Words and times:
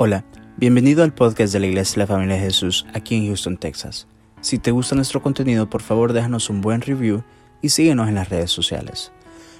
Hola, 0.00 0.24
bienvenido 0.56 1.02
al 1.02 1.12
podcast 1.12 1.52
de 1.52 1.58
la 1.58 1.66
Iglesia 1.66 1.94
de 1.94 1.98
la 1.98 2.06
Familia 2.06 2.36
de 2.36 2.42
Jesús 2.42 2.86
aquí 2.94 3.16
en 3.16 3.26
Houston, 3.26 3.56
Texas. 3.56 4.06
Si 4.40 4.60
te 4.60 4.70
gusta 4.70 4.94
nuestro 4.94 5.20
contenido, 5.20 5.68
por 5.68 5.82
favor 5.82 6.12
déjanos 6.12 6.50
un 6.50 6.60
buen 6.60 6.82
review 6.82 7.24
y 7.62 7.70
síguenos 7.70 8.06
en 8.06 8.14
las 8.14 8.28
redes 8.28 8.52
sociales. 8.52 9.10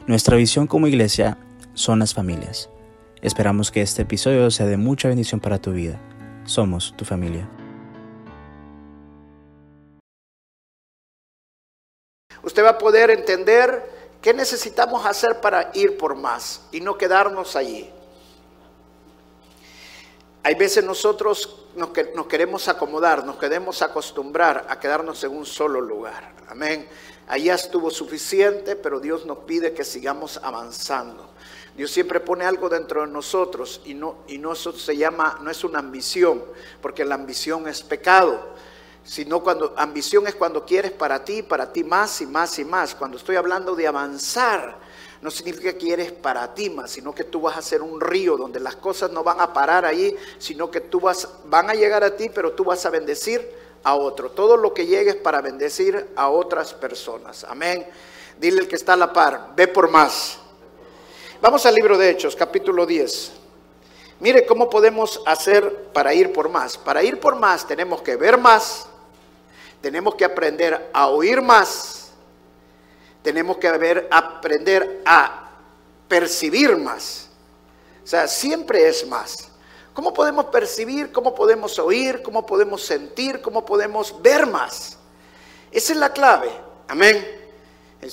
Nuestra 0.06 0.36
visión 0.36 0.68
como 0.68 0.86
iglesia 0.86 1.38
son 1.74 1.98
las 1.98 2.14
familias. 2.14 2.70
Esperamos 3.20 3.72
que 3.72 3.82
este 3.82 4.02
episodio 4.02 4.48
sea 4.52 4.66
de 4.66 4.76
mucha 4.76 5.08
bendición 5.08 5.40
para 5.40 5.58
tu 5.58 5.72
vida. 5.72 5.98
Somos 6.44 6.94
tu 6.96 7.04
familia. 7.04 7.48
Usted 12.44 12.62
va 12.62 12.70
a 12.70 12.78
poder 12.78 13.10
entender 13.10 13.90
qué 14.22 14.32
necesitamos 14.32 15.04
hacer 15.04 15.40
para 15.40 15.72
ir 15.74 15.98
por 15.98 16.14
más 16.14 16.62
y 16.70 16.80
no 16.80 16.96
quedarnos 16.96 17.56
allí. 17.56 17.90
Hay 20.48 20.54
veces 20.54 20.82
nosotros 20.82 21.66
nos, 21.76 21.90
queremos 22.26 22.68
acomodar, 22.68 23.22
nos 23.22 23.36
queremos 23.36 23.82
acostumbrar 23.82 24.64
a 24.70 24.80
quedarnos 24.80 25.22
en 25.22 25.36
un 25.36 25.44
solo 25.44 25.78
lugar. 25.78 26.32
Amén. 26.48 26.88
Allá 27.26 27.54
estuvo 27.54 27.90
suficiente, 27.90 28.74
pero 28.74 28.98
Dios 28.98 29.26
nos 29.26 29.40
pide 29.40 29.74
que 29.74 29.84
sigamos 29.84 30.40
avanzando. 30.42 31.28
Dios 31.76 31.90
siempre 31.90 32.20
pone 32.20 32.46
algo 32.46 32.70
dentro 32.70 33.02
de 33.02 33.08
nosotros 33.08 33.82
y 33.84 33.92
no, 33.92 34.20
y 34.26 34.38
no 34.38 34.54
eso 34.54 34.72
se 34.72 34.96
llama, 34.96 35.38
no 35.42 35.50
es 35.50 35.64
una 35.64 35.80
ambición, 35.80 36.42
porque 36.80 37.04
la 37.04 37.16
ambición 37.16 37.68
es 37.68 37.82
pecado. 37.82 38.54
Sino 39.04 39.42
cuando 39.42 39.74
ambición 39.76 40.28
es 40.28 40.34
cuando 40.34 40.64
quieres 40.64 40.92
para 40.92 41.22
ti, 41.26 41.42
para 41.42 41.70
ti 41.74 41.84
más 41.84 42.22
y 42.22 42.26
más 42.26 42.58
y 42.58 42.64
más. 42.64 42.94
Cuando 42.94 43.18
estoy 43.18 43.36
hablando 43.36 43.76
de 43.76 43.86
avanzar, 43.86 44.78
no 45.20 45.30
significa 45.30 45.72
que 45.72 45.92
eres 45.92 46.12
para 46.12 46.54
ti 46.54 46.70
más, 46.70 46.92
sino 46.92 47.12
que 47.12 47.24
tú 47.24 47.40
vas 47.40 47.56
a 47.56 47.62
ser 47.62 47.82
un 47.82 48.00
río 48.00 48.36
donde 48.36 48.60
las 48.60 48.76
cosas 48.76 49.10
no 49.10 49.24
van 49.24 49.40
a 49.40 49.52
parar 49.52 49.84
ahí, 49.84 50.16
sino 50.38 50.70
que 50.70 50.80
tú 50.80 51.00
vas, 51.00 51.28
van 51.46 51.70
a 51.70 51.74
llegar 51.74 52.04
a 52.04 52.16
ti, 52.16 52.30
pero 52.32 52.52
tú 52.52 52.64
vas 52.64 52.86
a 52.86 52.90
bendecir 52.90 53.50
a 53.82 53.96
otro. 53.96 54.30
Todo 54.30 54.56
lo 54.56 54.72
que 54.72 54.86
llegues 54.86 55.16
para 55.16 55.40
bendecir 55.40 56.08
a 56.14 56.28
otras 56.28 56.72
personas. 56.72 57.44
Amén. 57.44 57.84
Dile 58.38 58.60
el 58.60 58.68
que 58.68 58.76
está 58.76 58.92
a 58.92 58.96
la 58.96 59.12
par, 59.12 59.54
ve 59.56 59.66
por 59.66 59.90
más. 59.90 60.38
Vamos 61.40 61.66
al 61.66 61.74
libro 61.74 61.98
de 61.98 62.10
Hechos, 62.10 62.36
capítulo 62.36 62.86
10. 62.86 63.32
Mire 64.20 64.46
cómo 64.46 64.70
podemos 64.70 65.20
hacer 65.26 65.90
para 65.92 66.14
ir 66.14 66.32
por 66.32 66.48
más. 66.48 66.78
Para 66.78 67.02
ir 67.02 67.18
por 67.18 67.36
más 67.36 67.66
tenemos 67.66 68.02
que 68.02 68.14
ver 68.14 68.38
más, 68.38 68.86
tenemos 69.80 70.14
que 70.14 70.24
aprender 70.24 70.90
a 70.92 71.08
oír 71.08 71.42
más 71.42 71.97
tenemos 73.28 73.58
que 73.58 73.70
ver, 73.72 74.08
aprender 74.10 75.02
a 75.04 75.50
percibir 76.08 76.74
más. 76.78 77.28
O 78.02 78.06
sea, 78.06 78.26
siempre 78.26 78.88
es 78.88 79.06
más. 79.06 79.50
¿Cómo 79.92 80.14
podemos 80.14 80.46
percibir? 80.46 81.12
¿Cómo 81.12 81.34
podemos 81.34 81.78
oír? 81.78 82.22
¿Cómo 82.22 82.46
podemos 82.46 82.82
sentir? 82.82 83.42
¿Cómo 83.42 83.66
podemos 83.66 84.22
ver 84.22 84.46
más? 84.46 84.96
Esa 85.70 85.92
es 85.92 85.98
la 85.98 86.10
clave. 86.10 86.50
Amén. 86.88 87.22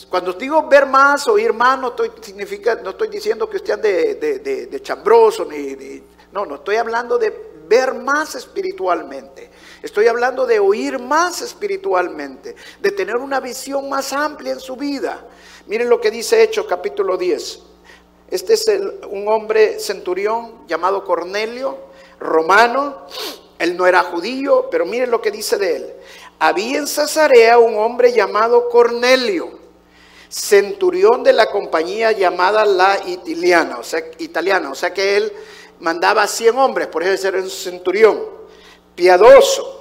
Cuando 0.09 0.33
digo 0.33 0.67
ver 0.67 0.86
más, 0.86 1.30
oír 1.30 1.53
más, 1.53 1.80
no 1.80 1.88
estoy, 1.91 2.11
significa, 2.19 2.75
no 2.75 2.89
estoy 2.89 3.08
diciendo 3.08 3.49
que 3.49 3.55
usted 3.55 3.71
ande 3.71 4.16
de, 4.16 4.67
de, 4.67 4.81
chambroso, 4.81 5.45
ni, 5.45 6.03
no, 6.33 6.45
no 6.45 6.55
estoy 6.55 6.75
hablando 6.75 7.17
de 7.17 7.53
ver 7.69 7.93
más 7.93 8.36
espiritualmente. 8.36 9.49
Estoy 9.86 10.08
hablando 10.08 10.47
de 10.47 10.58
oír 10.58 10.97
más 10.97 11.44
espiritualmente, 11.44 12.55
de 12.81 12.89
tener 12.89 13.17
una 13.17 13.39
visión 13.39 13.88
más 13.88 14.14
amplia 14.14 14.53
en 14.53 14.59
su 14.59 14.75
vida. 14.75 15.23
Miren 15.67 15.89
lo 15.89 16.02
que 16.02 16.09
dice 16.09 16.42
Hechos 16.42 16.66
capítulo 16.66 17.17
10. 17.17 17.59
Este 18.31 18.55
es 18.55 18.66
un 19.11 19.27
hombre 19.27 19.80
centurión 19.80 20.66
llamado 20.67 21.05
Cornelio, 21.05 21.77
romano. 22.19 23.05
Él 23.59 23.77
no 23.77 23.86
era 23.86 24.02
judío, 24.02 24.69
pero 24.72 24.88
miren 24.88 25.11
lo 25.11 25.22
que 25.22 25.30
dice 25.30 25.55
de 25.58 25.75
él. 25.75 25.94
Había 26.39 26.80
en 26.80 26.88
Cesarea 26.88 27.59
un 27.59 27.77
hombre 27.77 28.11
llamado 28.11 28.70
Cornelio, 28.70 29.59
centurión 30.27 31.21
de 31.21 31.33
la 31.33 31.52
compañía 31.52 32.11
llamada 32.11 32.65
la 32.65 32.99
italiana, 33.05 33.77
o 33.77 33.83
sea, 33.83 34.04
italiana, 34.17 34.71
o 34.71 34.76
sea 34.76 34.92
que 34.92 35.15
él 35.15 35.32
mandaba 35.80 36.23
a 36.23 36.27
100 36.27 36.58
hombres, 36.58 36.88
por 36.88 37.04
eso 37.04 37.27
era 37.27 37.38
un 37.38 37.52
centurión, 37.52 38.20
piadoso, 38.95 39.74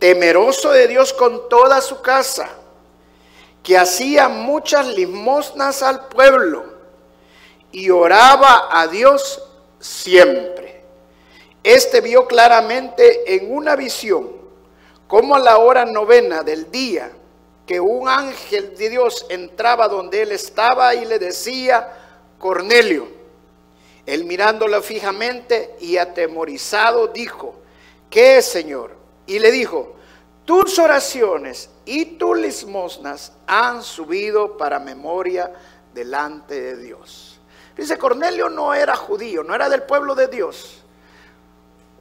temeroso 0.00 0.72
de 0.72 0.88
Dios 0.88 1.12
con 1.12 1.48
toda 1.48 1.80
su 1.80 2.00
casa, 2.00 2.48
que 3.62 3.78
hacía 3.78 4.28
muchas 4.28 4.88
limosnas 4.88 5.82
al 5.84 6.08
pueblo 6.08 6.64
y 7.70 7.90
oraba 7.90 8.68
a 8.72 8.88
Dios 8.88 9.46
siempre. 9.78 10.82
Este 11.62 12.00
vio 12.00 12.26
claramente 12.26 13.36
en 13.36 13.54
una 13.54 13.76
visión 13.76 14.32
como 15.06 15.36
a 15.36 15.38
la 15.38 15.58
hora 15.58 15.84
novena 15.84 16.42
del 16.42 16.70
día 16.70 17.12
que 17.66 17.78
un 17.78 18.08
ángel 18.08 18.74
de 18.76 18.88
Dios 18.88 19.26
entraba 19.28 19.86
donde 19.86 20.22
él 20.22 20.32
estaba 20.32 20.94
y 20.94 21.04
le 21.04 21.18
decía, 21.18 21.88
Cornelio, 22.38 23.06
él 24.06 24.24
mirándolo 24.24 24.80
fijamente 24.82 25.76
y 25.78 25.98
atemorizado 25.98 27.08
dijo, 27.08 27.54
¿qué 28.08 28.40
Señor? 28.40 28.99
Y 29.30 29.38
le 29.38 29.50
dijo, 29.50 29.96
tus 30.44 30.78
oraciones 30.78 31.70
y 31.84 32.18
tus 32.18 32.36
limosnas 32.36 33.32
han 33.46 33.82
subido 33.82 34.56
para 34.56 34.78
memoria 34.78 35.52
delante 35.94 36.60
de 36.60 36.76
Dios. 36.76 37.40
Dice, 37.76 37.96
Cornelio 37.96 38.48
no 38.48 38.74
era 38.74 38.96
judío, 38.96 39.42
no 39.42 39.54
era 39.54 39.68
del 39.68 39.84
pueblo 39.84 40.14
de 40.14 40.28
Dios. 40.28 40.82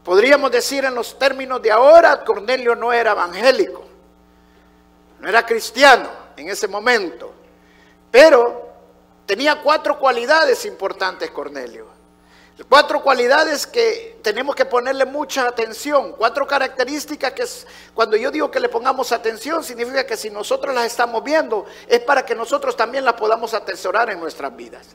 Podríamos 0.04 0.52
decir 0.52 0.86
en 0.86 0.96
los 0.96 1.18
términos 1.20 1.62
de 1.62 1.72
ahora, 1.72 2.24
Cornelio 2.24 2.76
no 2.76 2.92
era 2.92 3.12
evangélico, 3.12 3.86
no 5.20 5.30
era 5.30 5.46
cristiano 5.46 6.10
en 6.36 6.50
ese 6.50 6.68
momento, 6.68 7.32
pero 8.10 8.70
Tenía 9.30 9.62
cuatro 9.62 10.00
cualidades 10.00 10.66
importantes 10.66 11.30
Cornelio. 11.30 11.86
Cuatro 12.68 13.02
cualidades 13.02 13.66
que 13.66 14.20
tenemos 14.22 14.54
que 14.54 14.66
ponerle 14.66 15.06
mucha 15.06 15.48
atención. 15.48 16.14
Cuatro 16.18 16.46
características 16.46 17.32
que 17.32 17.46
cuando 17.94 18.18
yo 18.18 18.32
digo 18.32 18.52
que 18.52 18.60
le 18.60 18.68
pongamos 18.68 19.12
atención, 19.14 19.64
significa 19.64 20.06
que 20.06 20.18
si 20.18 20.30
nosotros 20.30 20.76
las 20.76 20.86
estamos 20.86 21.24
viendo, 21.24 21.66
es 21.88 22.02
para 22.02 22.26
que 22.26 22.36
nosotros 22.36 22.76
también 22.76 23.06
las 23.06 23.14
podamos 23.14 23.54
atesorar 23.54 24.10
en 24.10 24.20
nuestras 24.20 24.54
vidas. 24.56 24.88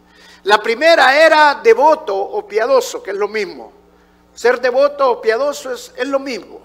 La 0.43 0.59
primera 0.59 1.17
era 1.17 1.61
devoto 1.63 2.15
o 2.15 2.47
piadoso, 2.47 3.03
que 3.03 3.13
es 3.13 3.17
lo 3.17 3.29
mismo. 3.29 3.73
Ser 4.35 4.61
devoto 4.61 5.13
o 5.13 5.21
piadoso 5.23 5.73
es, 5.73 5.93
es 5.97 6.09
lo 6.09 6.19
mismo. 6.19 6.61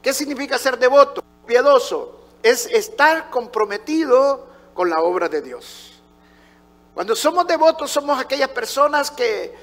¿Qué 0.00 0.14
significa 0.14 0.56
ser 0.56 0.78
devoto? 0.78 1.22
Piadoso 1.46 2.20
es 2.42 2.66
estar 2.66 3.28
comprometido 3.28 4.48
con 4.72 4.88
la 4.88 5.00
obra 5.00 5.28
de 5.28 5.42
Dios. 5.42 6.00
Cuando 6.94 7.16
somos 7.16 7.46
devotos 7.46 7.90
somos 7.90 8.20
aquellas 8.20 8.50
personas 8.50 9.10
que 9.10 9.54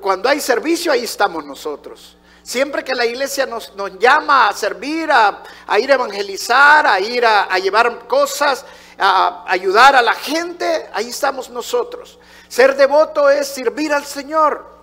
cuando 0.00 0.28
hay 0.28 0.40
servicio 0.40 0.92
ahí 0.92 1.04
estamos 1.04 1.44
nosotros. 1.44 2.16
Siempre 2.42 2.84
que 2.84 2.94
la 2.94 3.04
iglesia 3.04 3.44
nos, 3.44 3.72
llama 3.98 4.48
a 4.48 4.52
servir, 4.52 5.10
a, 5.10 5.42
ir 5.78 5.90
a 5.90 5.94
evangelizar, 5.94 6.86
a 6.86 7.00
ir 7.00 7.26
a, 7.26 7.44
a 7.44 7.58
llevar 7.58 8.06
cosas, 8.06 8.64
a 8.98 9.44
ayudar 9.48 9.96
a 9.96 10.02
la 10.02 10.14
gente, 10.14 10.88
ahí 10.92 11.08
estamos 11.08 11.50
nosotros. 11.50 12.18
Ser 12.48 12.76
devoto 12.76 13.28
es 13.28 13.48
servir 13.48 13.92
al 13.92 14.04
Señor. 14.04 14.76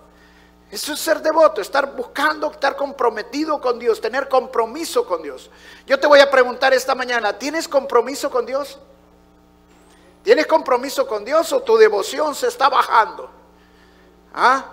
Eso 0.70 0.94
es 0.94 1.00
ser 1.00 1.22
devoto, 1.22 1.62
estar 1.62 1.96
buscando, 1.96 2.52
estar 2.52 2.76
comprometido 2.76 3.62
con 3.62 3.78
Dios, 3.78 4.02
tener 4.02 4.28
compromiso 4.28 5.06
con 5.06 5.22
Dios. 5.22 5.52
Yo 5.86 6.00
te 6.00 6.08
voy 6.08 6.20
a 6.20 6.32
preguntar 6.32 6.74
esta 6.74 6.96
mañana, 6.96 7.38
¿tienes 7.38 7.68
compromiso 7.68 8.32
con 8.32 8.46
Dios? 8.46 8.80
¿Tienes 10.24 10.48
compromiso 10.48 11.06
con 11.06 11.24
Dios 11.24 11.54
o 11.54 11.62
tu 11.62 11.78
devoción 11.78 12.34
se 12.34 12.48
está 12.48 12.70
bajando? 12.70 13.30
¿Ah? 14.34 14.66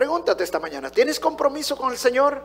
Pregúntate 0.00 0.44
esta 0.44 0.58
mañana, 0.58 0.88
¿tienes 0.88 1.20
compromiso 1.20 1.76
con 1.76 1.92
el 1.92 1.98
Señor? 1.98 2.42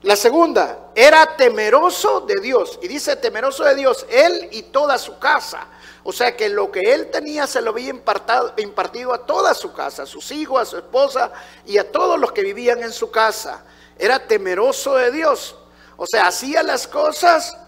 La 0.00 0.16
segunda, 0.16 0.92
era 0.94 1.36
temeroso 1.36 2.22
de 2.22 2.40
Dios. 2.40 2.78
Y 2.80 2.88
dice 2.88 3.16
temeroso 3.16 3.64
de 3.64 3.74
Dios, 3.74 4.06
él 4.08 4.48
y 4.50 4.62
toda 4.62 4.96
su 4.96 5.18
casa. 5.18 5.66
O 6.04 6.10
sea 6.10 6.34
que 6.34 6.48
lo 6.48 6.72
que 6.72 6.80
él 6.80 7.10
tenía 7.10 7.46
se 7.46 7.60
lo 7.60 7.72
había 7.72 7.90
impartido 7.90 9.12
a 9.12 9.26
toda 9.26 9.52
su 9.52 9.74
casa, 9.74 10.04
a 10.04 10.06
sus 10.06 10.30
hijos, 10.30 10.58
a 10.58 10.64
su 10.64 10.78
esposa 10.78 11.32
y 11.66 11.76
a 11.76 11.92
todos 11.92 12.18
los 12.18 12.32
que 12.32 12.40
vivían 12.40 12.82
en 12.82 12.94
su 12.94 13.10
casa. 13.10 13.62
Era 13.98 14.26
temeroso 14.26 14.94
de 14.94 15.10
Dios. 15.10 15.54
O 15.98 16.06
sea, 16.06 16.28
hacía 16.28 16.62
las 16.62 16.88
cosas 16.88 17.58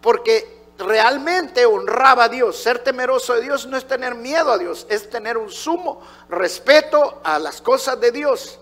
porque 0.00 0.68
realmente 0.78 1.66
honraba 1.66 2.26
a 2.26 2.28
Dios. 2.28 2.56
Ser 2.56 2.78
temeroso 2.78 3.34
de 3.34 3.40
Dios 3.40 3.66
no 3.66 3.76
es 3.76 3.88
tener 3.88 4.14
miedo 4.14 4.52
a 4.52 4.56
Dios, 4.56 4.86
es 4.88 5.10
tener 5.10 5.36
un 5.36 5.50
sumo 5.50 6.00
respeto 6.28 7.20
a 7.24 7.40
las 7.40 7.60
cosas 7.60 7.98
de 7.98 8.12
Dios. 8.12 8.60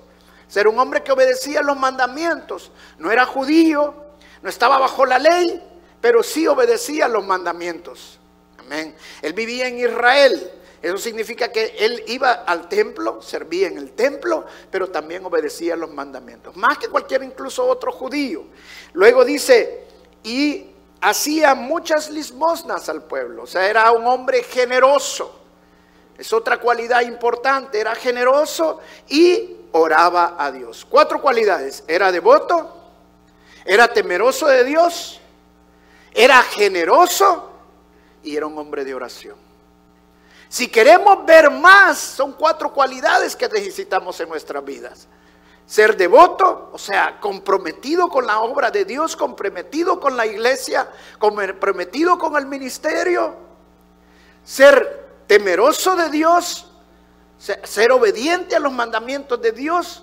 Ser 0.49 0.69
un 0.69 0.79
hombre 0.79 1.03
que 1.03 1.13
obedecía 1.13 1.63
los 1.63 1.77
mandamientos. 1.77 2.71
No 2.99 3.11
era 3.11 3.27
judío, 3.27 3.95
no 4.43 4.49
estaba 4.49 4.79
bajo 4.79 5.05
la 5.05 5.19
ley, 5.19 5.63
pero 6.01 6.23
sí 6.23 6.47
obedecía 6.47 7.09
los 7.09 7.25
mandamientos. 7.25 8.19
Amén. 8.59 8.95
Él 9.23 9.33
vivía 9.33 9.69
en 9.69 9.79
Israel. 9.79 10.53
Eso 10.83 10.99
significa 10.99 11.51
que 11.51 11.75
él 11.79 12.05
iba 12.07 12.33
al 12.33 12.69
templo, 12.69 13.21
servía 13.21 13.67
en 13.67 13.79
el 13.79 13.93
templo, 13.93 14.45
pero 14.71 14.89
también 14.89 15.25
obedecía 15.25 15.75
los 15.75 15.91
mandamientos, 15.91 16.55
más 16.57 16.79
que 16.79 16.89
cualquier 16.89 17.25
incluso 17.25 17.67
otro 17.67 17.91
judío. 17.91 18.45
Luego 18.93 19.25
dice, 19.25 19.85
y 20.23 20.71
hacía 21.01 21.55
muchas 21.55 22.11
limosnas 22.11 22.89
al 22.89 23.03
pueblo, 23.05 23.45
o 23.45 23.47
sea, 23.47 23.69
era 23.69 23.91
un 23.91 24.07
hombre 24.07 24.43
generoso. 24.43 25.41
Es 26.17 26.33
otra 26.33 26.59
cualidad 26.59 27.03
importante, 27.03 27.81
era 27.81 27.95
generoso 27.95 28.79
y 29.09 29.56
oraba 29.73 30.37
a 30.39 30.51
Dios. 30.51 30.87
Cuatro 30.89 31.21
cualidades, 31.21 31.85
era 31.87 32.13
devoto, 32.13 32.75
era 33.65 33.89
temeroso 33.89 34.47
de 34.47 34.65
Dios, 34.65 35.21
era 36.13 36.43
generoso 36.43 37.51
y 38.23 38.37
era 38.37 38.47
un 38.47 38.59
hombre 38.59 38.85
de 38.85 38.95
oración. 38.95 39.37
Si 40.49 40.69
queremos 40.69 41.27
ver 41.27 41.51
más, 41.51 41.99
son 41.99 42.33
cuatro 42.33 42.73
cualidades 42.73 43.35
que 43.35 43.49
necesitamos 43.49 44.19
en 44.21 44.29
nuestras 44.29 44.65
vidas. 44.65 45.09
Ser 45.67 45.97
devoto, 45.97 46.71
o 46.73 46.79
sea, 46.79 47.19
comprometido 47.21 48.09
con 48.09 48.27
la 48.27 48.41
obra 48.41 48.71
de 48.71 48.85
Dios, 48.85 49.17
comprometido 49.17 49.99
con 49.99 50.17
la 50.17 50.25
iglesia, 50.25 50.89
comprometido 51.19 52.17
con 52.19 52.37
el 52.37 52.47
ministerio. 52.47 53.35
Ser 54.45 55.25
temeroso 55.27 55.97
de 55.97 56.09
Dios, 56.09 56.71
ser 57.39 57.93
obediente 57.93 58.57
a 58.57 58.61
los 58.61 58.73
mandamientos 58.73 59.41
de 59.41 59.53
Dios. 59.53 60.03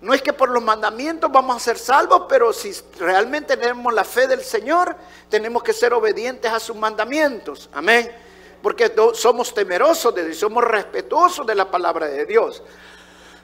No 0.00 0.14
es 0.14 0.22
que 0.22 0.32
por 0.32 0.48
los 0.48 0.62
mandamientos 0.62 1.30
vamos 1.30 1.56
a 1.56 1.60
ser 1.60 1.78
salvos, 1.78 2.22
pero 2.28 2.52
si 2.52 2.72
realmente 2.98 3.56
tenemos 3.56 3.92
la 3.92 4.04
fe 4.04 4.26
del 4.26 4.42
Señor, 4.42 4.96
tenemos 5.28 5.62
que 5.62 5.74
ser 5.74 5.92
obedientes 5.92 6.50
a 6.50 6.58
sus 6.58 6.74
mandamientos. 6.74 7.68
Amén. 7.72 8.10
Porque 8.62 8.92
somos 9.14 9.52
temerosos 9.52 10.14
de 10.14 10.24
Dios, 10.24 10.38
somos 10.38 10.64
respetuosos 10.64 11.46
de 11.46 11.54
la 11.54 11.70
palabra 11.70 12.06
de 12.06 12.24
Dios. 12.24 12.62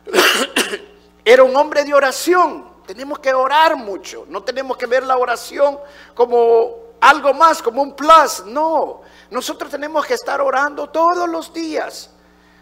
Era 1.24 1.42
un 1.42 1.54
hombre 1.56 1.84
de 1.84 1.92
oración. 1.92 2.76
Tenemos 2.86 3.18
que 3.18 3.34
orar 3.34 3.76
mucho. 3.76 4.24
No 4.28 4.42
tenemos 4.42 4.76
que 4.76 4.86
ver 4.86 5.04
la 5.04 5.18
oración 5.18 5.78
como 6.14 6.86
algo 7.00 7.34
más, 7.34 7.60
como 7.60 7.82
un 7.82 7.94
plus. 7.94 8.44
No. 8.46 9.02
Nosotros 9.30 9.70
tenemos 9.70 10.06
que 10.06 10.14
estar 10.14 10.40
orando 10.40 10.88
todos 10.88 11.28
los 11.28 11.52
días. 11.52 12.10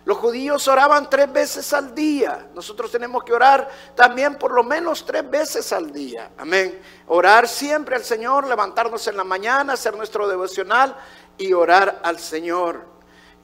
Los 0.05 0.19
judíos 0.19 0.69
oraban 0.69 1.09
tres 1.09 1.33
veces 1.33 1.73
al 1.73 1.95
día. 1.95 2.49
Nosotros 2.55 2.91
tenemos 2.91 3.25
que 3.25 3.33
orar 3.33 3.71
también 3.95 4.37
por 4.37 4.53
lo 4.53 4.63
menos 4.63 5.05
tres 5.07 5.29
veces 5.29 5.73
al 5.73 5.93
día. 5.93 6.31
Amén. 6.37 6.79
Orar 7.07 7.49
siempre 7.49 7.97
al 7.97 8.05
Señor, 8.05 8.47
levantarnos 8.47 9.07
en 9.07 9.17
la 9.17 9.25
mañana, 9.25 9.73
hacer 9.73 9.97
nuestro 9.97 10.29
devocional 10.29 10.95
y 11.39 11.55
orar 11.55 12.01
al 12.03 12.19
Señor. 12.19 12.93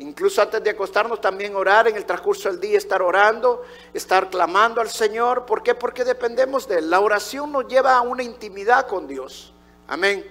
Incluso 0.00 0.42
antes 0.42 0.62
de 0.62 0.70
acostarnos 0.70 1.20
también 1.20 1.56
orar 1.56 1.88
en 1.88 1.96
el 1.96 2.04
transcurso 2.04 2.50
del 2.50 2.60
día, 2.60 2.76
estar 2.76 3.00
orando, 3.00 3.62
estar 3.94 4.28
clamando 4.28 4.82
al 4.82 4.90
Señor. 4.90 5.46
¿Por 5.46 5.62
qué? 5.62 5.74
Porque 5.74 6.04
dependemos 6.04 6.68
de 6.68 6.78
Él. 6.78 6.90
La 6.90 7.00
oración 7.00 7.52
nos 7.52 7.68
lleva 7.68 7.96
a 7.96 8.00
una 8.02 8.22
intimidad 8.22 8.86
con 8.86 9.06
Dios. 9.06 9.52
Amén. 9.88 10.26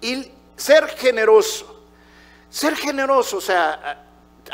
Y 0.00 0.32
ser 0.56 0.86
generoso. 0.88 1.82
Ser 2.48 2.76
generoso, 2.76 3.38
o 3.38 3.40
sea, 3.40 4.04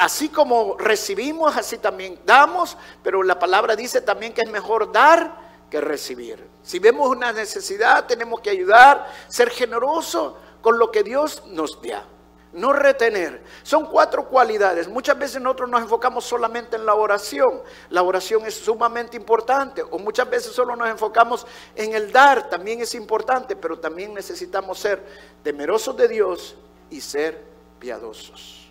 así 0.00 0.30
como 0.30 0.76
recibimos, 0.78 1.56
así 1.56 1.78
también 1.78 2.18
damos, 2.24 2.76
pero 3.02 3.22
la 3.22 3.38
palabra 3.38 3.76
dice 3.76 4.00
también 4.00 4.32
que 4.32 4.40
es 4.40 4.50
mejor 4.50 4.90
dar 4.90 5.50
que 5.70 5.80
recibir. 5.80 6.48
Si 6.62 6.78
vemos 6.78 7.08
una 7.08 7.32
necesidad, 7.32 8.06
tenemos 8.06 8.40
que 8.40 8.50
ayudar, 8.50 9.06
ser 9.28 9.50
generoso 9.50 10.38
con 10.62 10.78
lo 10.78 10.90
que 10.90 11.02
Dios 11.02 11.42
nos 11.46 11.80
da 11.82 12.04
no 12.52 12.72
retener. 12.72 13.44
Son 13.62 13.86
cuatro 13.86 14.26
cualidades. 14.26 14.88
Muchas 14.88 15.16
veces 15.16 15.40
nosotros 15.40 15.70
nos 15.70 15.82
enfocamos 15.82 16.24
solamente 16.24 16.76
en 16.76 16.84
la 16.84 16.94
oración. 16.94 17.62
La 17.90 18.02
oración 18.02 18.44
es 18.44 18.54
sumamente 18.54 19.16
importante. 19.16 19.82
O 19.82 19.98
muchas 19.98 20.28
veces 20.28 20.52
solo 20.52 20.74
nos 20.74 20.88
enfocamos 20.88 21.46
en 21.76 21.94
el 21.94 22.10
dar. 22.10 22.48
También 22.50 22.80
es 22.80 22.94
importante, 22.96 23.54
pero 23.54 23.78
también 23.78 24.12
necesitamos 24.14 24.80
ser 24.80 25.00
temerosos 25.44 25.96
de 25.96 26.08
Dios 26.08 26.56
y 26.90 27.00
ser 27.00 27.40
piadosos. 27.78 28.68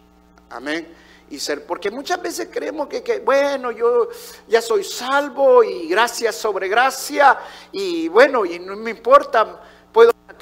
Amén. 0.50 1.09
Y 1.30 1.40
ser, 1.40 1.66
porque 1.66 1.92
muchas 1.92 2.22
veces 2.22 2.50
creemos 2.52 2.88
que, 2.88 3.22
bueno, 3.24 3.72
yo 3.72 4.10
ya 4.48 4.62
soy 4.62 4.84
salvo 4.84 5.64
y 5.64 5.88
gracia 5.88 6.32
sobre 6.32 6.68
gracia 6.68 7.38
y 7.72 8.08
bueno, 8.08 8.46
y 8.46 8.58
no 8.58 8.76
me 8.76 8.92
importa 8.92 9.62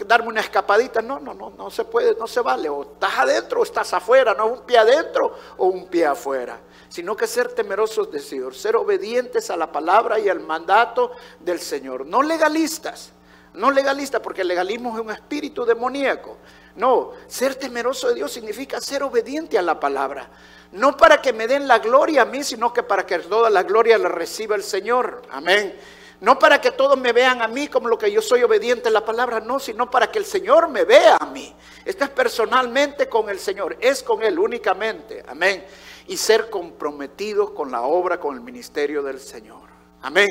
darme 0.05 0.29
una 0.29 0.41
escapadita. 0.41 1.01
No, 1.01 1.19
no, 1.19 1.33
no, 1.33 1.51
no 1.51 1.69
se 1.69 1.85
puede, 1.85 2.15
no 2.15 2.27
se 2.27 2.41
vale. 2.41 2.69
O 2.69 2.83
estás 2.83 3.17
adentro 3.17 3.61
o 3.61 3.63
estás 3.63 3.93
afuera, 3.93 4.33
no 4.33 4.47
un 4.47 4.61
pie 4.61 4.77
adentro 4.77 5.35
o 5.57 5.67
un 5.67 5.87
pie 5.87 6.05
afuera. 6.05 6.59
Sino 6.89 7.15
que 7.15 7.27
ser 7.27 7.49
temerosos 7.53 8.11
de 8.11 8.19
Dios, 8.19 8.57
ser 8.57 8.75
obedientes 8.75 9.49
a 9.49 9.57
la 9.57 9.71
palabra 9.71 10.19
y 10.19 10.29
al 10.29 10.39
mandato 10.39 11.11
del 11.39 11.59
Señor. 11.59 12.05
No 12.05 12.21
legalistas, 12.21 13.11
no 13.53 13.71
legalistas, 13.71 14.21
porque 14.21 14.41
el 14.41 14.47
legalismo 14.47 14.95
es 14.95 15.03
un 15.03 15.11
espíritu 15.11 15.65
demoníaco. 15.65 16.37
No, 16.77 17.11
ser 17.27 17.55
temeroso 17.55 18.09
de 18.09 18.15
Dios 18.15 18.31
significa 18.31 18.79
ser 18.79 19.01
obediente 19.01 19.57
a 19.57 19.63
la 19.63 19.79
palabra. 19.79 20.29
No 20.71 20.95
para 20.95 21.19
que 21.19 21.33
me 21.33 21.47
den 21.47 21.67
la 21.67 21.79
gloria 21.79 22.21
a 22.21 22.25
mí, 22.25 22.43
sino 22.43 22.71
que 22.71 22.83
para 22.83 23.03
que 23.03 23.17
toda 23.17 23.49
la 23.49 23.63
gloria 23.63 23.97
la 23.97 24.09
reciba 24.09 24.55
el 24.55 24.61
Señor. 24.61 25.23
Amén. 25.31 25.75
No 26.21 26.37
para 26.37 26.61
que 26.61 26.71
todos 26.71 26.95
me 26.95 27.13
vean 27.13 27.41
a 27.41 27.47
mí 27.47 27.67
como 27.67 27.87
lo 27.87 27.97
que 27.97 28.11
yo 28.11 28.21
soy 28.21 28.43
obediente 28.43 28.89
a 28.89 28.91
la 28.91 29.03
palabra, 29.03 29.39
no, 29.39 29.59
sino 29.59 29.89
para 29.89 30.11
que 30.11 30.19
el 30.19 30.25
Señor 30.25 30.69
me 30.69 30.83
vea 30.83 31.17
a 31.19 31.25
mí. 31.25 31.51
Esto 31.83 32.03
es 32.03 32.11
personalmente 32.11 33.09
con 33.09 33.27
el 33.29 33.39
Señor, 33.39 33.75
es 33.79 34.03
con 34.03 34.21
Él 34.21 34.37
únicamente. 34.37 35.23
Amén. 35.27 35.65
Y 36.07 36.15
ser 36.15 36.49
comprometido 36.51 37.55
con 37.55 37.71
la 37.71 37.81
obra, 37.81 38.19
con 38.19 38.35
el 38.35 38.41
ministerio 38.41 39.01
del 39.01 39.19
Señor. 39.19 39.67
Amén. 40.03 40.27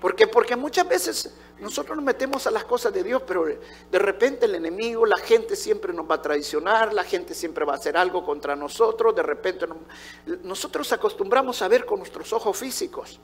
Porque, 0.00 0.26
porque 0.26 0.54
muchas 0.54 0.88
veces 0.88 1.34
nosotros 1.60 1.96
nos 1.96 2.04
metemos 2.04 2.46
a 2.46 2.50
las 2.50 2.64
cosas 2.64 2.92
de 2.92 3.02
Dios, 3.02 3.22
pero 3.26 3.46
de 3.46 3.98
repente 3.98 4.46
el 4.46 4.54
enemigo, 4.54 5.04
la 5.04 5.18
gente 5.18 5.56
siempre 5.56 5.92
nos 5.92 6.08
va 6.08 6.16
a 6.16 6.22
traicionar, 6.22 6.94
la 6.94 7.02
gente 7.02 7.34
siempre 7.34 7.64
va 7.64 7.72
a 7.72 7.76
hacer 7.76 7.96
algo 7.96 8.24
contra 8.24 8.54
nosotros, 8.54 9.14
de 9.14 9.22
repente 9.24 9.66
nosotros 10.44 10.92
acostumbramos 10.92 11.60
a 11.62 11.68
ver 11.68 11.84
con 11.84 11.98
nuestros 11.98 12.32
ojos 12.32 12.56
físicos 12.56 13.18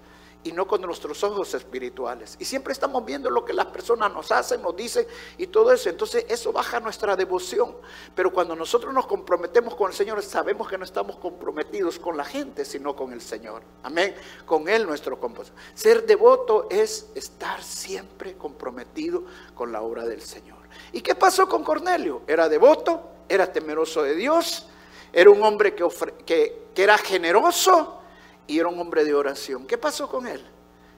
y 0.45 0.53
no 0.53 0.67
con 0.67 0.83
nuestros 0.83 1.25
ojos 1.25 1.55
espirituales. 1.55 2.37
Y 2.39 2.45
siempre 2.45 2.75
estamos 2.75 3.05
viendo 3.05 3.31
lo 3.31 3.45
que 3.45 3.55
las 3.55 3.67
personas 3.67 4.13
nos 4.13 4.31
hacen, 4.31 4.61
nos 4.61 4.77
dicen 4.77 5.07
y 5.39 5.47
todo 5.47 5.73
eso. 5.73 5.89
Entonces 5.89 6.27
eso 6.29 6.53
baja 6.53 6.79
nuestra 6.81 7.17
devoción. 7.17 7.75
Pero 8.15 8.31
cuando 8.31 8.55
nosotros 8.55 8.93
nos 8.93 9.07
comprometemos 9.07 9.75
con 9.75 9.91
el 9.91 9.97
Señor, 9.97 10.23
sabemos 10.23 10.69
que 10.69 10.77
no 10.77 10.85
estamos 10.85 11.17
comprometidos 11.17 11.99
con 11.99 12.17
la 12.17 12.25
gente, 12.25 12.67
sino 12.67 12.95
con 12.95 13.13
el 13.13 13.23
Señor. 13.23 13.63
Amén. 13.83 14.15
Con 14.45 14.69
Él 14.69 14.87
nuestro 14.87 15.19
compromiso. 15.19 15.55
Ser 15.75 16.05
devoto 16.05 16.69
es 16.71 17.09
estar 17.15 17.63
siempre 17.63 18.35
comprometido 18.35 19.25
con 19.55 19.73
la 19.73 19.81
obra 19.81 20.05
del 20.05 20.21
Señor. 20.21 20.59
¿Y 20.93 21.01
qué 21.01 21.15
pasó 21.15 21.49
con 21.49 21.65
Cornelio? 21.65 22.23
Era 22.27 22.51
devoto, 22.51 23.03
era 23.29 23.51
temeroso 23.51 24.03
de 24.03 24.15
Dios, 24.15 24.67
era 25.11 25.31
un 25.31 25.43
hombre 25.43 25.75
que, 25.75 25.87
que, 26.27 26.67
que 26.75 26.83
era 26.83 26.99
generoso 26.99 28.03
y 28.47 28.59
era 28.59 28.69
un 28.69 28.79
hombre 28.79 29.05
de 29.05 29.15
oración. 29.15 29.67
¿Qué 29.67 29.79
pasó 29.79 30.09
con 30.09 30.27
él? 30.27 30.45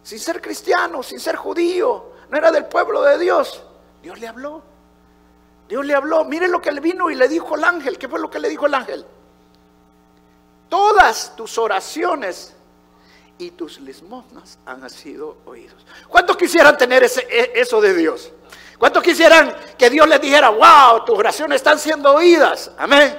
Sin 0.03 0.19
ser 0.19 0.41
cristiano, 0.41 1.03
sin 1.03 1.21
ser 1.21 1.37
judío, 1.37 2.13
no 2.29 2.37
era 2.39 2.51
del 2.51 2.67
pueblo 2.67 3.03
de 3.03 3.19
Dios. 3.19 3.63
Dios 4.03 4.19
le 4.19 4.29
habló. 4.29 4.63
Dios 5.69 5.85
le 5.85 5.95
habló. 5.95 6.25
Mire 6.25 6.49
lo 6.49 6.61
que 6.61 6.73
le 6.73 6.81
vino 6.81 7.11
y 7.11 7.15
le 7.15 7.29
dijo 7.29 7.57
el 7.57 7.65
ángel. 7.65 7.99
¿Qué 7.99 8.09
fue 8.09 8.21
lo 8.21 8.31
que 8.31 8.39
le 8.39 8.49
dijo 8.49 8.67
el 8.67 8.75
ángel? 8.75 9.05
Todas 10.69 11.35
tus 11.37 11.59
oraciones 11.59 12.55
y 13.39 13.51
tus 13.51 13.81
limosnas 13.81 14.59
han 14.65 14.89
sido 14.91 15.39
oídos. 15.45 15.85
¿Cuántos 16.09 16.37
quisieran 16.37 16.77
tener 16.77 17.05
ese, 17.05 17.27
e, 17.29 17.53
eso 17.61 17.81
de 17.81 17.95
Dios? 17.95 18.33
¿Cuántos 18.79 19.03
quisieran 19.03 19.55
que 19.79 19.89
Dios 19.89 20.07
les 20.09 20.21
dijera, 20.21 20.51
wow, 20.51 21.05
tus 21.05 21.19
oraciones 21.19 21.57
están 21.57 21.79
siendo 21.79 22.15
oídas? 22.15 22.71
Amén. 22.79 23.19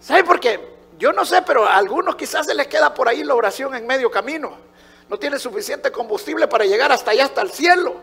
¿Sabe 0.00 0.24
por 0.24 0.40
qué? 0.40 0.67
Yo 0.98 1.12
no 1.12 1.24
sé, 1.24 1.42
pero 1.42 1.64
a 1.64 1.76
algunos 1.76 2.16
quizás 2.16 2.46
se 2.46 2.54
les 2.54 2.66
queda 2.66 2.92
por 2.92 3.08
ahí 3.08 3.22
la 3.22 3.34
oración 3.36 3.74
en 3.76 3.86
medio 3.86 4.10
camino. 4.10 4.56
No 5.08 5.16
tiene 5.16 5.38
suficiente 5.38 5.92
combustible 5.92 6.48
para 6.48 6.64
llegar 6.64 6.90
hasta 6.90 7.12
allá, 7.12 7.26
hasta 7.26 7.40
el 7.40 7.50
cielo. 7.50 7.94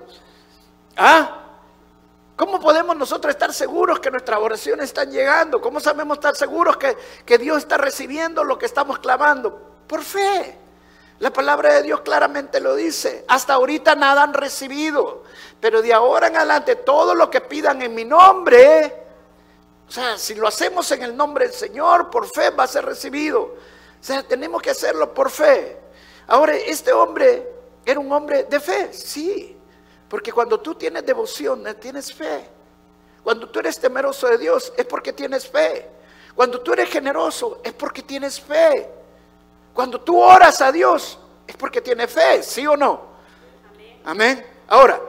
¿Ah? 0.95 1.41
¿Cómo 2.37 2.59
podemos 2.59 2.95
nosotros 2.95 3.33
estar 3.33 3.53
seguros 3.53 3.99
que 3.99 4.09
nuestras 4.09 4.39
oraciones 4.39 4.85
están 4.85 5.11
llegando? 5.11 5.61
¿Cómo 5.61 5.79
sabemos 5.79 6.17
estar 6.17 6.35
seguros 6.35 6.77
que, 6.77 6.97
que 7.25 7.37
Dios 7.37 7.59
está 7.59 7.77
recibiendo 7.77 8.43
lo 8.43 8.57
que 8.57 8.65
estamos 8.65 8.99
clamando? 8.99 9.75
Por 9.87 10.01
fe. 10.01 10.57
La 11.19 11.31
palabra 11.31 11.73
de 11.73 11.83
Dios 11.83 12.01
claramente 12.01 12.59
lo 12.59 12.75
dice. 12.75 13.25
Hasta 13.27 13.53
ahorita 13.53 13.95
nada 13.95 14.23
han 14.23 14.33
recibido. 14.33 15.23
Pero 15.59 15.81
de 15.81 15.93
ahora 15.93 16.27
en 16.27 16.37
adelante 16.37 16.75
todo 16.77 17.13
lo 17.13 17.29
que 17.29 17.41
pidan 17.41 17.81
en 17.81 17.93
mi 17.93 18.05
nombre, 18.05 19.04
o 19.87 19.91
sea, 19.91 20.17
si 20.17 20.35
lo 20.35 20.47
hacemos 20.47 20.91
en 20.91 21.03
el 21.03 21.15
nombre 21.15 21.45
del 21.45 21.53
Señor, 21.53 22.09
por 22.09 22.27
fe 22.27 22.49
va 22.49 22.63
a 22.63 22.67
ser 22.67 22.85
recibido. 22.85 23.41
O 23.41 23.57
sea, 24.01 24.23
tenemos 24.23 24.61
que 24.61 24.71
hacerlo 24.71 25.13
por 25.13 25.29
fe. 25.29 25.77
Ahora, 26.27 26.55
este 26.55 26.91
hombre 26.91 27.47
era 27.85 27.99
un 27.99 28.11
hombre 28.11 28.43
de 28.43 28.59
fe, 28.59 28.91
sí. 28.91 29.55
Porque 30.09 30.31
cuando 30.31 30.59
tú 30.59 30.75
tienes 30.75 31.05
devoción, 31.05 31.63
tienes 31.79 32.13
fe. 32.13 32.49
Cuando 33.23 33.49
tú 33.49 33.59
eres 33.59 33.79
temeroso 33.79 34.27
de 34.27 34.37
Dios, 34.37 34.73
es 34.75 34.85
porque 34.85 35.13
tienes 35.13 35.47
fe. 35.47 35.89
Cuando 36.35 36.61
tú 36.61 36.73
eres 36.73 36.89
generoso 36.89 37.61
es 37.63 37.73
porque 37.73 38.03
tienes 38.03 38.39
fe. 38.39 38.89
Cuando 39.73 40.01
tú 40.01 40.19
oras 40.19 40.61
a 40.61 40.71
Dios 40.71 41.17
es 41.47 41.55
porque 41.55 41.81
tienes 41.81 42.11
fe, 42.11 42.43
¿sí 42.43 42.67
o 42.67 42.75
no? 42.75 43.01
Amén. 44.03 44.45
Ahora, 44.67 45.01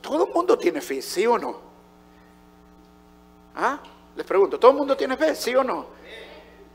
todo 0.00 0.26
el 0.26 0.32
mundo 0.32 0.58
tiene 0.58 0.80
fe, 0.80 1.00
¿sí 1.00 1.26
o 1.26 1.38
no? 1.38 1.60
¿Ah? 3.54 3.80
Les 4.16 4.26
pregunto, 4.26 4.58
¿todo 4.58 4.72
el 4.72 4.76
mundo 4.76 4.96
tiene 4.96 5.16
fe, 5.16 5.34
sí 5.34 5.54
o 5.54 5.64
no? 5.64 5.86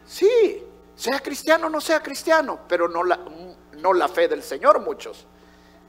Sí, 0.05 0.63
sea 0.95 1.19
cristiano 1.19 1.67
o 1.67 1.69
no 1.69 1.79
sea 1.79 2.01
cristiano, 2.01 2.61
pero 2.67 2.87
no 2.87 3.03
la, 3.03 3.19
no 3.73 3.93
la 3.93 4.07
fe 4.07 4.27
del 4.27 4.41
Señor 4.41 4.81
muchos, 4.81 5.25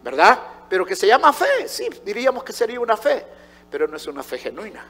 ¿verdad? 0.02 0.38
Pero 0.68 0.84
que 0.84 0.96
se 0.96 1.06
llama 1.06 1.32
fe, 1.32 1.66
sí, 1.66 1.88
diríamos 2.04 2.44
que 2.44 2.52
sería 2.52 2.80
una 2.80 2.96
fe, 2.96 3.24
pero 3.70 3.88
no 3.88 3.96
es 3.96 4.06
una 4.06 4.22
fe 4.22 4.38
genuina. 4.38 4.84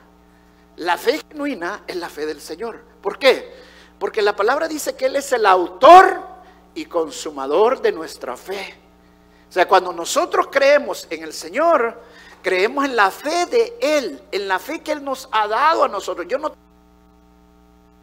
La 0.76 0.96
fe 0.96 1.20
genuina 1.28 1.82
es 1.86 1.96
la 1.96 2.08
fe 2.08 2.26
del 2.26 2.40
Señor. 2.40 2.80
¿Por 3.00 3.18
qué? 3.18 3.52
Porque 3.98 4.22
la 4.22 4.34
palabra 4.34 4.68
dice 4.68 4.96
que 4.96 5.06
Él 5.06 5.16
es 5.16 5.32
el 5.32 5.44
autor 5.46 6.20
y 6.74 6.84
consumador 6.84 7.80
de 7.80 7.92
nuestra 7.92 8.36
fe. 8.36 8.74
O 9.48 9.52
sea, 9.52 9.66
cuando 9.66 9.92
nosotros 9.92 10.48
creemos 10.50 11.06
en 11.10 11.22
el 11.22 11.32
Señor, 11.32 12.00
creemos 12.42 12.84
en 12.84 12.96
la 12.96 13.10
fe 13.10 13.46
de 13.46 13.76
Él, 13.80 14.22
en 14.30 14.48
la 14.48 14.58
fe 14.58 14.80
que 14.80 14.92
Él 14.92 15.04
nos 15.04 15.28
ha 15.32 15.46
dado 15.46 15.84
a 15.84 15.88
nosotros. 15.88 16.26
Yo 16.28 16.38
no, 16.38 16.52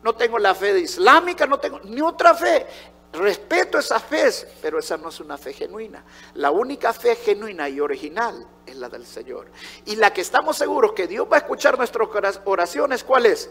no 0.03 0.13
tengo 0.15 0.39
la 0.39 0.53
fe 0.53 0.79
islámica, 0.79 1.45
no 1.45 1.59
tengo 1.59 1.79
ni 1.83 2.01
otra 2.01 2.33
fe. 2.35 2.65
Respeto 3.13 3.79
esa 3.79 3.99
fe, 3.99 4.29
pero 4.61 4.77
esa 4.77 4.97
no 4.97 5.09
es 5.09 5.19
una 5.19 5.37
fe 5.37 5.53
genuina. 5.53 6.03
La 6.33 6.51
única 6.51 6.91
fe 6.91 7.15
genuina 7.15 7.69
y 7.69 7.79
original 7.79 8.45
es 8.65 8.75
la 8.75 8.89
del 8.89 9.05
Señor. 9.05 9.47
Y 9.85 9.95
la 9.95 10.11
que 10.11 10.21
estamos 10.21 10.57
seguros 10.57 10.91
que 10.91 11.07
Dios 11.07 11.27
va 11.31 11.37
a 11.37 11.39
escuchar 11.39 11.77
nuestras 11.77 12.41
oraciones, 12.43 13.03
¿cuál 13.03 13.25
es? 13.25 13.49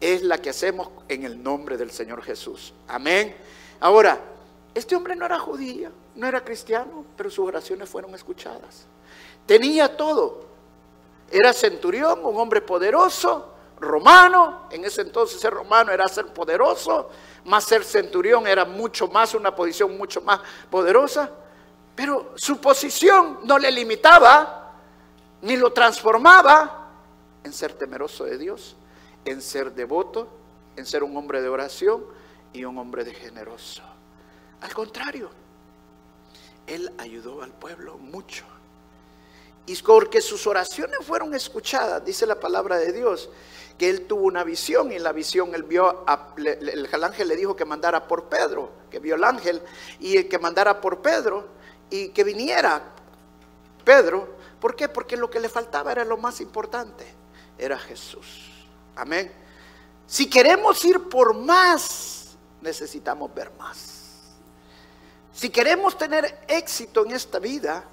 Es 0.00 0.22
la 0.22 0.38
que 0.38 0.50
hacemos 0.50 0.90
en 1.08 1.24
el 1.24 1.42
nombre 1.42 1.76
del 1.78 1.90
Señor 1.90 2.22
Jesús. 2.22 2.74
Amén. 2.86 3.34
Ahora, 3.80 4.20
este 4.74 4.94
hombre 4.94 5.16
no 5.16 5.24
era 5.24 5.38
judío, 5.38 5.90
no 6.14 6.26
era 6.26 6.44
cristiano, 6.44 7.04
pero 7.16 7.30
sus 7.30 7.46
oraciones 7.46 7.88
fueron 7.88 8.14
escuchadas. 8.14 8.86
Tenía 9.48 9.96
todo. 9.96 10.42
Era 11.30 11.54
centurión, 11.54 12.22
un 12.22 12.36
hombre 12.36 12.60
poderoso, 12.60 13.54
romano. 13.80 14.68
En 14.70 14.84
ese 14.84 15.00
entonces 15.00 15.40
ser 15.40 15.54
romano 15.54 15.90
era 15.90 16.06
ser 16.06 16.26
poderoso. 16.26 17.08
Más 17.46 17.64
ser 17.64 17.82
centurión 17.82 18.46
era 18.46 18.66
mucho 18.66 19.08
más, 19.08 19.32
una 19.32 19.56
posición 19.56 19.96
mucho 19.96 20.20
más 20.20 20.40
poderosa. 20.70 21.30
Pero 21.96 22.34
su 22.36 22.60
posición 22.60 23.40
no 23.44 23.58
le 23.58 23.70
limitaba, 23.70 24.74
ni 25.40 25.56
lo 25.56 25.72
transformaba 25.72 26.90
en 27.42 27.50
ser 27.54 27.72
temeroso 27.72 28.24
de 28.24 28.36
Dios, 28.36 28.76
en 29.24 29.40
ser 29.40 29.72
devoto, 29.72 30.28
en 30.76 30.84
ser 30.84 31.02
un 31.02 31.16
hombre 31.16 31.40
de 31.40 31.48
oración 31.48 32.04
y 32.52 32.66
un 32.66 32.76
hombre 32.76 33.02
de 33.02 33.14
generoso. 33.14 33.82
Al 34.60 34.74
contrario, 34.74 35.30
él 36.66 36.92
ayudó 36.98 37.42
al 37.42 37.52
pueblo 37.52 37.96
mucho. 37.96 38.44
Y 39.68 39.76
porque 39.82 40.22
sus 40.22 40.46
oraciones 40.46 40.98
fueron 41.02 41.34
escuchadas, 41.34 42.02
dice 42.02 42.24
la 42.24 42.40
palabra 42.40 42.78
de 42.78 42.90
Dios, 42.90 43.28
que 43.76 43.90
él 43.90 44.06
tuvo 44.06 44.22
una 44.22 44.42
visión 44.42 44.90
y 44.90 44.96
en 44.96 45.02
la 45.02 45.12
visión 45.12 45.54
él 45.54 45.62
vio, 45.62 46.06
el 46.38 47.04
ángel 47.04 47.28
le 47.28 47.36
dijo 47.36 47.54
que 47.54 47.66
mandara 47.66 48.08
por 48.08 48.30
Pedro, 48.30 48.72
que 48.90 48.98
vio 48.98 49.16
el 49.16 49.24
ángel 49.24 49.60
y 50.00 50.24
que 50.24 50.38
mandara 50.38 50.80
por 50.80 51.02
Pedro 51.02 51.48
y 51.90 52.08
que 52.08 52.24
viniera 52.24 52.82
Pedro. 53.84 54.36
¿Por 54.58 54.74
qué? 54.74 54.88
Porque 54.88 55.18
lo 55.18 55.28
que 55.28 55.38
le 55.38 55.50
faltaba 55.50 55.92
era 55.92 56.02
lo 56.06 56.16
más 56.16 56.40
importante, 56.40 57.04
era 57.58 57.78
Jesús. 57.78 58.66
Amén. 58.96 59.30
Si 60.06 60.30
queremos 60.30 60.82
ir 60.86 61.10
por 61.10 61.34
más, 61.34 62.38
necesitamos 62.62 63.34
ver 63.34 63.52
más. 63.58 64.32
Si 65.30 65.50
queremos 65.50 65.98
tener 65.98 66.40
éxito 66.48 67.04
en 67.04 67.10
esta 67.10 67.38
vida, 67.38 67.84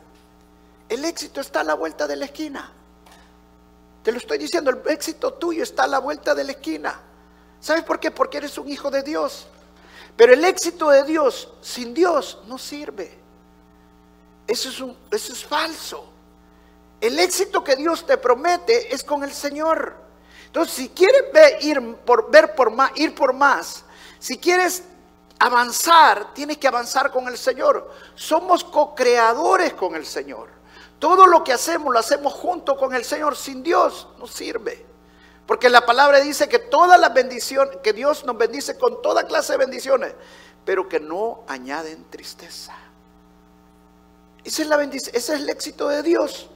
el 0.89 1.05
éxito 1.05 1.41
está 1.41 1.61
a 1.61 1.63
la 1.63 1.73
vuelta 1.73 2.07
de 2.07 2.15
la 2.15 2.25
esquina. 2.25 2.71
Te 4.03 4.11
lo 4.11 4.17
estoy 4.19 4.37
diciendo, 4.37 4.69
el 4.69 4.81
éxito 4.87 5.33
tuyo 5.33 5.63
está 5.63 5.83
a 5.83 5.87
la 5.87 5.99
vuelta 5.99 6.35
de 6.35 6.43
la 6.43 6.51
esquina. 6.51 6.99
¿Sabes 7.59 7.83
por 7.83 7.99
qué? 7.99 8.11
Porque 8.11 8.37
eres 8.37 8.57
un 8.57 8.69
hijo 8.69 8.91
de 8.91 9.01
Dios. 9.01 9.47
Pero 10.15 10.33
el 10.33 10.45
éxito 10.45 10.89
de 10.89 11.03
Dios 11.03 11.49
sin 11.61 11.93
Dios 11.93 12.39
no 12.45 12.57
sirve. 12.57 13.17
Eso 14.47 14.69
es, 14.69 14.79
un, 14.79 14.95
eso 15.11 15.33
es 15.33 15.43
falso. 15.43 16.07
El 17.01 17.19
éxito 17.19 17.63
que 17.63 17.75
Dios 17.75 18.05
te 18.05 18.17
promete 18.17 18.93
es 18.93 19.03
con 19.03 19.23
el 19.23 19.33
Señor. 19.33 19.95
Entonces, 20.45 20.75
si 20.75 20.89
quieres 20.89 21.23
ir 21.61 21.95
por, 22.05 22.29
ver 22.29 22.55
por 22.55 22.71
más, 22.71 22.91
ir 22.95 23.13
por 23.13 23.33
más, 23.33 23.83
si 24.19 24.37
quieres 24.37 24.83
avanzar, 25.39 26.33
tienes 26.33 26.57
que 26.57 26.67
avanzar 26.67 27.11
con 27.11 27.27
el 27.27 27.37
Señor. 27.37 27.91
Somos 28.15 28.63
co-creadores 28.63 29.73
con 29.73 29.95
el 29.95 30.05
Señor. 30.05 30.54
Todo 30.99 31.27
lo 31.27 31.43
que 31.43 31.53
hacemos 31.53 31.93
lo 31.93 31.99
hacemos 31.99 32.33
junto 32.33 32.77
con 32.77 32.95
el 32.95 33.03
Señor. 33.03 33.35
Sin 33.35 33.63
Dios 33.63 34.07
no 34.17 34.27
sirve. 34.27 34.85
Porque 35.45 35.69
la 35.69 35.85
palabra 35.85 36.19
dice 36.19 36.49
que 36.49 36.59
todas 36.59 36.99
las 36.99 37.13
bendiciones, 37.13 37.77
que 37.83 37.93
Dios 37.93 38.25
nos 38.25 38.37
bendice 38.37 38.77
con 38.77 39.01
toda 39.01 39.27
clase 39.27 39.53
de 39.53 39.59
bendiciones, 39.59 40.13
pero 40.63 40.89
que 40.89 40.99
no 40.99 41.43
añaden 41.47 42.05
tristeza. 42.09 42.73
Es 44.43 44.59
la 44.59 44.77
bendición, 44.77 45.15
ese 45.15 45.35
es 45.35 45.41
el 45.41 45.49
éxito 45.49 45.87
de 45.87 46.01
Dios. 46.01 46.49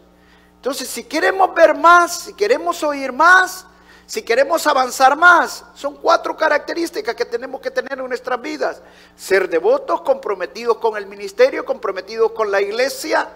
Entonces, 0.55 0.87
si 0.87 1.03
queremos 1.03 1.53
ver 1.53 1.75
más, 1.75 2.19
si 2.19 2.33
queremos 2.33 2.83
oír 2.83 3.13
más, 3.13 3.65
si 4.05 4.23
queremos 4.23 4.65
avanzar 4.65 5.15
más, 5.15 5.63
son 5.75 5.95
cuatro 5.95 6.35
características 6.35 7.13
que 7.13 7.25
tenemos 7.25 7.61
que 7.61 7.69
tener 7.69 7.93
en 7.93 8.07
nuestras 8.07 8.41
vidas. 8.41 8.81
Ser 9.15 9.47
devotos, 9.47 10.01
comprometidos 10.01 10.77
con 10.79 10.97
el 10.97 11.05
ministerio, 11.05 11.63
comprometidos 11.63 12.31
con 12.31 12.49
la 12.49 12.59
iglesia. 12.59 13.29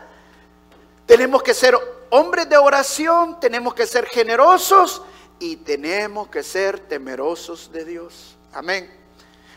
Tenemos 1.05 1.43
que 1.43 1.53
ser 1.53 1.77
hombres 2.09 2.47
de 2.49 2.57
oración, 2.57 3.39
tenemos 3.39 3.73
que 3.73 3.85
ser 3.85 4.05
generosos 4.05 5.01
y 5.39 5.57
tenemos 5.57 6.29
que 6.29 6.43
ser 6.43 6.79
temerosos 6.79 7.71
de 7.71 7.85
Dios. 7.85 8.37
Amén. 8.53 8.89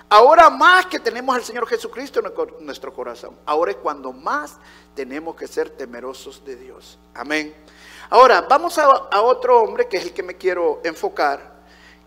Ahora 0.08 0.50
más 0.50 0.86
que 0.86 1.00
tenemos 1.00 1.34
al 1.34 1.44
Señor 1.44 1.66
Jesucristo 1.66 2.20
en 2.20 2.66
nuestro 2.66 2.94
corazón, 2.94 3.36
ahora 3.44 3.72
es 3.72 3.76
cuando 3.78 4.12
más 4.12 4.56
tenemos 4.94 5.34
que 5.34 5.48
ser 5.48 5.70
temerosos 5.70 6.44
de 6.44 6.56
Dios. 6.56 6.98
Amén. 7.12 7.54
Ahora, 8.08 8.42
vamos 8.42 8.78
a, 8.78 8.88
otro 9.22 9.60
hombre 9.60 9.88
que 9.88 9.96
es 9.96 10.04
el 10.04 10.12
que 10.12 10.22
me 10.22 10.36
quiero 10.36 10.80
enfocar, 10.84 11.56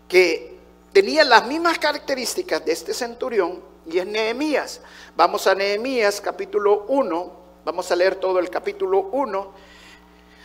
que 0.08 0.58
tenía 0.92 1.24
las 1.24 1.46
mismas 1.46 1.78
características 1.78 2.64
de 2.64 2.72
este 2.72 2.94
centurión 2.94 3.62
y 3.86 3.98
es 3.98 4.06
Nehemías. 4.06 4.80
Vamos 5.14 5.46
a 5.46 5.54
Nehemías 5.54 6.22
capítulo 6.22 6.86
1, 6.88 7.39
vamos 7.64 7.90
a 7.90 7.96
leer 7.96 8.16
todo 8.16 8.38
el 8.38 8.50
capítulo 8.50 9.08
1. 9.12 9.52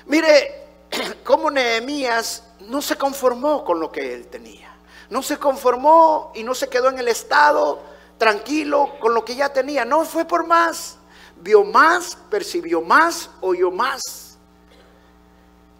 Mire 0.07 0.63
cómo 1.23 1.49
Nehemías 1.49 2.43
no 2.61 2.81
se 2.81 2.95
conformó 2.95 3.63
con 3.63 3.79
lo 3.79 3.91
que 3.91 4.13
él 4.13 4.27
tenía. 4.27 4.75
No 5.09 5.21
se 5.21 5.37
conformó 5.37 6.31
y 6.35 6.43
no 6.43 6.55
se 6.55 6.67
quedó 6.67 6.89
en 6.89 6.99
el 6.99 7.07
estado 7.07 7.81
tranquilo 8.17 8.93
con 8.99 9.13
lo 9.13 9.23
que 9.23 9.35
ya 9.35 9.49
tenía. 9.49 9.85
No 9.85 10.05
fue 10.05 10.25
por 10.25 10.47
más. 10.47 10.97
Vio 11.37 11.63
más, 11.63 12.17
percibió 12.29 12.81
más, 12.81 13.29
oyó 13.41 13.69
más 13.69 14.25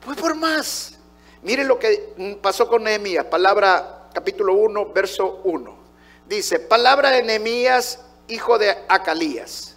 fue 0.06 0.16
por 0.16 0.36
más. 0.36 0.94
Miren 1.42 1.68
lo 1.68 1.80
que 1.80 2.38
pasó 2.42 2.68
con 2.68 2.84
Nehemías, 2.84 3.26
palabra 3.26 4.10
capítulo 4.14 4.54
1, 4.54 4.94
verso 4.94 5.42
1. 5.44 5.76
Dice, 6.28 6.60
palabra 6.60 7.10
de 7.10 7.24
Nehemías, 7.24 8.00
hijo 8.28 8.60
de 8.60 8.78
Acalías. 8.88 9.75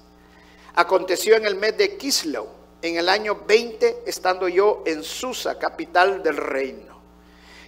Aconteció 0.79 1.35
en 1.35 1.45
el 1.45 1.57
mes 1.57 1.77
de 1.77 1.97
Kislew, 1.97 2.47
en 2.83 2.99
el 2.99 3.09
año 3.09 3.41
20, 3.49 4.05
estando 4.07 4.47
yo 4.47 4.85
en 4.87 5.03
Susa, 5.03 5.59
capital 5.59 6.23
del 6.23 6.37
reino, 6.37 7.03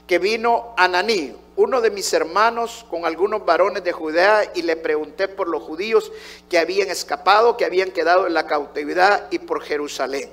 que 0.06 0.20
vino 0.20 0.74
Ananí, 0.76 1.34
uno 1.56 1.80
de 1.80 1.90
mis 1.90 2.12
hermanos, 2.12 2.86
con 2.88 3.04
algunos 3.04 3.44
varones 3.44 3.82
de 3.82 3.90
Judea, 3.90 4.52
y 4.54 4.62
le 4.62 4.76
pregunté 4.76 5.26
por 5.26 5.48
los 5.48 5.60
judíos 5.60 6.12
que 6.48 6.56
habían 6.56 6.88
escapado, 6.88 7.56
que 7.56 7.64
habían 7.64 7.90
quedado 7.90 8.28
en 8.28 8.34
la 8.34 8.46
cautividad, 8.46 9.26
y 9.32 9.40
por 9.40 9.60
Jerusalén. 9.60 10.30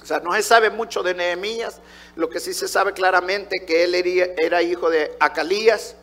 O 0.00 0.06
sea, 0.06 0.20
no 0.20 0.32
se 0.32 0.42
sabe 0.42 0.70
mucho 0.70 1.02
de 1.02 1.12
Nehemías, 1.12 1.82
lo 2.14 2.30
que 2.30 2.40
sí 2.40 2.54
se 2.54 2.68
sabe 2.68 2.94
claramente 2.94 3.66
que 3.66 3.84
él 3.84 3.94
era 4.38 4.62
hijo 4.62 4.88
de 4.88 5.14
Acalías 5.20 5.94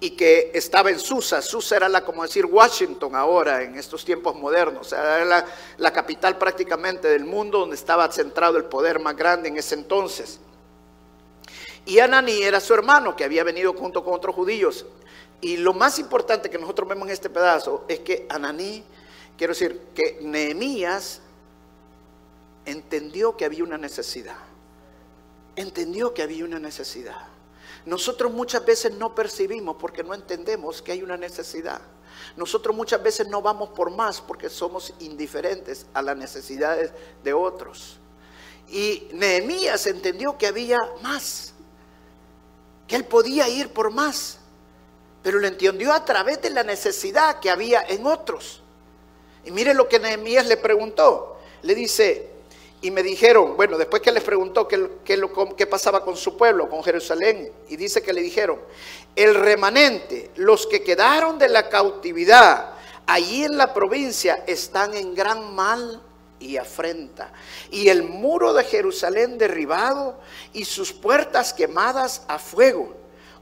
y 0.00 0.10
que 0.10 0.52
estaba 0.54 0.90
en 0.90 0.98
Susa. 0.98 1.42
Susa 1.42 1.76
era 1.76 1.88
la, 1.88 2.04
como 2.04 2.22
decir, 2.22 2.46
Washington 2.46 3.16
ahora, 3.16 3.62
en 3.62 3.76
estos 3.76 4.04
tiempos 4.04 4.36
modernos. 4.36 4.92
Era 4.92 5.44
la, 5.76 5.92
capital 5.92 6.38
prácticamente 6.38 7.08
del 7.08 7.24
mundo 7.24 7.58
donde 7.58 7.74
estaba 7.74 8.10
centrado 8.12 8.56
el 8.58 8.64
poder 8.64 9.00
más 9.00 9.16
grande 9.16 9.48
en 9.48 9.56
ese 9.56 9.74
entonces. 9.74 10.38
Y 11.84 11.98
Ananí 11.98 12.42
era 12.42 12.60
su 12.60 12.74
hermano 12.74 13.16
que 13.16 13.24
había 13.24 13.42
venido 13.42 13.72
junto 13.72 14.04
con 14.04 14.14
otros 14.14 14.34
judíos. 14.34 14.86
Y 15.40 15.56
lo 15.56 15.72
más 15.72 15.98
importante 15.98 16.50
que 16.50 16.58
nosotros 16.58 16.88
vemos 16.88 17.08
en 17.08 17.14
este 17.14 17.30
pedazo 17.30 17.84
es 17.88 18.00
que 18.00 18.26
Ananí, 18.28 18.84
quiero 19.36 19.52
decir, 19.52 19.80
que 19.94 20.18
Nehemías 20.20 21.20
entendió 22.66 23.36
que 23.36 23.44
había 23.44 23.64
una 23.64 23.78
necesidad. 23.78 24.36
Entendió 25.56 26.14
que 26.14 26.22
había 26.22 26.44
una 26.44 26.60
necesidad. 26.60 27.37
Nosotros 27.86 28.32
muchas 28.32 28.64
veces 28.64 28.92
no 28.92 29.14
percibimos 29.14 29.76
porque 29.78 30.02
no 30.02 30.14
entendemos 30.14 30.82
que 30.82 30.92
hay 30.92 31.02
una 31.02 31.16
necesidad. 31.16 31.80
Nosotros 32.36 32.74
muchas 32.74 33.02
veces 33.02 33.28
no 33.28 33.42
vamos 33.42 33.70
por 33.70 33.90
más 33.90 34.20
porque 34.20 34.48
somos 34.50 34.92
indiferentes 35.00 35.86
a 35.94 36.02
las 36.02 36.16
necesidades 36.16 36.92
de 37.22 37.32
otros. 37.32 37.98
Y 38.68 39.08
Nehemías 39.12 39.86
entendió 39.86 40.36
que 40.36 40.46
había 40.46 40.78
más, 41.02 41.54
que 42.86 42.96
él 42.96 43.04
podía 43.04 43.48
ir 43.48 43.72
por 43.72 43.90
más, 43.90 44.38
pero 45.22 45.38
lo 45.38 45.46
entendió 45.46 45.92
a 45.92 46.04
través 46.04 46.42
de 46.42 46.50
la 46.50 46.62
necesidad 46.62 47.40
que 47.40 47.50
había 47.50 47.82
en 47.82 48.06
otros. 48.06 48.62
Y 49.44 49.50
mire 49.50 49.74
lo 49.74 49.88
que 49.88 49.98
Nehemías 49.98 50.46
le 50.46 50.56
preguntó. 50.56 51.38
Le 51.62 51.74
dice, 51.74 52.30
y 52.80 52.90
me 52.90 53.02
dijeron, 53.02 53.56
bueno, 53.56 53.76
después 53.76 54.02
que 54.02 54.12
les 54.12 54.22
preguntó 54.22 54.68
qué, 54.68 54.88
qué, 55.04 55.66
pasaba 55.66 56.04
con 56.04 56.16
su 56.16 56.36
pueblo, 56.36 56.68
con 56.68 56.84
Jerusalén, 56.84 57.50
y 57.68 57.76
dice 57.76 58.02
que 58.02 58.12
le 58.12 58.22
dijeron, 58.22 58.60
el 59.16 59.34
remanente, 59.34 60.30
los 60.36 60.66
que 60.66 60.82
quedaron 60.82 61.38
de 61.38 61.48
la 61.48 61.68
cautividad, 61.68 62.74
allí 63.06 63.44
en 63.44 63.56
la 63.56 63.74
provincia, 63.74 64.44
están 64.46 64.94
en 64.94 65.14
gran 65.14 65.54
mal 65.56 66.00
y 66.38 66.56
afrenta. 66.56 67.32
Y 67.72 67.88
el 67.88 68.04
muro 68.04 68.52
de 68.52 68.62
Jerusalén 68.62 69.38
derribado 69.38 70.20
y 70.52 70.64
sus 70.64 70.92
puertas 70.92 71.52
quemadas 71.52 72.22
a 72.28 72.38
fuego. 72.38 72.94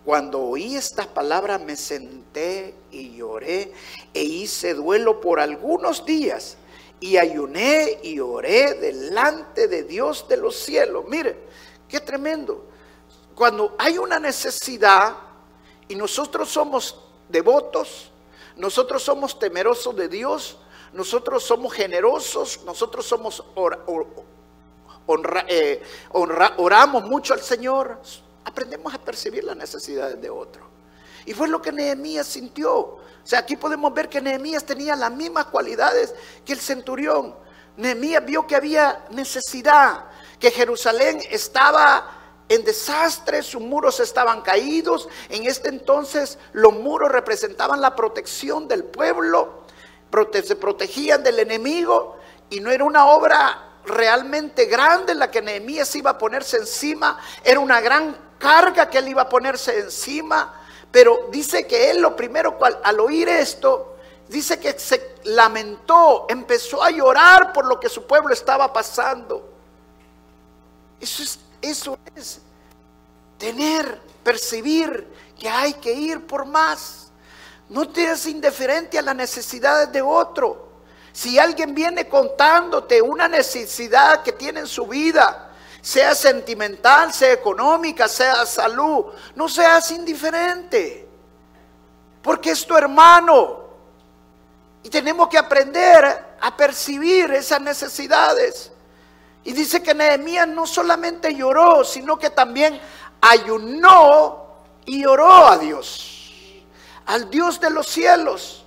Cuando 0.03 0.41
oí 0.41 0.77
estas 0.77 1.09
palabras 1.09 1.61
me 1.61 1.77
senté 1.77 2.75
y 2.91 3.17
lloré 3.17 3.73
e 4.15 4.23
hice 4.23 4.73
duelo 4.73 5.21
por 5.21 5.41
algunos 5.41 6.07
días 6.07 6.57
y 7.01 7.17
ayuné 7.17 8.01
y 8.03 8.21
oré 8.21 8.75
delante 8.75 9.69
de 9.69 9.83
Dios 9.85 10.27
de 10.29 10.37
los 10.37 10.57
cielos. 10.57 11.05
Mire, 11.09 11.37
qué 11.89 12.01
tremendo. 12.01 12.67
Cuando 13.35 13.75
hay 13.79 13.99
una 13.99 14.19
necesidad 14.19 15.17
y 15.89 15.95
nosotros 15.95 16.49
somos 16.49 16.99
devotos, 17.29 18.11
nosotros 18.57 19.03
somos 19.03 19.39
temerosos 19.39 19.95
de 19.95 20.09
Dios, 20.09 20.59
nosotros 20.93 21.45
somos 21.45 21.73
generosos, 21.75 22.61
nosotros 22.65 23.05
somos 23.05 23.45
eh, 25.49 25.83
oramos 26.13 27.05
mucho 27.05 27.35
al 27.35 27.41
Señor, 27.41 28.01
aprendemos 28.45 28.95
a 28.95 28.99
percibir 28.99 29.45
las 29.45 29.57
necesidades 29.57 30.21
de 30.21 30.31
otro. 30.31 30.76
Y 31.27 31.35
fue 31.35 31.49
lo 31.49 31.61
que 31.61 31.73
Nehemías 31.73 32.27
sintió. 32.27 32.73
O 32.73 33.01
sea, 33.25 33.41
aquí 33.41 33.57
podemos 33.57 33.93
ver 33.93 34.09
que 34.09 34.21
Nehemías 34.21 34.65
tenía 34.65 34.97
las 34.97 35.11
mismas 35.11 35.47
cualidades 35.47 36.15
que 36.45 36.53
el 36.53 36.61
centurión. 36.61 37.35
Nehemías 37.77 38.25
vio 38.25 38.47
que 38.47 38.57
había 38.57 39.05
necesidad, 39.11 40.05
que 40.39 40.51
Jerusalén 40.51 41.21
estaba 41.31 42.17
en 42.49 42.65
desastre, 42.65 43.43
sus 43.43 43.61
muros 43.61 43.99
estaban 44.01 44.43
caídos. 44.43 45.09
En 45.29 45.47
este 45.47 45.69
entonces 45.69 46.39
los 46.53 46.73
muros 46.73 47.11
representaban 47.11 47.81
la 47.81 47.97
protección 47.97 48.69
del 48.69 48.85
pueblo, 48.85 49.65
se 50.45 50.57
protegían 50.57 51.23
del 51.23 51.41
enemigo 51.41 52.17
y 52.49 52.61
no 52.61 52.71
era 52.71 52.85
una 52.85 53.07
obra 53.07 53.81
realmente 53.85 54.67
grande 54.67 55.15
la 55.15 55.31
que 55.31 55.43
Nehemías 55.43 55.95
iba 55.97 56.13
a 56.13 56.19
ponerse 56.19 56.57
encima, 56.57 57.19
era 57.45 57.61
una 57.61 57.81
gran 57.81 58.17
carga 58.39 58.89
que 58.89 58.99
él 58.99 59.09
iba 59.09 59.23
a 59.23 59.29
ponerse 59.29 59.79
encima. 59.79 60.63
Pero 60.91 61.29
dice 61.31 61.67
que 61.67 61.91
él 61.91 62.01
lo 62.01 62.17
primero 62.17 62.59
al 62.83 63.01
oír 63.01 63.29
esto, 63.29 63.97
dice 64.29 64.59
que 64.59 64.79
se 64.79 65.17
lamentó, 65.25 66.27
empezó 66.29 66.83
a 66.83 66.91
llorar 66.91 67.53
por 67.53 67.67
lo 67.67 67.79
que 67.79 67.89
su 67.89 68.07
pueblo 68.07 68.33
estaba 68.33 68.73
pasando. 68.73 69.53
Eso 71.01 71.23
es, 71.23 71.39
eso 71.61 71.99
es 72.15 72.41
tener, 73.39 74.01
percibir 74.23 75.07
que 75.39 75.49
hay 75.49 75.75
que 75.75 75.93
ir 75.93 76.27
por 76.27 76.47
más. 76.47 77.09
No 77.69 77.89
te 77.89 78.09
des 78.09 78.27
indiferente 78.27 78.99
a 78.99 79.03
las 79.03 79.17
necesidades 79.17 79.91
de 79.93 80.03
otro. 80.03 80.67
Si 81.13 81.39
alguien 81.39 81.75
viene 81.75 82.09
contándote 82.09 83.01
una 83.03 83.29
necesidad 83.29 84.23
que 84.23 84.33
tiene 84.33 84.61
en 84.61 84.67
su 84.67 84.87
vida, 84.87 85.46
sea 85.87 86.17
sentimental, 86.17 87.15
sea 87.15 87.33
económica, 87.33 88.09
sea 88.09 88.45
salud, 88.45 89.05
no 89.37 89.49
seas 89.49 89.89
indiferente, 89.93 91.09
porque 92.21 92.51
es 92.51 92.67
tu 92.67 92.77
hermano. 92.77 93.61
Y 94.83 94.91
tenemos 94.91 95.29
que 95.29 95.39
aprender 95.39 96.35
a 96.41 96.57
percibir 96.57 97.31
esas 97.31 97.61
necesidades. 97.61 98.73
Y 99.45 99.53
dice 99.53 99.81
que 99.81 99.95
Nehemías 99.95 100.49
no 100.49 100.67
solamente 100.67 101.33
lloró, 101.33 101.85
sino 101.85 102.19
que 102.19 102.31
también 102.31 102.81
ayunó 103.21 104.45
y 104.87 105.05
oró 105.05 105.47
a 105.47 105.57
Dios, 105.57 106.65
al 107.07 107.31
Dios 107.31 107.61
de 107.61 107.71
los 107.71 107.87
cielos. 107.87 108.65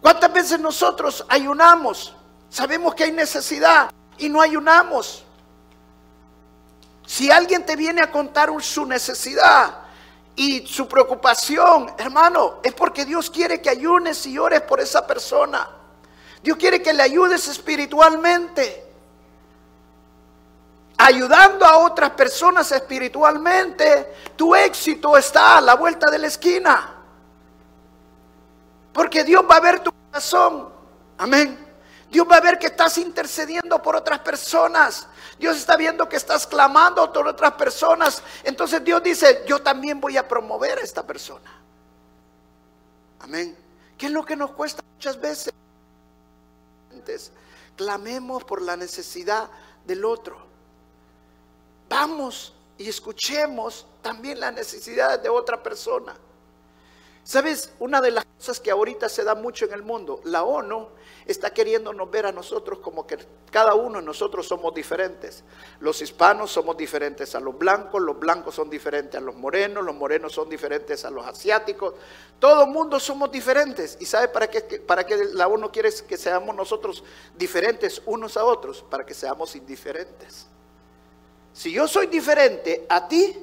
¿Cuántas 0.00 0.32
veces 0.32 0.58
nosotros 0.58 1.22
ayunamos? 1.28 2.14
Sabemos 2.48 2.94
que 2.94 3.04
hay 3.04 3.12
necesidad 3.12 3.90
y 4.16 4.30
no 4.30 4.40
ayunamos. 4.40 5.25
Si 7.06 7.30
alguien 7.30 7.64
te 7.64 7.76
viene 7.76 8.02
a 8.02 8.10
contar 8.10 8.50
su 8.60 8.84
necesidad 8.84 9.78
y 10.34 10.66
su 10.66 10.88
preocupación, 10.88 11.94
hermano, 11.96 12.60
es 12.62 12.74
porque 12.74 13.04
Dios 13.04 13.30
quiere 13.30 13.62
que 13.62 13.70
ayunes 13.70 14.26
y 14.26 14.36
ores 14.36 14.60
por 14.62 14.80
esa 14.80 15.06
persona. 15.06 15.68
Dios 16.42 16.58
quiere 16.58 16.82
que 16.82 16.92
le 16.92 17.02
ayudes 17.02 17.46
espiritualmente. 17.46 18.84
Ayudando 20.98 21.64
a 21.64 21.78
otras 21.78 22.10
personas 22.10 22.72
espiritualmente, 22.72 24.14
tu 24.34 24.54
éxito 24.54 25.16
está 25.16 25.58
a 25.58 25.60
la 25.60 25.74
vuelta 25.74 26.10
de 26.10 26.18
la 26.18 26.26
esquina. 26.26 26.94
Porque 28.92 29.22
Dios 29.22 29.44
va 29.48 29.56
a 29.56 29.60
ver 29.60 29.80
tu 29.80 29.92
corazón. 29.92 30.70
Amén. 31.18 31.66
Dios 32.10 32.26
va 32.30 32.36
a 32.36 32.40
ver 32.40 32.58
que 32.58 32.66
estás 32.66 32.98
intercediendo 32.98 33.80
por 33.82 33.94
otras 33.94 34.20
personas. 34.20 35.06
Dios 35.38 35.56
está 35.56 35.76
viendo 35.76 36.08
que 36.08 36.16
estás 36.16 36.46
clamando 36.46 37.12
por 37.12 37.26
otras 37.26 37.52
personas. 37.52 38.22
Entonces 38.42 38.82
Dios 38.82 39.02
dice, 39.02 39.44
yo 39.46 39.60
también 39.60 40.00
voy 40.00 40.16
a 40.16 40.26
promover 40.26 40.78
a 40.78 40.82
esta 40.82 41.06
persona. 41.06 41.50
Amén. 43.20 43.56
¿Qué 43.98 44.06
es 44.06 44.12
lo 44.12 44.24
que 44.24 44.36
nos 44.36 44.52
cuesta 44.52 44.82
muchas 44.94 45.20
veces? 45.20 45.52
Clamemos 47.76 48.44
por 48.44 48.62
la 48.62 48.76
necesidad 48.76 49.48
del 49.84 50.04
otro. 50.04 50.38
Vamos 51.88 52.54
y 52.78 52.88
escuchemos 52.88 53.86
también 54.02 54.40
las 54.40 54.52
necesidades 54.52 55.22
de 55.22 55.28
otra 55.28 55.62
persona. 55.62 56.16
¿Sabes? 57.26 57.72
Una 57.80 58.00
de 58.00 58.12
las 58.12 58.24
cosas 58.24 58.60
que 58.60 58.70
ahorita 58.70 59.08
se 59.08 59.24
da 59.24 59.34
mucho 59.34 59.64
en 59.64 59.72
el 59.72 59.82
mundo, 59.82 60.20
la 60.22 60.44
ONU 60.44 60.86
está 61.26 61.50
queriéndonos 61.50 62.08
ver 62.08 62.24
a 62.24 62.30
nosotros 62.30 62.78
como 62.78 63.04
que 63.04 63.18
cada 63.50 63.74
uno 63.74 63.98
de 63.98 64.04
nosotros 64.04 64.46
somos 64.46 64.72
diferentes. 64.72 65.42
Los 65.80 66.00
hispanos 66.00 66.52
somos 66.52 66.76
diferentes 66.76 67.34
a 67.34 67.40
los 67.40 67.58
blancos, 67.58 68.00
los 68.00 68.16
blancos 68.16 68.54
son 68.54 68.70
diferentes 68.70 69.20
a 69.20 69.24
los 69.24 69.34
morenos, 69.34 69.84
los 69.84 69.96
morenos 69.96 70.34
son 70.34 70.48
diferentes 70.48 71.04
a 71.04 71.10
los 71.10 71.26
asiáticos. 71.26 71.94
Todo 72.38 72.64
mundo 72.68 73.00
somos 73.00 73.32
diferentes. 73.32 73.98
¿Y 73.98 74.06
sabe 74.06 74.28
para 74.28 74.48
qué, 74.48 74.60
para 74.78 75.04
qué 75.04 75.16
la 75.32 75.48
ONU 75.48 75.72
quiere 75.72 75.90
que 76.06 76.16
seamos 76.16 76.54
nosotros 76.54 77.02
diferentes 77.36 78.00
unos 78.06 78.36
a 78.36 78.44
otros? 78.44 78.84
Para 78.88 79.04
que 79.04 79.14
seamos 79.14 79.56
indiferentes. 79.56 80.46
Si 81.52 81.72
yo 81.72 81.88
soy 81.88 82.06
diferente 82.06 82.86
a 82.88 83.08
ti, 83.08 83.36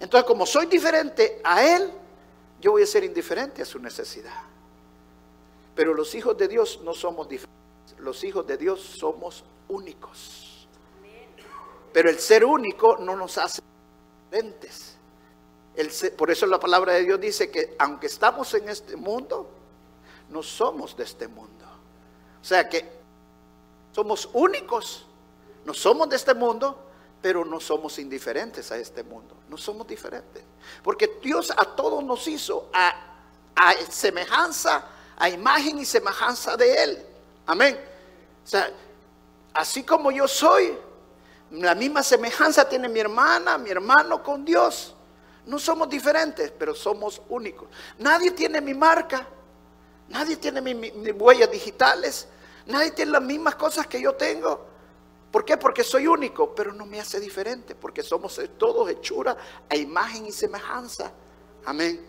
entonces 0.00 0.26
como 0.26 0.44
soy 0.44 0.66
diferente 0.66 1.40
a 1.44 1.64
él, 1.64 1.92
yo 2.60 2.72
voy 2.72 2.82
a 2.82 2.86
ser 2.86 3.04
indiferente 3.04 3.62
a 3.62 3.64
su 3.64 3.78
necesidad. 3.78 4.42
Pero 5.74 5.94
los 5.94 6.14
hijos 6.14 6.36
de 6.36 6.48
Dios 6.48 6.80
no 6.82 6.92
somos 6.92 7.28
diferentes. 7.28 7.98
Los 7.98 8.24
hijos 8.24 8.46
de 8.46 8.56
Dios 8.56 8.80
somos 8.98 9.44
únicos. 9.68 10.66
Pero 11.92 12.10
el 12.10 12.18
ser 12.18 12.44
único 12.44 12.96
no 12.98 13.16
nos 13.16 13.38
hace 13.38 13.62
diferentes. 14.24 14.96
por 16.16 16.30
eso 16.30 16.46
la 16.46 16.58
palabra 16.58 16.94
de 16.94 17.04
Dios 17.04 17.20
dice 17.20 17.50
que 17.50 17.76
aunque 17.78 18.08
estamos 18.08 18.52
en 18.54 18.68
este 18.68 18.96
mundo, 18.96 19.48
no 20.30 20.42
somos 20.42 20.96
de 20.96 21.04
este 21.04 21.28
mundo. 21.28 21.64
O 22.40 22.44
sea 22.44 22.68
que 22.68 22.88
somos 23.92 24.28
únicos, 24.32 25.06
no 25.64 25.74
somos 25.74 26.08
de 26.08 26.16
este 26.16 26.34
mundo, 26.34 26.87
pero 27.20 27.44
no 27.44 27.60
somos 27.60 27.98
indiferentes 27.98 28.70
a 28.70 28.76
este 28.76 29.02
mundo. 29.02 29.36
No 29.48 29.56
somos 29.56 29.86
diferentes. 29.86 30.42
Porque 30.82 31.18
Dios 31.22 31.50
a 31.50 31.64
todos 31.64 32.02
nos 32.04 32.26
hizo 32.28 32.70
a, 32.72 32.94
semejanza, 33.88 34.84
a 35.16 35.28
imagen 35.28 35.78
y 35.78 35.84
semejanza 35.84 36.56
de 36.56 36.82
Él. 36.82 37.06
Amén. 37.46 37.78
O 38.44 38.48
sea, 38.48 38.70
así 39.52 39.82
como 39.82 40.10
yo 40.10 40.28
soy, 40.28 40.78
la 41.50 41.74
misma 41.74 42.02
semejanza 42.02 42.68
tiene 42.68 42.88
mi 42.88 43.00
hermana, 43.00 43.58
mi 43.58 43.70
hermano 43.70 44.22
con 44.22 44.44
Dios. 44.44 44.94
No 45.46 45.58
somos 45.58 45.88
diferentes, 45.88 46.52
pero 46.56 46.74
somos 46.74 47.20
únicos. 47.30 47.68
Nadie 47.98 48.30
tiene 48.30 48.60
mi 48.60 48.74
marca, 48.74 49.26
nadie 50.08 50.36
tiene 50.36 50.60
mis 50.60 51.14
huellas 51.14 51.50
digitales, 51.50 52.28
nadie 52.66 52.90
tiene 52.92 53.12
las 53.12 53.22
mismas 53.22 53.56
cosas 53.56 53.86
que 53.86 54.00
yo 54.00 54.14
tengo. 54.14 54.67
¿Por 55.30 55.44
qué? 55.44 55.56
Porque 55.56 55.84
soy 55.84 56.06
único, 56.06 56.54
pero 56.54 56.72
no 56.72 56.86
me 56.86 57.00
hace 57.00 57.20
diferente, 57.20 57.74
porque 57.74 58.02
somos 58.02 58.40
todos 58.56 58.88
hechura 58.88 59.36
a 59.68 59.76
imagen 59.76 60.26
y 60.26 60.32
semejanza. 60.32 61.12
Amén. 61.66 62.06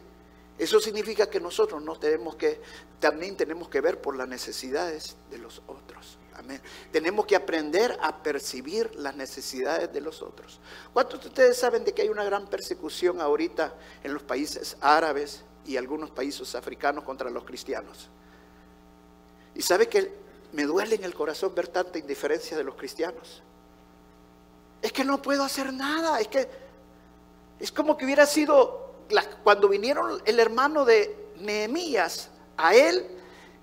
Eso 0.58 0.80
significa 0.80 1.30
que 1.30 1.40
nosotros 1.40 1.82
no 1.82 1.98
tenemos 1.98 2.36
que, 2.36 2.62
también 3.00 3.36
tenemos 3.36 3.70
que 3.70 3.82
ver 3.82 4.02
por 4.02 4.16
las 4.16 4.28
necesidades 4.28 5.16
de 5.30 5.38
los 5.38 5.62
otros. 5.68 6.18
Amén. 6.36 6.62
Tenemos 6.92 7.26
que 7.26 7.36
aprender 7.36 7.98
a 8.02 8.24
percibir 8.24 8.94
las 8.96 9.16
necesidades 9.16 9.92
de 9.92 10.00
los 10.00 10.22
otros. 10.22 10.60
¿Cuántos 10.94 11.22
de 11.22 11.28
ustedes 11.28 11.58
saben 11.58 11.84
de 11.84 11.94
que 11.94 12.04
hay 12.04 12.10
una 12.10 12.24
gran 12.24 12.48
persecución 12.48 13.20
ahorita 13.20 13.74
en 14.04 14.14
los 14.14 14.24
países 14.24 14.78
árabes 14.80 15.44
y 15.66 15.76
algunos 15.76 16.12
países 16.12 16.56
africanos 16.56 17.04
contra 17.04 17.30
los 17.30 17.44
cristianos? 17.44 18.10
Y 19.56 19.62
sabe 19.62 19.88
que 19.88 20.29
me 20.52 20.64
duele 20.64 20.96
en 20.96 21.04
el 21.04 21.14
corazón 21.14 21.54
ver 21.56 21.68
tanta 21.68 21.98
indiferencia 21.98 22.58
de 22.58 22.64
los 22.64 22.76
cristianos. 22.76 23.44
Es 24.82 24.92
que 24.92 25.04
no 25.04 25.22
puedo 25.22 25.44
hacer 25.44 25.74
nada, 25.74 26.20
es 26.20 26.28
que 26.28 26.50
es 27.60 27.72
como 27.72 27.98
que 27.98 28.06
hubiera 28.06 28.26
sido 28.26 28.90
cuando 29.44 29.68
vinieron 29.68 30.22
el 30.26 30.40
hermano 30.40 30.86
de 30.86 31.34
Nehemías 31.40 32.30
a 32.58 32.76
él, 32.76 33.20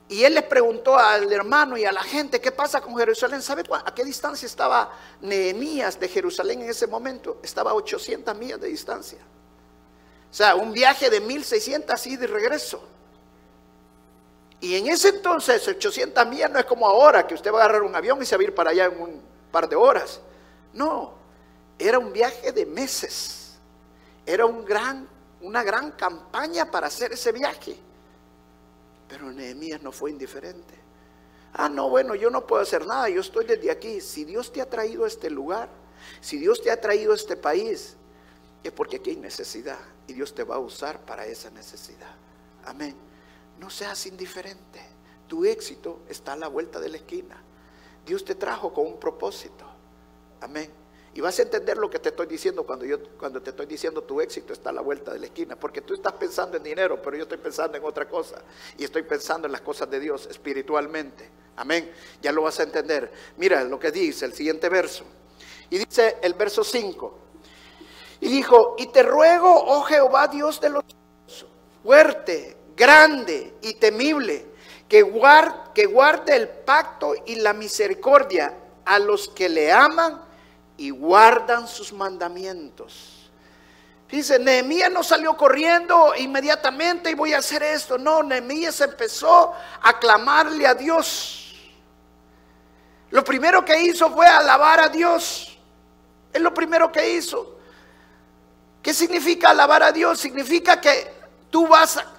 y 0.08 0.22
él 0.22 0.34
les 0.34 0.44
preguntó 0.44 0.96
al 0.96 1.32
hermano 1.32 1.76
y 1.76 1.84
a 1.84 1.90
la 1.90 2.02
gente, 2.02 2.40
¿qué 2.40 2.52
pasa 2.52 2.80
con 2.80 2.96
Jerusalén? 2.96 3.42
¿Sabe 3.42 3.64
a 3.84 3.92
qué 3.92 4.04
distancia 4.04 4.46
estaba 4.46 4.92
Nehemías 5.20 5.98
de 5.98 6.08
Jerusalén 6.08 6.62
en 6.62 6.70
ese 6.70 6.86
momento? 6.86 7.40
Estaba 7.42 7.72
a 7.72 7.74
800 7.74 8.36
millas 8.36 8.60
de 8.60 8.68
distancia. 8.68 9.18
O 10.30 10.34
sea, 10.34 10.54
un 10.54 10.72
viaje 10.72 11.10
de 11.10 11.20
1600 11.20 12.06
y 12.06 12.16
de 12.16 12.26
regreso. 12.28 12.86
Y 14.66 14.74
en 14.74 14.88
ese 14.88 15.10
entonces, 15.10 15.66
800 15.68 16.26
millas 16.26 16.50
no 16.50 16.58
es 16.58 16.64
como 16.64 16.88
ahora, 16.88 17.24
que 17.24 17.34
usted 17.34 17.52
va 17.52 17.58
a 17.60 17.64
agarrar 17.66 17.82
un 17.84 17.94
avión 17.94 18.20
y 18.20 18.26
se 18.26 18.36
va 18.36 18.40
a 18.40 18.44
ir 18.44 18.54
para 18.54 18.70
allá 18.70 18.86
en 18.86 19.00
un 19.00 19.22
par 19.52 19.68
de 19.68 19.76
horas. 19.76 20.20
No, 20.72 21.14
era 21.78 22.00
un 22.00 22.12
viaje 22.12 22.50
de 22.50 22.66
meses. 22.66 23.52
Era 24.26 24.44
un 24.44 24.64
gran 24.64 25.08
una 25.46 25.62
gran 25.62 25.92
campaña 25.92 26.68
para 26.68 26.88
hacer 26.88 27.12
ese 27.12 27.30
viaje. 27.30 27.76
Pero 29.08 29.30
Nehemías 29.30 29.80
no 29.80 29.92
fue 29.92 30.10
indiferente. 30.10 30.74
Ah, 31.52 31.68
no, 31.68 31.88
bueno, 31.88 32.16
yo 32.16 32.28
no 32.28 32.44
puedo 32.44 32.60
hacer 32.60 32.84
nada, 32.84 33.08
yo 33.08 33.20
estoy 33.20 33.44
desde 33.44 33.70
aquí. 33.70 34.00
Si 34.00 34.24
Dios 34.24 34.52
te 34.52 34.60
ha 34.60 34.68
traído 34.68 35.04
a 35.04 35.06
este 35.06 35.30
lugar, 35.30 35.68
si 36.20 36.38
Dios 36.38 36.60
te 36.60 36.72
ha 36.72 36.80
traído 36.80 37.12
a 37.12 37.14
este 37.14 37.36
país, 37.36 37.96
es 38.64 38.72
porque 38.72 38.96
aquí 38.96 39.10
hay 39.10 39.16
necesidad 39.16 39.78
y 40.08 40.14
Dios 40.14 40.34
te 40.34 40.42
va 40.42 40.56
a 40.56 40.58
usar 40.58 40.98
para 41.00 41.24
esa 41.24 41.50
necesidad. 41.50 42.14
Amén. 42.64 42.96
No 43.58 43.70
seas 43.70 44.06
indiferente. 44.06 44.80
Tu 45.26 45.44
éxito 45.44 46.00
está 46.08 46.34
a 46.34 46.36
la 46.36 46.48
vuelta 46.48 46.78
de 46.78 46.88
la 46.88 46.98
esquina. 46.98 47.42
Dios 48.04 48.24
te 48.24 48.34
trajo 48.34 48.72
con 48.72 48.86
un 48.86 49.00
propósito. 49.00 49.64
Amén. 50.40 50.70
Y 51.14 51.20
vas 51.22 51.38
a 51.38 51.42
entender 51.42 51.78
lo 51.78 51.88
que 51.88 51.98
te 51.98 52.10
estoy 52.10 52.26
diciendo 52.26 52.64
cuando 52.64 52.84
yo 52.84 52.98
cuando 53.16 53.40
te 53.40 53.48
estoy 53.48 53.64
diciendo 53.64 54.02
tu 54.02 54.20
éxito 54.20 54.52
está 54.52 54.68
a 54.68 54.72
la 54.74 54.82
vuelta 54.82 55.14
de 55.14 55.18
la 55.18 55.26
esquina, 55.26 55.56
porque 55.56 55.80
tú 55.80 55.94
estás 55.94 56.12
pensando 56.12 56.58
en 56.58 56.62
dinero, 56.62 57.00
pero 57.00 57.16
yo 57.16 57.22
estoy 57.22 57.38
pensando 57.38 57.78
en 57.78 57.84
otra 57.84 58.06
cosa 58.06 58.42
y 58.76 58.84
estoy 58.84 59.02
pensando 59.02 59.46
en 59.46 59.52
las 59.52 59.62
cosas 59.62 59.88
de 59.88 59.98
Dios 59.98 60.26
espiritualmente. 60.26 61.30
Amén. 61.56 61.90
Ya 62.20 62.32
lo 62.32 62.42
vas 62.42 62.60
a 62.60 62.64
entender. 62.64 63.10
Mira 63.38 63.64
lo 63.64 63.80
que 63.80 63.90
dice 63.90 64.26
el 64.26 64.34
siguiente 64.34 64.68
verso. 64.68 65.04
Y 65.70 65.78
dice 65.78 66.18
el 66.20 66.34
verso 66.34 66.62
5. 66.62 67.18
Y 68.20 68.28
dijo, 68.28 68.76
"Y 68.76 68.88
te 68.88 69.02
ruego, 69.02 69.50
oh 69.50 69.84
Jehová 69.84 70.28
Dios 70.28 70.60
de 70.60 70.68
los 70.68 70.84
fuerte, 71.82 72.58
grande 72.76 73.54
y 73.62 73.74
temible, 73.74 74.46
que 74.88 75.02
guarde, 75.02 76.36
el 76.36 76.48
pacto 76.48 77.14
y 77.24 77.36
la 77.36 77.52
misericordia 77.52 78.54
a 78.84 78.98
los 78.98 79.28
que 79.28 79.48
le 79.48 79.72
aman 79.72 80.22
y 80.76 80.90
guardan 80.90 81.66
sus 81.66 81.92
mandamientos. 81.92 83.30
Dice, 84.08 84.38
Nehemías 84.38 84.92
no 84.92 85.02
salió 85.02 85.36
corriendo 85.36 86.12
inmediatamente 86.16 87.10
y 87.10 87.14
voy 87.14 87.32
a 87.32 87.38
hacer 87.38 87.64
esto. 87.64 87.98
No, 87.98 88.22
Nehemías 88.22 88.80
empezó 88.80 89.52
a 89.82 89.98
clamarle 89.98 90.64
a 90.66 90.74
Dios. 90.74 91.56
Lo 93.10 93.24
primero 93.24 93.64
que 93.64 93.80
hizo 93.80 94.08
fue 94.10 94.26
alabar 94.26 94.78
a 94.78 94.88
Dios. 94.88 95.58
Es 96.32 96.40
lo 96.40 96.54
primero 96.54 96.92
que 96.92 97.14
hizo. 97.14 97.58
¿Qué 98.80 98.94
significa 98.94 99.50
alabar 99.50 99.82
a 99.82 99.90
Dios? 99.90 100.20
Significa 100.20 100.80
que 100.80 101.15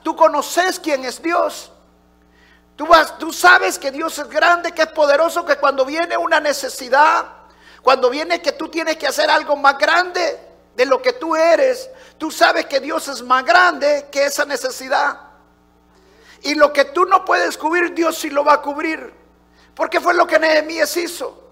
tú 0.03 0.15
conoces 0.15 0.79
quién 0.79 1.03
es 1.05 1.21
Dios. 1.21 1.71
Tú 2.75 2.87
tú 3.17 3.33
sabes 3.33 3.79
que 3.79 3.91
Dios 3.91 4.17
es 4.19 4.29
grande, 4.29 4.71
que 4.71 4.83
es 4.83 4.89
poderoso, 4.89 5.45
que 5.45 5.57
cuando 5.57 5.83
viene 5.83 6.15
una 6.15 6.39
necesidad, 6.39 7.25
cuando 7.81 8.09
viene 8.09 8.41
que 8.41 8.51
tú 8.51 8.69
tienes 8.69 8.97
que 8.97 9.07
hacer 9.07 9.29
algo 9.29 9.55
más 9.55 9.77
grande 9.77 10.39
de 10.75 10.85
lo 10.85 11.01
que 11.01 11.13
tú 11.13 11.35
eres, 11.35 11.89
tú 12.17 12.29
sabes 12.29 12.67
que 12.67 12.79
Dios 12.79 13.07
es 13.07 13.21
más 13.23 13.43
grande 13.43 14.07
que 14.11 14.25
esa 14.25 14.45
necesidad. 14.45 15.19
Y 16.43 16.53
lo 16.53 16.71
que 16.71 16.85
tú 16.85 17.05
no 17.05 17.25
puedes 17.25 17.57
cubrir, 17.57 17.93
Dios 17.93 18.17
sí 18.17 18.29
lo 18.29 18.43
va 18.43 18.53
a 18.53 18.61
cubrir. 18.61 19.13
Porque 19.73 19.99
fue 19.99 20.13
lo 20.13 20.27
que 20.27 20.37
Nehemías 20.37 20.95
hizo. 20.97 21.43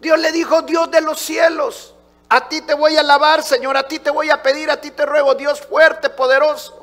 Dios 0.00 0.18
le 0.18 0.32
dijo, 0.32 0.62
Dios 0.62 0.90
de 0.90 1.00
los 1.00 1.18
cielos, 1.18 1.94
a 2.28 2.48
ti 2.48 2.60
te 2.62 2.74
voy 2.74 2.96
a 2.96 3.00
alabar, 3.00 3.42
Señor, 3.42 3.76
a 3.76 3.86
ti 3.86 3.98
te 3.98 4.10
voy 4.10 4.30
a 4.30 4.42
pedir, 4.42 4.70
a 4.70 4.80
ti 4.80 4.90
te 4.90 5.06
ruego, 5.06 5.34
Dios 5.34 5.60
fuerte, 5.60 6.10
poderoso. 6.10 6.81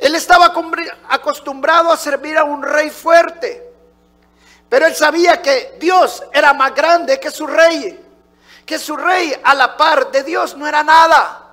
Él 0.00 0.14
estaba 0.14 0.54
acostumbrado 1.10 1.92
a 1.92 1.96
servir 1.96 2.38
a 2.38 2.44
un 2.44 2.62
rey 2.62 2.88
fuerte. 2.88 3.70
Pero 4.66 4.86
él 4.86 4.94
sabía 4.94 5.42
que 5.42 5.76
Dios 5.78 6.22
era 6.32 6.54
más 6.54 6.74
grande 6.74 7.20
que 7.20 7.30
su 7.30 7.46
rey. 7.46 8.02
Que 8.64 8.78
su 8.78 8.96
rey 8.96 9.38
a 9.44 9.54
la 9.54 9.76
par 9.76 10.10
de 10.10 10.22
Dios 10.22 10.56
no 10.56 10.66
era 10.66 10.82
nada. 10.82 11.48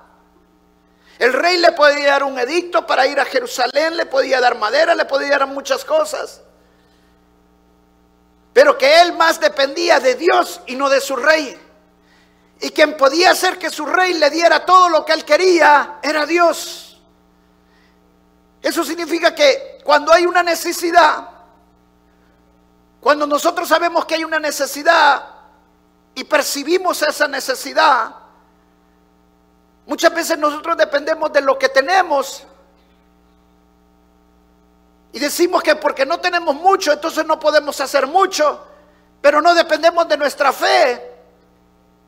El 1.18 1.34
rey 1.34 1.58
le 1.58 1.72
podía 1.72 2.12
dar 2.12 2.24
un 2.24 2.38
edicto 2.38 2.86
para 2.86 3.06
ir 3.06 3.20
a 3.20 3.26
Jerusalén, 3.26 3.96
le 3.96 4.06
podía 4.06 4.40
dar 4.40 4.56
madera, 4.56 4.94
le 4.94 5.04
podía 5.04 5.30
dar 5.30 5.46
muchas 5.46 5.84
cosas. 5.84 6.40
Pero 8.54 8.78
que 8.78 9.02
él 9.02 9.12
más 9.12 9.38
dependía 9.38 10.00
de 10.00 10.14
Dios 10.14 10.62
y 10.66 10.74
no 10.74 10.88
de 10.88 11.02
su 11.02 11.16
rey. 11.16 11.60
Y 12.60 12.70
quien 12.70 12.96
podía 12.96 13.32
hacer 13.32 13.58
que 13.58 13.68
su 13.68 13.84
rey 13.84 14.14
le 14.14 14.30
diera 14.30 14.64
todo 14.64 14.88
lo 14.88 15.04
que 15.04 15.12
él 15.12 15.24
quería 15.26 15.98
era 16.02 16.24
Dios. 16.24 16.87
Eso 18.62 18.84
significa 18.84 19.34
que 19.34 19.78
cuando 19.84 20.12
hay 20.12 20.26
una 20.26 20.42
necesidad, 20.42 21.28
cuando 23.00 23.26
nosotros 23.26 23.68
sabemos 23.68 24.04
que 24.04 24.16
hay 24.16 24.24
una 24.24 24.38
necesidad 24.38 25.24
y 26.14 26.24
percibimos 26.24 27.00
esa 27.02 27.28
necesidad, 27.28 28.14
muchas 29.86 30.12
veces 30.12 30.38
nosotros 30.38 30.76
dependemos 30.76 31.32
de 31.32 31.40
lo 31.40 31.58
que 31.58 31.68
tenemos 31.68 32.44
y 35.12 35.18
decimos 35.18 35.62
que 35.62 35.76
porque 35.76 36.04
no 36.04 36.20
tenemos 36.20 36.54
mucho, 36.54 36.92
entonces 36.92 37.24
no 37.24 37.38
podemos 37.38 37.80
hacer 37.80 38.06
mucho, 38.06 38.66
pero 39.20 39.40
no 39.40 39.54
dependemos 39.54 40.06
de 40.08 40.16
nuestra 40.16 40.52
fe, 40.52 41.12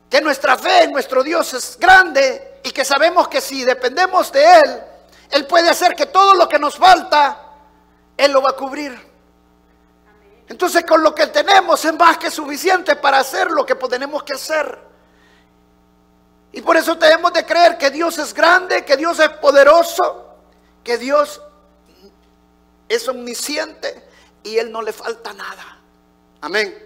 que 0.09 0.21
nuestra 0.21 0.57
fe 0.57 0.83
en 0.83 0.91
nuestro 0.91 1.23
Dios 1.23 1.53
es 1.53 1.77
grande 1.79 2.59
y 2.63 2.71
que 2.71 2.85
sabemos 2.85 3.27
que 3.27 3.41
si 3.41 3.63
dependemos 3.63 4.31
de 4.31 4.59
Él, 4.59 4.83
Él 5.31 5.47
puede 5.47 5.69
hacer 5.69 5.95
que 5.95 6.07
todo 6.07 6.33
lo 6.35 6.47
que 6.47 6.59
nos 6.59 6.75
falta, 6.75 7.53
Él 8.17 8.31
lo 8.31 8.41
va 8.41 8.51
a 8.51 8.55
cubrir. 8.55 9.11
Entonces 10.47 10.83
con 10.85 11.01
lo 11.01 11.15
que 11.15 11.27
tenemos 11.27 11.83
es 11.85 11.93
más 11.93 12.17
que 12.17 12.29
suficiente 12.29 12.97
para 12.97 13.19
hacer 13.19 13.49
lo 13.49 13.65
que 13.65 13.75
tenemos 13.75 14.23
que 14.23 14.33
hacer. 14.33 14.77
Y 16.51 16.61
por 16.61 16.75
eso 16.75 16.97
tenemos 16.97 17.31
de 17.31 17.45
creer 17.45 17.77
que 17.77 17.89
Dios 17.89 18.17
es 18.17 18.33
grande, 18.33 18.83
que 18.83 18.97
Dios 18.97 19.17
es 19.19 19.29
poderoso, 19.29 20.35
que 20.83 20.97
Dios 20.97 21.41
es 22.89 23.07
omnisciente 23.07 24.09
y 24.43 24.57
Él 24.57 24.69
no 24.69 24.81
le 24.81 24.91
falta 24.91 25.31
nada. 25.31 25.79
Amén. 26.41 26.77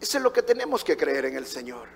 Eso 0.00 0.16
es 0.16 0.24
lo 0.24 0.32
que 0.32 0.42
tenemos 0.42 0.82
que 0.82 0.96
creer 0.96 1.26
en 1.26 1.36
el 1.36 1.46
Señor. 1.46 1.88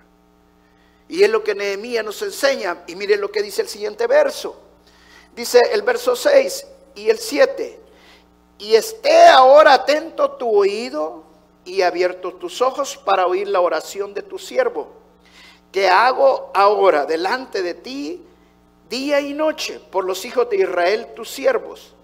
Y 1.09 1.22
es 1.22 1.31
lo 1.31 1.42
que 1.42 1.55
Nehemías 1.55 2.05
nos 2.05 2.20
enseña. 2.20 2.85
Y 2.87 2.94
miren 2.96 3.22
lo 3.22 3.33
que 3.33 3.42
dice 3.42 3.62
el 3.62 3.68
siguiente 3.68 4.07
verso. 4.07 4.67
Dice 5.38 5.61
el 5.70 5.83
verso 5.83 6.16
6 6.16 6.66
y 6.96 7.11
el 7.11 7.16
7. 7.20 7.79
Y 8.59 8.74
esté 8.74 9.29
ahora 9.29 9.74
atento 9.74 10.33
tu 10.33 10.51
oído 10.51 11.22
y 11.64 11.83
abierto 11.83 12.35
tus 12.35 12.61
ojos 12.61 12.96
para 12.96 13.24
oír 13.24 13.46
la 13.46 13.61
oración 13.61 14.14
de 14.14 14.22
tu 14.22 14.37
siervo, 14.37 14.88
que 15.70 15.87
hago 15.87 16.51
ahora 16.55 17.07
delante 17.07 17.62
de 17.62 17.74
ti 17.74 18.27
día 18.90 19.20
y 19.20 19.33
noche 19.33 19.79
por 19.92 20.05
los 20.05 20.24
hijos 20.24 20.51
de 20.51 20.57
Israel, 20.57 21.12
tus 21.14 21.31
siervos. 21.31 21.94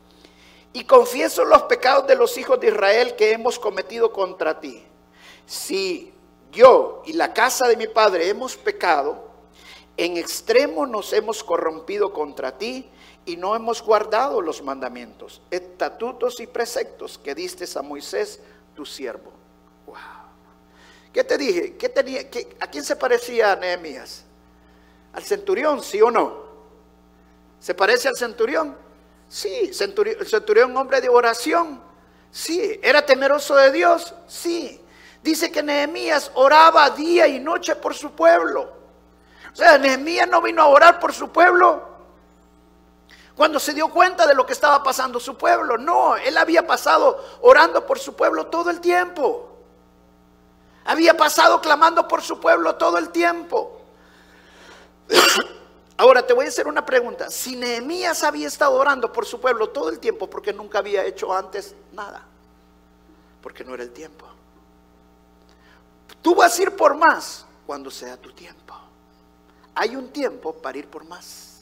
Y 0.72 0.84
confieso 0.84 1.44
los 1.44 1.62
pecados 1.62 2.06
de 2.06 2.14
los 2.14 2.38
hijos 2.38 2.60
de 2.60 2.68
Israel 2.68 3.16
que 3.16 3.32
hemos 3.32 3.58
cometido 3.58 4.12
contra 4.12 4.60
ti. 4.60 4.80
Si 5.44 6.14
yo 6.52 7.02
y 7.04 7.14
la 7.14 7.34
casa 7.34 7.66
de 7.66 7.76
mi 7.76 7.88
padre 7.88 8.28
hemos 8.28 8.56
pecado, 8.56 9.28
en 9.96 10.18
extremo 10.18 10.86
nos 10.86 11.12
hemos 11.12 11.42
corrompido 11.42 12.12
contra 12.12 12.56
ti 12.56 12.88
y 13.26 13.36
no 13.36 13.56
hemos 13.56 13.82
guardado 13.82 14.40
los 14.40 14.62
mandamientos, 14.62 15.40
estatutos 15.50 16.40
y 16.40 16.46
preceptos 16.46 17.18
que 17.18 17.34
diste 17.34 17.66
a 17.78 17.82
Moisés, 17.82 18.40
tu 18.74 18.84
siervo. 18.84 19.32
Wow. 19.86 19.96
¿Qué 21.12 21.24
te 21.24 21.38
dije? 21.38 21.76
¿Qué 21.76 21.88
tenía, 21.88 22.22
¿A 22.60 22.66
quién 22.66 22.84
se 22.84 22.96
parecía 22.96 23.56
Nehemías? 23.56 24.24
¿Al 25.12 25.22
centurión, 25.22 25.82
sí 25.82 26.02
o 26.02 26.10
no? 26.10 26.44
¿Se 27.60 27.72
parece 27.72 28.08
al 28.08 28.16
centurión? 28.16 28.76
Sí, 29.28 29.72
centurión, 29.72 30.16
el 30.20 30.26
centurión 30.26 30.76
hombre 30.76 31.00
de 31.00 31.08
oración. 31.08 31.80
Sí, 32.30 32.78
era 32.82 33.06
temeroso 33.06 33.54
de 33.54 33.70
Dios. 33.72 34.14
Sí. 34.26 34.80
Dice 35.22 35.50
que 35.50 35.62
Nehemías 35.62 36.30
oraba 36.34 36.90
día 36.90 37.26
y 37.26 37.38
noche 37.38 37.76
por 37.76 37.94
su 37.94 38.10
pueblo. 38.10 38.70
O 39.52 39.56
sea, 39.56 39.78
Nehemías 39.78 40.28
no 40.28 40.42
vino 40.42 40.60
a 40.60 40.66
orar 40.66 41.00
por 41.00 41.14
su 41.14 41.30
pueblo 41.30 41.93
cuando 43.36 43.58
se 43.58 43.74
dio 43.74 43.88
cuenta 43.88 44.26
de 44.26 44.34
lo 44.34 44.46
que 44.46 44.52
estaba 44.52 44.82
pasando 44.82 45.18
su 45.18 45.36
pueblo. 45.36 45.76
No, 45.76 46.16
él 46.16 46.38
había 46.38 46.66
pasado 46.66 47.22
orando 47.40 47.84
por 47.84 47.98
su 47.98 48.14
pueblo 48.14 48.46
todo 48.46 48.70
el 48.70 48.80
tiempo. 48.80 49.50
Había 50.84 51.16
pasado 51.16 51.60
clamando 51.60 52.06
por 52.06 52.22
su 52.22 52.38
pueblo 52.38 52.76
todo 52.76 52.98
el 52.98 53.08
tiempo. 53.10 53.80
Ahora 55.96 56.26
te 56.26 56.32
voy 56.32 56.46
a 56.46 56.48
hacer 56.48 56.68
una 56.68 56.84
pregunta. 56.84 57.30
Si 57.30 57.56
Nehemías 57.56 58.22
había 58.22 58.46
estado 58.46 58.74
orando 58.74 59.12
por 59.12 59.26
su 59.26 59.40
pueblo 59.40 59.70
todo 59.70 59.88
el 59.88 59.98
tiempo, 59.98 60.28
porque 60.28 60.52
nunca 60.52 60.78
había 60.78 61.04
hecho 61.04 61.32
antes 61.32 61.74
nada? 61.92 62.22
Porque 63.40 63.64
no 63.64 63.74
era 63.74 63.82
el 63.82 63.92
tiempo. 63.92 64.26
Tú 66.20 66.34
vas 66.34 66.58
a 66.58 66.62
ir 66.62 66.76
por 66.76 66.94
más 66.94 67.46
cuando 67.66 67.90
sea 67.90 68.16
tu 68.16 68.32
tiempo. 68.32 68.74
Hay 69.74 69.96
un 69.96 70.08
tiempo 70.08 70.52
para 70.52 70.78
ir 70.78 70.88
por 70.88 71.04
más. 71.04 71.53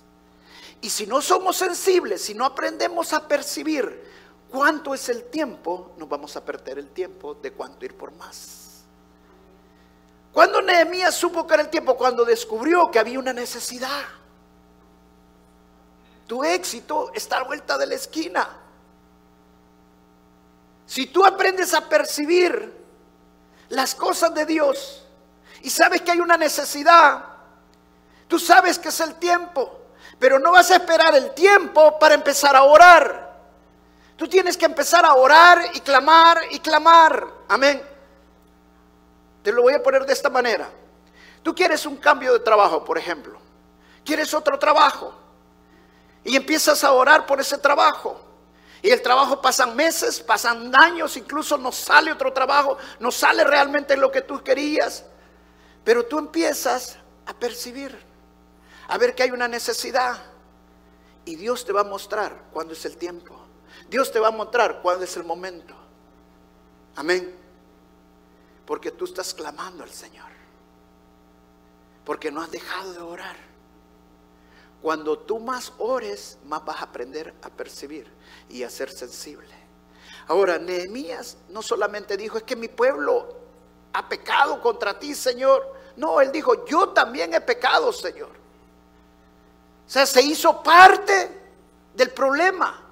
Y 0.82 0.90
si 0.90 1.06
no 1.06 1.22
somos 1.22 1.56
sensibles, 1.56 2.22
si 2.22 2.34
no 2.34 2.44
aprendemos 2.44 3.12
a 3.12 3.26
percibir 3.26 4.04
cuánto 4.50 4.92
es 4.92 5.08
el 5.08 5.30
tiempo, 5.30 5.94
nos 5.96 6.08
vamos 6.08 6.36
a 6.36 6.44
perder 6.44 6.78
el 6.80 6.90
tiempo 6.90 7.34
de 7.34 7.52
cuánto 7.52 7.84
ir 7.84 7.96
por 7.96 8.12
más. 8.16 8.82
Cuando 10.32 10.60
Nehemías 10.60 11.14
supo 11.14 11.46
que 11.46 11.54
era 11.54 11.62
el 11.62 11.70
tiempo, 11.70 11.96
cuando 11.96 12.24
descubrió 12.24 12.90
que 12.90 12.98
había 12.98 13.20
una 13.20 13.32
necesidad. 13.32 14.02
Tu 16.26 16.42
éxito 16.42 17.12
está 17.14 17.38
a 17.38 17.44
vuelta 17.44 17.78
de 17.78 17.86
la 17.86 17.94
esquina. 17.94 18.48
Si 20.84 21.06
tú 21.06 21.24
aprendes 21.24 21.74
a 21.74 21.88
percibir 21.88 22.74
las 23.68 23.94
cosas 23.94 24.34
de 24.34 24.46
Dios 24.46 25.06
y 25.62 25.70
sabes 25.70 26.02
que 26.02 26.10
hay 26.10 26.20
una 26.20 26.36
necesidad, 26.36 27.24
tú 28.26 28.40
sabes 28.40 28.80
que 28.80 28.88
es 28.88 29.00
el 29.00 29.14
tiempo. 29.14 29.81
Pero 30.18 30.38
no 30.38 30.52
vas 30.52 30.70
a 30.70 30.76
esperar 30.76 31.14
el 31.14 31.32
tiempo 31.32 31.98
para 31.98 32.14
empezar 32.14 32.54
a 32.54 32.62
orar. 32.62 33.32
Tú 34.16 34.28
tienes 34.28 34.56
que 34.56 34.66
empezar 34.66 35.04
a 35.04 35.14
orar 35.14 35.62
y 35.74 35.80
clamar 35.80 36.42
y 36.50 36.60
clamar. 36.60 37.26
Amén. 37.48 37.82
Te 39.42 39.50
lo 39.50 39.62
voy 39.62 39.74
a 39.74 39.82
poner 39.82 40.06
de 40.06 40.12
esta 40.12 40.30
manera. 40.30 40.70
Tú 41.42 41.54
quieres 41.54 41.84
un 41.86 41.96
cambio 41.96 42.32
de 42.32 42.40
trabajo, 42.40 42.84
por 42.84 42.98
ejemplo. 42.98 43.38
Quieres 44.04 44.32
otro 44.32 44.58
trabajo. 44.58 45.12
Y 46.24 46.36
empiezas 46.36 46.84
a 46.84 46.92
orar 46.92 47.26
por 47.26 47.40
ese 47.40 47.58
trabajo. 47.58 48.20
Y 48.80 48.90
el 48.90 49.02
trabajo 49.02 49.40
pasan 49.40 49.74
meses, 49.76 50.20
pasan 50.20 50.74
años, 50.74 51.16
incluso 51.16 51.56
no 51.56 51.70
sale 51.70 52.12
otro 52.12 52.32
trabajo, 52.32 52.78
no 52.98 53.10
sale 53.10 53.44
realmente 53.44 53.96
lo 53.96 54.10
que 54.10 54.22
tú 54.22 54.42
querías. 54.42 55.04
Pero 55.84 56.04
tú 56.04 56.18
empiezas 56.18 56.98
a 57.26 57.34
percibir 57.34 58.11
a 58.92 58.98
ver 58.98 59.14
que 59.14 59.22
hay 59.22 59.30
una 59.30 59.48
necesidad. 59.48 60.22
Y 61.24 61.36
Dios 61.36 61.64
te 61.64 61.72
va 61.72 61.80
a 61.80 61.84
mostrar 61.84 62.48
cuándo 62.52 62.74
es 62.74 62.84
el 62.84 62.98
tiempo. 62.98 63.34
Dios 63.88 64.12
te 64.12 64.20
va 64.20 64.28
a 64.28 64.32
mostrar 64.32 64.82
cuándo 64.82 65.04
es 65.04 65.16
el 65.16 65.24
momento. 65.24 65.74
Amén. 66.96 67.34
Porque 68.66 68.90
tú 68.90 69.06
estás 69.06 69.32
clamando 69.32 69.82
al 69.82 69.90
Señor. 69.90 70.30
Porque 72.04 72.30
no 72.30 72.42
has 72.42 72.50
dejado 72.50 72.92
de 72.92 73.00
orar. 73.00 73.36
Cuando 74.82 75.18
tú 75.20 75.38
más 75.38 75.72
ores, 75.78 76.36
más 76.44 76.62
vas 76.62 76.82
a 76.82 76.84
aprender 76.84 77.32
a 77.40 77.48
percibir 77.48 78.12
y 78.50 78.62
a 78.62 78.68
ser 78.68 78.90
sensible. 78.90 79.54
Ahora, 80.28 80.58
Nehemías 80.58 81.38
no 81.48 81.62
solamente 81.62 82.18
dijo, 82.18 82.36
es 82.36 82.44
que 82.44 82.56
mi 82.56 82.68
pueblo 82.68 83.38
ha 83.94 84.06
pecado 84.06 84.60
contra 84.60 84.98
ti, 84.98 85.14
Señor. 85.14 85.80
No, 85.96 86.20
él 86.20 86.30
dijo, 86.30 86.66
yo 86.66 86.90
también 86.90 87.32
he 87.32 87.40
pecado, 87.40 87.90
Señor. 87.90 88.41
Sea, 89.92 90.06
se 90.06 90.22
hizo 90.22 90.62
parte 90.62 91.38
del 91.92 92.12
problema. 92.12 92.82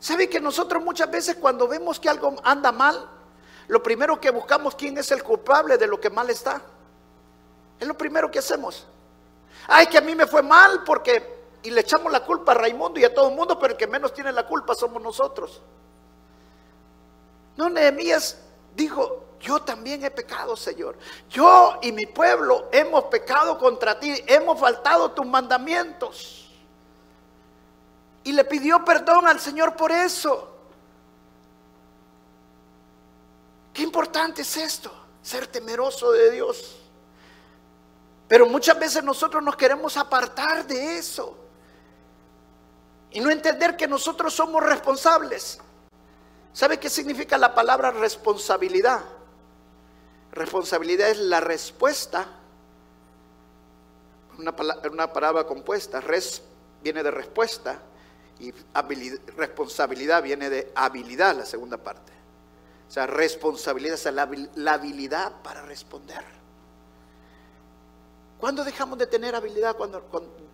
¿Sabe 0.00 0.26
que 0.26 0.40
nosotros 0.40 0.82
muchas 0.82 1.10
veces 1.10 1.36
cuando 1.36 1.68
vemos 1.68 2.00
que 2.00 2.08
algo 2.08 2.36
anda 2.42 2.72
mal, 2.72 3.06
lo 3.68 3.82
primero 3.82 4.18
que 4.18 4.30
buscamos 4.30 4.74
quién 4.74 4.96
es 4.96 5.10
el 5.10 5.22
culpable 5.22 5.76
de 5.76 5.86
lo 5.86 6.00
que 6.00 6.08
mal 6.08 6.30
está? 6.30 6.62
Es 7.78 7.86
lo 7.86 7.92
primero 7.92 8.30
que 8.30 8.38
hacemos. 8.38 8.86
Ay, 9.66 9.86
que 9.86 9.98
a 9.98 10.00
mí 10.00 10.14
me 10.14 10.26
fue 10.26 10.42
mal 10.42 10.82
porque 10.82 11.58
y 11.62 11.70
le 11.70 11.82
echamos 11.82 12.10
la 12.10 12.24
culpa 12.24 12.52
a 12.52 12.54
Raimundo 12.54 12.98
y 12.98 13.04
a 13.04 13.12
todo 13.12 13.28
el 13.28 13.34
mundo, 13.34 13.58
pero 13.58 13.74
el 13.74 13.76
que 13.76 13.86
menos 13.86 14.14
tiene 14.14 14.32
la 14.32 14.46
culpa 14.46 14.74
somos 14.74 15.02
nosotros. 15.02 15.60
No, 17.58 17.68
Nehemías 17.68 18.38
dijo, 18.74 19.26
yo 19.44 19.60
también 19.60 20.02
he 20.02 20.10
pecado, 20.10 20.56
Señor. 20.56 20.96
Yo 21.28 21.78
y 21.82 21.92
mi 21.92 22.06
pueblo 22.06 22.70
hemos 22.72 23.04
pecado 23.04 23.58
contra 23.58 24.00
ti, 24.00 24.14
hemos 24.26 24.58
faltado 24.58 25.12
tus 25.12 25.26
mandamientos. 25.26 26.50
Y 28.22 28.32
le 28.32 28.42
pidió 28.44 28.82
perdón 28.82 29.26
al 29.26 29.38
Señor 29.38 29.76
por 29.76 29.92
eso. 29.92 30.50
Qué 33.74 33.82
importante 33.82 34.40
es 34.42 34.56
esto, 34.56 34.90
ser 35.20 35.46
temeroso 35.46 36.10
de 36.12 36.30
Dios. 36.30 36.76
Pero 38.26 38.46
muchas 38.46 38.78
veces 38.78 39.04
nosotros 39.04 39.42
nos 39.42 39.56
queremos 39.56 39.98
apartar 39.98 40.66
de 40.66 40.96
eso 40.96 41.36
y 43.10 43.20
no 43.20 43.30
entender 43.30 43.76
que 43.76 43.86
nosotros 43.86 44.32
somos 44.32 44.62
responsables. 44.62 45.58
¿Sabe 46.54 46.80
qué 46.80 46.88
significa 46.88 47.36
la 47.36 47.54
palabra 47.54 47.90
responsabilidad? 47.90 49.04
Responsabilidad 50.34 51.10
es 51.10 51.18
la 51.18 51.40
respuesta, 51.40 52.26
una, 54.36 54.54
una 54.90 55.12
palabra 55.12 55.46
compuesta, 55.46 56.00
res 56.00 56.42
viene 56.82 57.04
de 57.04 57.12
respuesta 57.12 57.80
y 58.40 58.50
responsabilidad 59.36 60.22
viene 60.22 60.50
de 60.50 60.72
habilidad, 60.74 61.36
la 61.36 61.46
segunda 61.46 61.76
parte. 61.76 62.12
O 62.88 62.90
sea, 62.90 63.06
responsabilidad 63.06 63.94
es 63.94 64.04
la, 64.56 64.72
habilidad 64.72 65.42
para 65.42 65.62
responder. 65.62 66.22
¿Cuándo 68.38 68.64
dejamos 68.64 68.98
de 68.98 69.06
tener 69.06 69.34
habilidad 69.34 69.76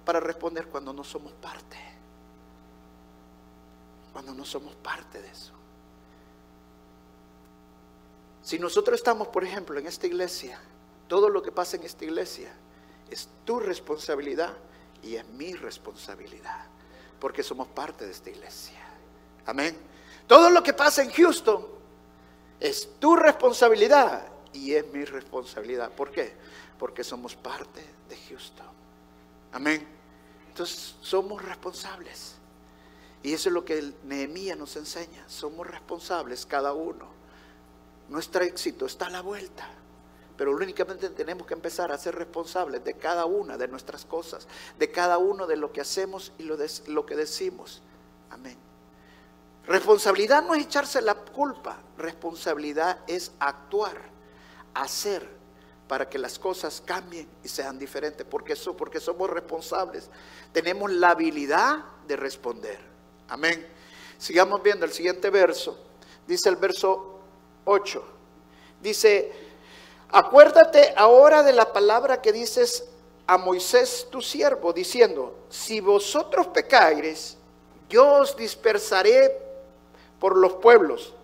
para 0.05 0.21
responder? 0.21 0.67
Cuando 0.67 0.93
no 0.93 1.03
somos 1.03 1.33
parte. 1.33 1.79
Cuando 4.13 4.35
no 4.35 4.45
somos 4.45 4.75
parte 4.77 5.21
de 5.21 5.29
eso. 5.29 5.53
Si 8.43 8.59
nosotros 8.59 8.99
estamos, 8.99 9.29
por 9.29 9.45
ejemplo, 9.45 9.79
en 9.79 9.87
esta 9.87 10.07
iglesia, 10.07 10.59
todo 11.09 11.29
lo 11.29 11.43
que 11.43 11.53
pasa 11.53 11.77
en 11.77 11.83
esta 11.83 12.05
iglesia 12.05 12.53
es 13.11 13.29
tu 13.45 13.61
responsabilidad 13.61 14.57
y 15.03 15.17
es 15.17 15.27
mi 15.27 15.55
responsabilidad, 15.55 16.67
porque 17.19 17.43
somos 17.43 17.69
parte 17.69 18.07
de 18.07 18.13
esta 18.13 18.31
iglesia. 18.31 18.81
Amén. 19.47 19.77
Todo 20.27 20.51
lo 20.51 20.63
que 20.63 20.73
pasa 20.73 21.03
en 21.03 21.11
Houston 21.11 21.67
es 22.59 22.89
tu 22.99 23.17
responsabilidad 23.17 24.27
y 24.53 24.75
es 24.75 24.87
mi 24.93 25.05
responsabilidad. 25.05 25.91
¿Por 25.91 26.11
qué? 26.11 26.35
Porque 26.79 27.05
somos 27.05 27.35
parte 27.35 27.85
de 28.09 28.17
Houston. 28.29 28.67
Amén. 29.53 29.87
Entonces 30.49 30.97
somos 31.01 31.43
responsables. 31.43 32.37
Y 33.23 33.35
eso 33.35 33.51
es 33.51 33.53
lo 33.53 33.65
que 33.65 33.93
Nehemías 34.05 34.57
nos 34.57 34.77
enseña. 34.77 35.29
Somos 35.29 35.67
responsables 35.67 36.47
cada 36.47 36.73
uno 36.73 37.20
nuestro 38.11 38.43
éxito 38.43 38.87
está 38.87 39.07
a 39.07 39.11
la 39.11 39.23
vuelta. 39.23 39.67
Pero 40.37 40.53
únicamente 40.53 41.09
tenemos 41.11 41.47
que 41.47 41.55
empezar 41.55 41.93
a 41.93 41.99
ser 41.99 42.15
responsables 42.15 42.83
de 42.83 42.95
cada 42.95 43.25
una 43.25 43.57
de 43.57 43.69
nuestras 43.69 44.05
cosas, 44.05 44.49
de 44.79 44.91
cada 44.91 45.19
uno 45.19 45.47
de 45.47 45.57
lo 45.57 45.73
que 45.73 45.81
hacemos 45.81 46.33
y 46.39 46.45
lo, 46.45 47.07
que 47.07 47.15
decimos. 47.15 47.83
Amén. 48.31 48.57
Responsabilidad 49.67 50.43
no 50.43 50.55
es 50.55 50.65
echarse 50.65 51.03
la 51.03 51.15
culpa, 51.15 51.79
responsabilidad 51.99 53.01
es 53.07 53.33
actuar, 53.39 53.99
hacer 54.75 55.29
para 55.87 56.09
que 56.09 56.19
las 56.19 56.39
cosas 56.39 56.83
cambien 56.85 57.29
y 57.45 57.49
sean 57.49 57.79
diferentes, 57.79 58.27
porque 58.27 58.57
somos 58.57 59.31
responsables. 59.31 60.09
Tenemos 60.53 60.91
la 60.91 61.11
habilidad 61.11 61.85
de 62.09 62.17
responder. 62.17 62.79
Amén. 63.29 63.69
Sigamos 64.19 64.63
viendo 64.63 64.87
el 64.87 64.93
siguiente 64.93 65.31
verso. 65.31 65.79
Dice 66.27 66.49
el 66.49 66.57
verso 66.57 67.10
8. 67.65 68.05
Dice, 68.81 69.33
acuérdate 70.11 70.93
ahora 70.97 71.43
de 71.43 71.53
la 71.53 71.73
palabra 71.73 72.21
que 72.21 72.33
dices 72.33 72.89
a 73.27 73.39
Moisés 73.39 74.09
tu 74.11 74.21
siervo, 74.21 74.73
diciendo, 74.73 75.47
si 75.49 75.81
vosotros 75.81 76.49
pecáis, 76.49 77.37
yo 77.89 78.15
os 78.15 78.37
dispersaré 78.37 79.37
por 80.19 80.37
los 80.37 80.55
pueblos, 80.55 81.15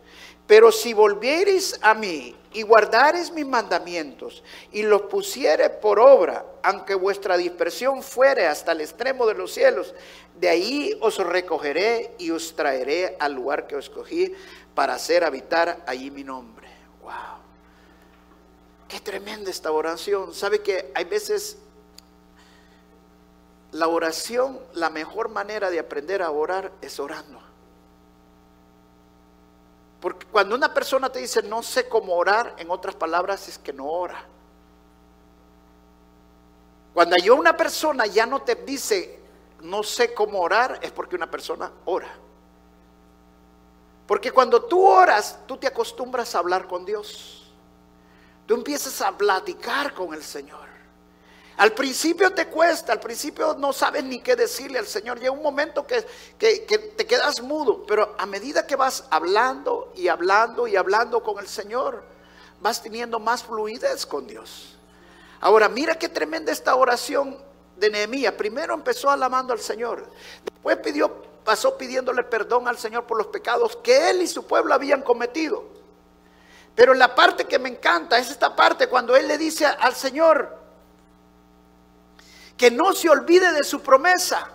Pero 0.47 0.71
si 0.71 0.95
volviereis 0.95 1.79
a 1.83 1.95
mí 1.95 2.37
y 2.53 2.63
guardareis 2.63 3.33
mis 3.33 3.47
mandamientos 3.47 4.45
y 4.71 4.83
los 4.83 5.03
pusieres 5.03 5.71
por 5.71 5.99
obra, 5.99 6.45
aunque 6.63 6.95
vuestra 6.95 7.37
dispersión 7.37 8.03
fuere 8.03 8.47
hasta 8.47 8.73
el 8.73 8.81
extremo 8.81 9.27
de 9.27 9.35
los 9.35 9.53
cielos, 9.53 9.93
de 10.39 10.49
ahí 10.49 10.97
os 11.01 11.19
recogeré 11.19 12.15
y 12.19 12.31
os 12.31 12.55
traeré 12.55 13.17
al 13.19 13.35
lugar 13.35 13.67
que 13.67 13.75
os 13.75 13.87
escogí 13.87 14.33
para 14.77 14.95
hacer 14.95 15.25
habitar 15.25 15.83
allí 15.87 16.11
mi 16.11 16.23
nombre. 16.23 16.69
Wow. 17.03 17.41
Qué 18.87 19.01
tremenda 19.01 19.51
esta 19.51 19.73
oración. 19.73 20.35
¿Sabe 20.35 20.61
que 20.61 20.93
hay 20.95 21.05
veces 21.05 21.57
la 23.73 23.89
oración, 23.89 24.61
la 24.75 24.91
mejor 24.91 25.31
manera 25.31 25.71
de 25.71 25.79
aprender 25.79 26.23
a 26.23 26.31
orar 26.31 26.71
es 26.83 27.01
orando? 27.01 27.41
Porque 29.99 30.27
cuando 30.27 30.55
una 30.55 30.75
persona 30.75 31.11
te 31.11 31.21
dice 31.21 31.43
no 31.43 31.63
sé 31.63 31.89
cómo 31.89 32.15
orar, 32.15 32.55
en 32.59 32.71
otras 32.71 32.95
palabras 32.95 33.49
es 33.49 33.57
que 33.57 33.73
no 33.73 33.87
ora. 33.87 34.23
Cuando 36.93 37.17
yo 37.17 37.35
una 37.35 37.57
persona 37.57 38.05
ya 38.05 38.27
no 38.27 38.43
te 38.43 38.57
dice 38.57 39.21
no 39.63 39.83
sé 39.83 40.13
cómo 40.13 40.41
orar, 40.41 40.81
es 40.83 40.93
porque 40.93 41.17
una 41.17 41.31
persona 41.31 41.73
ora. 41.87 42.26
Porque 44.07 44.31
cuando 44.31 44.65
tú 44.65 44.85
oras, 44.85 45.39
tú 45.47 45.57
te 45.57 45.67
acostumbras 45.67 46.35
a 46.35 46.39
hablar 46.39 46.69
con 46.69 46.85
Dios. 46.85 47.53
Tú 48.47 48.55
empiezas 48.55 49.01
a 49.03 49.17
platicar 49.17 49.93
con 49.93 50.15
el 50.15 50.23
Señor. 50.23 50.67
Al 51.57 51.73
principio 51.73 52.33
te 52.33 52.49
cuesta, 52.49 52.93
al 52.93 53.01
principio 53.01 53.55
no 53.55 53.73
sabes 53.73 54.05
ni 54.05 54.21
qué 54.21 54.37
decirle 54.37 54.79
al 54.79 54.87
Señor. 54.87 55.19
Llega 55.19 55.33
un 55.33 55.43
momento 55.43 55.87
que, 55.87 56.03
te 56.39 57.07
quedas 57.07 57.41
mudo, 57.41 57.85
pero 57.87 58.15
a 58.19 58.27
medida 58.27 58.67
que 58.67 58.77
vas 58.77 59.05
hablando 59.11 59.93
y 59.97 60.09
hablando 60.09 60.69
y 60.69 60.77
hablando 60.77 61.23
con 61.23 61.39
el 61.39 61.49
Señor, 61.49 62.05
vas 62.61 62.83
teniendo 62.83 63.19
más 63.19 63.43
fluidez 63.43 64.05
con 64.05 64.27
Dios. 64.27 64.77
Ahora, 65.41 65.69
mira 65.69 65.99
qué 65.99 66.11
tremenda 66.11 66.53
esta 66.53 66.75
oración 66.77 67.39
de 67.77 67.91
Nehemías. 67.91 68.35
Primero 68.35 68.75
empezó 68.75 69.11
alabando 69.11 69.55
al 69.55 69.61
Señor, 69.61 70.11
después 70.45 70.77
pidió, 70.79 71.25
pasó 71.47 71.79
pidiéndole 71.79 72.25
perdón 72.25 72.69
al 72.69 72.77
Señor 72.77 73.05
por 73.07 73.17
los 73.17 73.29
pecados 73.29 73.77
que 73.77 74.11
él 74.11 74.21
y 74.21 74.27
su 74.27 74.47
pueblo 74.47 74.75
habían 74.75 75.01
cometido. 75.01 75.65
Pero 76.75 76.93
la 76.93 77.15
parte 77.15 77.47
que 77.47 77.59
me 77.59 77.71
encanta 77.71 78.19
es 78.19 78.31
esta 78.31 78.55
parte 78.55 78.89
cuando 78.89 79.17
él 79.17 79.27
le 79.27 79.39
dice 79.39 79.65
al 79.65 79.95
Señor, 79.95 80.59
que 82.57 82.71
no 82.71 82.93
se 82.93 83.09
olvide 83.09 83.53
de 83.53 83.65
su 83.65 83.81
promesa. 83.81 84.51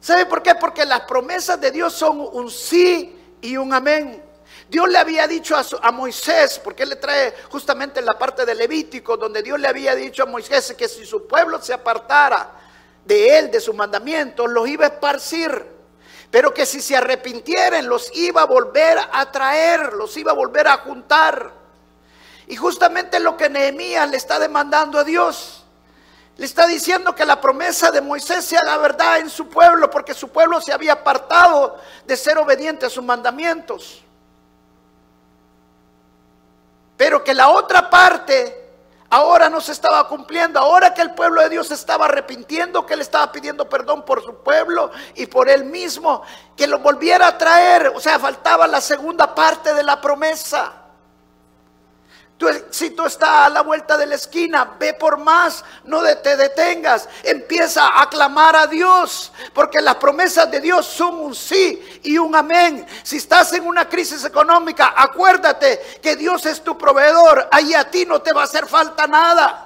¿Sabe 0.00 0.26
por 0.26 0.42
qué? 0.42 0.54
Porque 0.54 0.84
las 0.86 1.00
promesas 1.02 1.60
de 1.60 1.72
Dios 1.72 1.92
son 1.92 2.20
un 2.20 2.50
sí 2.50 3.36
y 3.42 3.56
un 3.56 3.74
amén. 3.74 4.22
Dios 4.68 4.88
le 4.88 4.98
había 4.98 5.26
dicho 5.26 5.56
a, 5.82 5.92
Moisés, 5.92 6.60
porque 6.62 6.84
él 6.84 6.90
le 6.90 6.96
trae 6.96 7.34
justamente 7.50 8.00
en 8.00 8.06
la 8.06 8.18
parte 8.18 8.46
de 8.46 8.54
Levítico, 8.54 9.16
donde 9.16 9.42
Dios 9.42 9.58
le 9.58 9.68
había 9.68 9.94
dicho 9.94 10.22
a 10.22 10.26
Moisés 10.26 10.74
que 10.78 10.88
si 10.88 11.04
su 11.04 11.26
pueblo 11.26 11.60
se 11.60 11.72
apartara 11.72 12.65
de 13.06 13.38
él, 13.38 13.50
de 13.50 13.60
sus 13.60 13.74
mandamientos, 13.74 14.50
los 14.50 14.68
iba 14.68 14.84
a 14.84 14.88
esparcir. 14.88 15.76
Pero 16.30 16.52
que 16.52 16.66
si 16.66 16.82
se 16.82 16.96
arrepintieran, 16.96 17.88
los 17.88 18.14
iba 18.14 18.42
a 18.42 18.46
volver 18.46 18.98
a 19.12 19.30
traer, 19.30 19.92
los 19.92 20.16
iba 20.16 20.32
a 20.32 20.34
volver 20.34 20.66
a 20.66 20.78
juntar. 20.78 21.52
Y 22.48 22.56
justamente 22.56 23.20
lo 23.20 23.36
que 23.36 23.48
Nehemías 23.48 24.10
le 24.10 24.16
está 24.16 24.38
demandando 24.38 24.98
a 24.98 25.04
Dios. 25.04 25.64
Le 26.36 26.44
está 26.44 26.66
diciendo 26.66 27.14
que 27.14 27.24
la 27.24 27.40
promesa 27.40 27.90
de 27.90 28.00
Moisés 28.00 28.44
sea 28.44 28.62
la 28.62 28.76
verdad 28.76 29.18
en 29.18 29.30
su 29.30 29.48
pueblo, 29.48 29.88
porque 29.88 30.12
su 30.12 30.28
pueblo 30.28 30.60
se 30.60 30.72
había 30.72 30.94
apartado 30.94 31.78
de 32.04 32.16
ser 32.16 32.36
obediente 32.38 32.86
a 32.86 32.90
sus 32.90 33.02
mandamientos. 33.02 34.02
Pero 36.96 37.22
que 37.24 37.32
la 37.32 37.48
otra 37.48 37.88
parte 37.88 38.65
ahora 39.10 39.50
no 39.50 39.60
se 39.60 39.72
estaba 39.72 40.08
cumpliendo, 40.08 40.58
ahora 40.58 40.94
que 40.94 41.02
el 41.02 41.12
pueblo 41.12 41.42
de 41.42 41.50
Dios 41.50 41.70
estaba 41.70 42.06
arrepintiendo, 42.06 42.86
que 42.86 42.94
él 42.94 43.00
estaba 43.00 43.30
pidiendo 43.32 43.68
perdón 43.68 44.04
por 44.04 44.22
su 44.24 44.42
pueblo 44.42 44.90
y 45.14 45.26
por 45.26 45.48
él 45.48 45.64
mismo, 45.64 46.22
que 46.56 46.66
lo 46.66 46.78
volviera 46.78 47.26
a 47.28 47.38
traer, 47.38 47.88
o 47.94 48.00
sea, 48.00 48.18
faltaba 48.18 48.66
la 48.66 48.80
segunda 48.80 49.34
parte 49.34 49.74
de 49.74 49.82
la 49.82 50.00
promesa 50.00 50.85
si 52.70 52.90
tú 52.90 53.06
estás 53.06 53.46
a 53.46 53.48
la 53.48 53.62
vuelta 53.62 53.96
de 53.96 54.06
la 54.06 54.16
esquina, 54.16 54.76
ve 54.78 54.92
por 54.92 55.16
más, 55.16 55.64
no 55.84 56.02
te 56.02 56.36
detengas, 56.36 57.08
empieza 57.22 58.00
a 58.00 58.08
clamar 58.10 58.54
a 58.56 58.66
Dios, 58.66 59.32
porque 59.54 59.80
las 59.80 59.96
promesas 59.96 60.50
de 60.50 60.60
Dios 60.60 60.86
son 60.86 61.18
un 61.18 61.34
sí 61.34 62.00
y 62.02 62.18
un 62.18 62.34
amén. 62.36 62.86
Si 63.02 63.16
estás 63.16 63.54
en 63.54 63.66
una 63.66 63.88
crisis 63.88 64.22
económica, 64.24 64.92
acuérdate 64.96 65.98
que 66.02 66.16
Dios 66.16 66.44
es 66.44 66.62
tu 66.62 66.76
proveedor, 66.76 67.48
ahí 67.50 67.72
a 67.72 67.90
ti 67.90 68.04
no 68.04 68.20
te 68.20 68.32
va 68.34 68.42
a 68.42 68.44
hacer 68.44 68.66
falta 68.66 69.06
nada. 69.06 69.62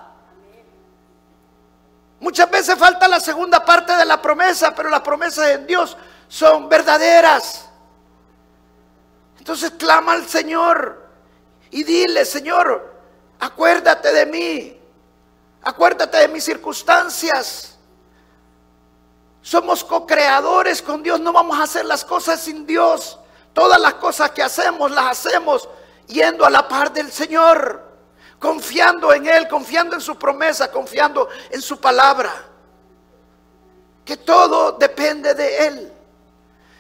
Muchas 2.21 2.51
veces 2.51 2.79
falta 2.79 3.09
la 3.09 3.19
segunda 3.19 3.65
parte 3.65 3.97
de 3.97 4.05
la 4.05 4.23
promesa, 4.23 4.75
pero 4.75 4.91
las 4.91 5.01
promesas 5.01 5.47
de 5.47 5.59
Dios 5.65 5.97
son 6.29 6.69
verdaderas. 6.69 7.67
Entonces 9.39 9.73
clama 9.73 10.13
al 10.13 10.29
Señor. 10.29 11.00
Y 11.71 11.85
dile, 11.85 12.25
Señor, 12.25 12.95
acuérdate 13.39 14.13
de 14.13 14.27
mí. 14.27 14.81
Acuérdate 15.63 16.19
de 16.19 16.29
mis 16.29 16.45
circunstancias. 16.45 17.79
Somos 19.43 19.85
co-creadores 19.85 20.83
con 20.83 21.03
Dios. 21.03 21.21
No 21.21 21.33
vamos 21.33 21.59
a 21.59 21.65
hacer 21.65 21.85
las 21.85 22.05
cosas 22.05 22.41
sin 22.41 22.67
Dios. 22.67 23.19
Todas 23.53 23.81
las 23.81 23.95
cosas 23.95 24.31
que 24.31 24.43
hacemos 24.43 24.91
las 24.91 25.19
hacemos 25.19 25.69
yendo 26.07 26.45
a 26.45 26.51
la 26.51 26.67
par 26.67 26.93
del 26.93 27.11
Señor. 27.13 27.89
Confiando 28.39 29.13
en 29.13 29.27
Él, 29.27 29.47
confiando 29.49 29.95
en 29.95 30.01
su 30.01 30.17
promesa, 30.17 30.71
confiando 30.73 31.29
en 31.51 31.61
su 31.61 31.79
palabra. 31.79 32.33
Que 34.05 34.17
todo 34.17 34.73
depende 34.73 35.35
de 35.35 35.67
Él. 35.67 35.93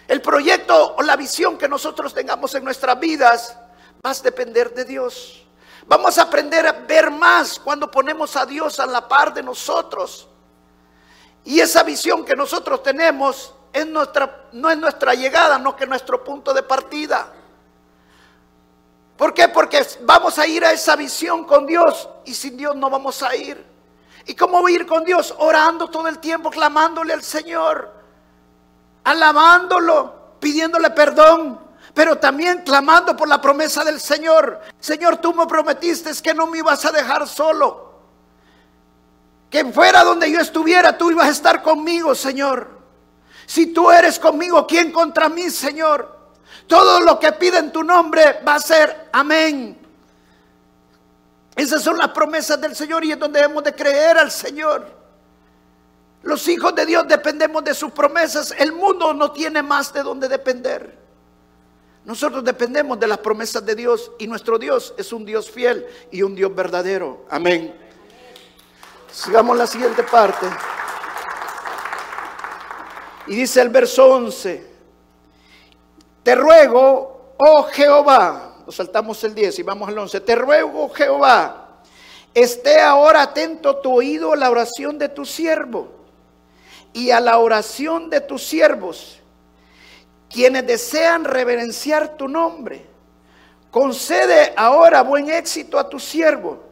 El 0.09 0.20
proyecto 0.22 0.96
o 0.96 1.03
la 1.03 1.16
visión 1.16 1.57
que 1.57 1.68
nosotros 1.68 2.12
tengamos 2.12 2.55
en 2.55 2.64
nuestras 2.64 2.98
vidas 2.98 3.57
más 4.03 4.23
depender 4.23 4.73
de 4.73 4.85
Dios. 4.85 5.47
Vamos 5.87 6.19
a 6.19 6.23
aprender 6.23 6.67
a 6.67 6.73
ver 6.73 7.11
más 7.11 7.59
cuando 7.59 7.91
ponemos 7.91 8.37
a 8.37 8.47
Dios 8.47 8.79
a 8.81 8.87
la 8.87 9.07
par 9.07 9.35
de 9.35 9.43
nosotros. 9.43 10.29
Y 11.45 11.61
esa 11.61 11.83
visión 11.83 12.25
que 12.25 12.37
nosotros 12.37 12.83
tenemos 12.83 13.55
es 13.73 13.87
nuestra, 13.87 14.49
no 14.53 14.71
es 14.71 14.79
nuestra 14.79 15.15
llegada, 15.15 15.59
no 15.59 15.77
que 15.77 15.87
nuestro 15.87 16.23
punto 16.23 16.53
de 16.55 16.63
partida. 16.63 17.33
¿Por 19.17 19.35
qué? 19.35 19.49
Porque 19.49 19.87
vamos 20.03 20.39
a 20.39 20.47
ir 20.47 20.65
a 20.65 20.73
esa 20.73 20.97
visión 20.97 21.45
con 21.45 21.67
Dios 21.67 22.09
y 22.25 22.35
sin 22.35 22.57
Dios 22.57 22.75
no 22.77 22.89
vamos 22.89 23.23
a 23.23 23.35
ir. 23.37 23.67
¿Y 24.27 24.35
cómo 24.35 24.61
voy 24.61 24.73
a 24.73 24.77
ir 24.77 24.87
con 24.87 25.05
Dios? 25.05 25.35
Orando 25.39 25.89
todo 25.89 26.09
el 26.09 26.19
tiempo, 26.19 26.51
clamándole 26.51 27.13
al 27.13 27.23
Señor, 27.23 27.93
alabándolo, 29.05 30.37
pidiéndole 30.41 30.91
perdón, 30.91 31.70
pero 31.94 32.18
también 32.18 32.62
clamando 32.62 33.16
por 33.16 33.29
la 33.29 33.40
promesa 33.40 33.85
del 33.85 34.00
Señor. 34.00 34.61
Señor, 34.79 35.18
tú 35.18 35.35
me 35.35 35.46
prometiste 35.46 36.11
que 36.22 36.35
no 36.35 36.46
me 36.46 36.59
ibas 36.59 36.85
a 36.85 36.92
dejar 36.92 37.26
solo. 37.26 37.90
Que 39.48 39.64
fuera 39.72 40.05
donde 40.05 40.31
yo 40.31 40.40
estuviera, 40.40 40.96
tú 40.96 41.11
ibas 41.11 41.26
a 41.26 41.33
estar 41.33 41.62
conmigo, 41.62 42.14
Señor. 42.14 42.79
Si 43.46 43.66
tú 43.66 43.90
eres 43.90 44.18
conmigo, 44.18 44.64
¿quién 44.66 44.92
contra 44.92 45.29
mí, 45.29 45.50
Señor? 45.50 46.18
Todo 46.68 47.00
lo 47.00 47.18
que 47.18 47.33
pide 47.33 47.59
en 47.59 47.72
tu 47.72 47.83
nombre 47.83 48.40
va 48.46 48.55
a 48.55 48.61
ser 48.61 49.09
amén. 49.12 49.76
Esas 51.57 51.83
son 51.83 51.98
las 51.98 52.11
promesas 52.11 52.61
del 52.61 52.76
Señor 52.76 53.05
y 53.05 53.11
es 53.11 53.18
donde 53.18 53.40
debemos 53.40 53.64
de 53.64 53.74
creer 53.74 54.18
al 54.18 54.31
Señor. 54.31 54.87
Los 56.22 56.46
hijos 56.46 56.74
de 56.76 56.87
Dios 56.87 57.09
dependemos 57.09 57.64
de 57.64 57.74
sus 57.74 57.90
promesas. 57.90 58.55
El 58.57 58.72
mundo 58.72 59.12
no 59.12 59.33
tiene 59.33 59.62
más 59.62 59.92
de 59.92 60.05
donde 60.05 60.29
depender. 60.29 61.00
Nosotros 62.05 62.43
dependemos 62.43 62.99
de 62.99 63.07
las 63.07 63.19
promesas 63.19 63.65
de 63.65 63.75
Dios 63.75 64.11
y 64.19 64.27
nuestro 64.27 64.59
Dios 64.59 64.95
es 64.97 65.13
un 65.13 65.25
Dios 65.25 65.51
fiel 65.51 65.87
y 66.11 66.23
un 66.23 66.35
Dios 66.35 66.55
verdadero. 66.55 67.27
Amén. 67.29 67.75
Sigamos 69.13 69.57
la 69.57 69.67
siguiente 69.67 70.03
parte. 70.05 70.47
Y 73.27 73.37
dice 73.37 73.61
el 73.61 73.68
verso 73.68 74.14
11, 74.14 74.66
te 76.22 76.35
ruego, 76.35 77.35
oh 77.37 77.64
Jehová, 77.64 78.57
nos 78.64 78.74
saltamos 78.74 79.22
el 79.24 79.35
10 79.35 79.59
y 79.59 79.62
vamos 79.62 79.89
al 79.89 79.99
11, 79.99 80.20
te 80.20 80.35
ruego, 80.35 80.89
Jehová, 80.89 81.83
esté 82.35 82.81
ahora 82.81 83.22
atento 83.22 83.77
tu 83.77 83.95
oído 83.95 84.33
a 84.33 84.37
la 84.37 84.51
oración 84.51 84.99
de 84.99 85.11
tu 85.11 85.24
siervo 85.24 85.89
y 86.93 87.11
a 87.11 87.20
la 87.20 87.39
oración 87.39 88.11
de 88.11 88.20
tus 88.20 88.43
siervos 88.43 89.20
quienes 90.31 90.66
desean 90.66 91.24
reverenciar 91.24 92.16
tu 92.16 92.28
nombre. 92.28 92.87
Concede 93.70 94.53
ahora 94.57 95.03
buen 95.03 95.28
éxito 95.28 95.78
a 95.78 95.89
tu 95.89 95.99
siervo 95.99 96.62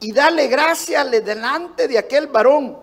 y 0.00 0.12
dale 0.12 0.48
gracia 0.48 1.04
delante 1.04 1.88
de 1.88 1.98
aquel 1.98 2.26
varón, 2.26 2.78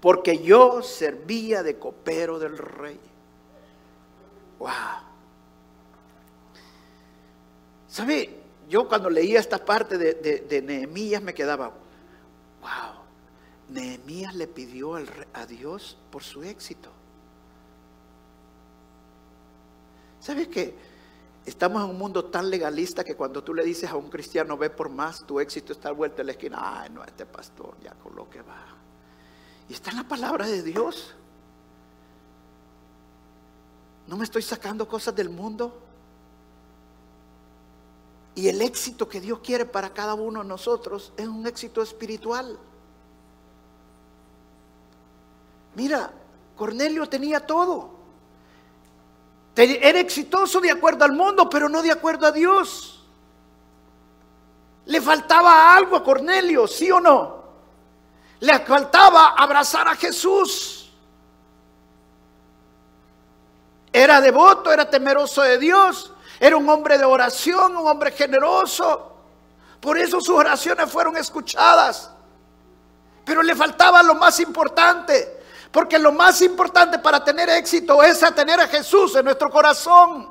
porque 0.00 0.38
yo 0.38 0.82
servía 0.82 1.62
de 1.62 1.78
copero 1.78 2.38
del 2.38 2.56
rey. 2.56 3.00
Wow. 4.58 4.70
¿Sabe? 7.88 8.40
Yo 8.68 8.88
cuando 8.88 9.08
leía 9.08 9.38
esta 9.38 9.64
parte 9.64 9.96
de, 9.96 10.14
de 10.14 10.62
Nehemías 10.62 11.22
me 11.22 11.34
quedaba, 11.34 11.68
wow, 12.60 12.96
Nehemías 13.68 14.34
le 14.34 14.46
pidió 14.46 14.96
a 15.32 15.46
Dios 15.46 15.96
por 16.10 16.22
su 16.22 16.42
éxito. 16.42 16.90
¿Sabes 20.26 20.48
qué? 20.48 20.74
Estamos 21.44 21.84
en 21.84 21.90
un 21.90 21.98
mundo 21.98 22.24
tan 22.24 22.50
legalista 22.50 23.04
que 23.04 23.14
cuando 23.14 23.44
tú 23.44 23.54
le 23.54 23.62
dices 23.62 23.88
a 23.88 23.94
un 23.94 24.10
cristiano, 24.10 24.58
ve 24.58 24.70
por 24.70 24.88
más, 24.88 25.24
tu 25.24 25.38
éxito 25.38 25.72
está 25.72 25.92
vuelto 25.92 26.20
en 26.20 26.26
la 26.26 26.32
esquina. 26.32 26.80
Ay, 26.80 26.90
no, 26.90 27.04
este 27.04 27.24
pastor 27.24 27.76
ya 27.80 27.94
con 27.94 28.16
lo 28.16 28.28
que 28.28 28.42
va. 28.42 28.74
Y 29.68 29.74
está 29.74 29.90
en 29.90 29.98
la 29.98 30.08
palabra 30.08 30.48
de 30.48 30.64
Dios. 30.64 31.14
No 34.08 34.16
me 34.16 34.24
estoy 34.24 34.42
sacando 34.42 34.88
cosas 34.88 35.14
del 35.14 35.30
mundo. 35.30 35.80
Y 38.34 38.48
el 38.48 38.60
éxito 38.62 39.08
que 39.08 39.20
Dios 39.20 39.38
quiere 39.44 39.64
para 39.64 39.90
cada 39.90 40.14
uno 40.14 40.42
de 40.42 40.48
nosotros 40.48 41.12
es 41.16 41.28
un 41.28 41.46
éxito 41.46 41.82
espiritual. 41.82 42.58
Mira, 45.76 46.10
Cornelio 46.56 47.08
tenía 47.08 47.46
todo. 47.46 47.95
Era 49.56 50.00
exitoso 50.00 50.60
de 50.60 50.70
acuerdo 50.70 51.04
al 51.04 51.12
mundo, 51.12 51.48
pero 51.48 51.68
no 51.68 51.80
de 51.80 51.90
acuerdo 51.90 52.26
a 52.26 52.32
Dios. 52.32 53.02
Le 54.84 55.00
faltaba 55.00 55.74
algo 55.74 55.96
a 55.96 56.04
Cornelio, 56.04 56.66
¿sí 56.66 56.90
o 56.90 57.00
no? 57.00 57.44
Le 58.40 58.60
faltaba 58.60 59.28
abrazar 59.28 59.88
a 59.88 59.96
Jesús. 59.96 60.92
Era 63.90 64.20
devoto, 64.20 64.70
era 64.70 64.90
temeroso 64.90 65.40
de 65.40 65.56
Dios, 65.56 66.12
era 66.38 66.56
un 66.58 66.68
hombre 66.68 66.98
de 66.98 67.06
oración, 67.06 67.78
un 67.78 67.88
hombre 67.88 68.12
generoso. 68.12 69.16
Por 69.80 69.96
eso 69.96 70.20
sus 70.20 70.36
oraciones 70.36 70.90
fueron 70.90 71.16
escuchadas. 71.16 72.10
Pero 73.24 73.42
le 73.42 73.56
faltaba 73.56 74.02
lo 74.02 74.14
más 74.14 74.38
importante, 74.38 75.35
porque 75.70 75.98
lo 75.98 76.12
más 76.12 76.40
importante 76.42 76.98
para 76.98 77.22
tener 77.22 77.48
éxito 77.50 78.02
es 78.02 78.20
tener 78.34 78.60
a 78.60 78.68
Jesús 78.68 79.14
en 79.16 79.24
nuestro 79.24 79.50
corazón. 79.50 80.30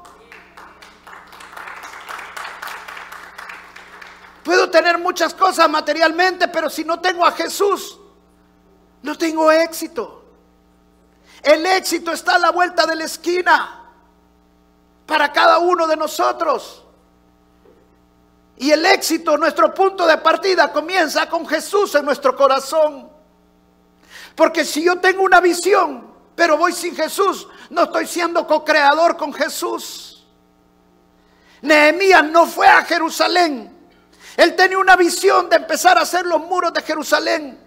Puedo 4.43 4.69
tener 4.69 4.99
muchas 4.99 5.33
cosas 5.33 5.67
materialmente, 5.69 6.47
pero 6.47 6.69
si 6.69 6.83
no 6.83 6.99
tengo 6.99 7.25
a 7.25 7.31
Jesús, 7.31 7.99
no 9.01 9.17
tengo 9.17 9.51
éxito. 9.51 10.23
El 11.41 11.65
éxito 11.65 12.11
está 12.11 12.36
a 12.36 12.39
la 12.39 12.51
vuelta 12.51 12.86
de 12.86 12.95
la 12.95 13.05
esquina 13.05 13.86
para 15.05 15.31
cada 15.31 15.59
uno 15.59 15.88
de 15.88 15.97
nosotros. 15.97 16.83
Y 18.57 18.71
el 18.71 18.86
éxito, 18.86 19.38
nuestro 19.38 19.73
punto 19.73 20.07
de 20.07 20.17
partida, 20.17 20.71
comienza 20.71 21.27
con 21.27 21.45
Jesús 21.47 21.93
en 21.95 22.05
nuestro 22.05 22.36
corazón. 22.36 23.14
Porque 24.36 24.65
si 24.65 24.83
yo 24.83 24.99
tengo 24.99 25.23
una 25.23 25.39
visión, 25.39 26.13
pero 26.36 26.57
voy 26.57 26.73
sin 26.73 26.95
Jesús, 26.95 27.47
no 27.69 27.83
estoy 27.83 28.05
siendo 28.05 28.45
co-creador 28.45 29.15
con 29.15 29.33
Jesús. 29.33 30.25
Nehemías 31.61 32.23
no 32.25 32.45
fue 32.45 32.67
a 32.67 32.83
Jerusalén. 32.83 33.71
Él 34.38 34.55
tenía 34.55 34.77
una 34.77 34.95
visión 34.95 35.49
de 35.49 35.55
empezar 35.55 35.97
a 35.97 36.01
hacer 36.01 36.25
los 36.25 36.41
muros 36.41 36.73
de 36.73 36.81
Jerusalén. 36.81 37.59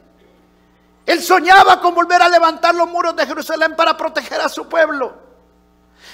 Él 1.06 1.22
soñaba 1.22 1.80
con 1.80 1.94
volver 1.94 2.20
a 2.20 2.28
levantar 2.28 2.74
los 2.74 2.86
muros 2.86 3.16
de 3.16 3.26
Jerusalén 3.26 3.74
para 3.74 3.96
proteger 3.96 4.42
a 4.42 4.48
su 4.50 4.68
pueblo. 4.68 5.14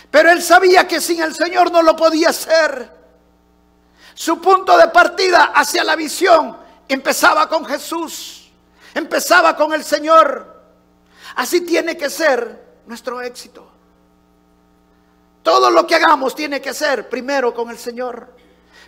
Pero 0.08 0.30
él 0.30 0.40
sabía 0.40 0.86
que 0.86 1.00
sin 1.00 1.20
el 1.20 1.34
Señor 1.34 1.72
no 1.72 1.82
lo 1.82 1.96
podía 1.96 2.28
hacer. 2.28 2.94
Su 4.14 4.40
punto 4.40 4.78
de 4.78 4.86
partida 4.88 5.50
hacia 5.52 5.82
la 5.82 5.96
visión 5.96 6.56
empezaba 6.86 7.48
con 7.48 7.64
Jesús. 7.64 8.43
Empezaba 8.94 9.56
con 9.56 9.74
el 9.74 9.84
Señor. 9.84 10.54
Así 11.36 11.62
tiene 11.62 11.96
que 11.96 12.08
ser 12.08 12.64
nuestro 12.86 13.20
éxito. 13.20 13.70
Todo 15.42 15.70
lo 15.70 15.86
que 15.86 15.96
hagamos 15.96 16.34
tiene 16.34 16.62
que 16.62 16.72
ser 16.72 17.08
primero 17.08 17.52
con 17.52 17.68
el 17.68 17.76
Señor. 17.76 18.34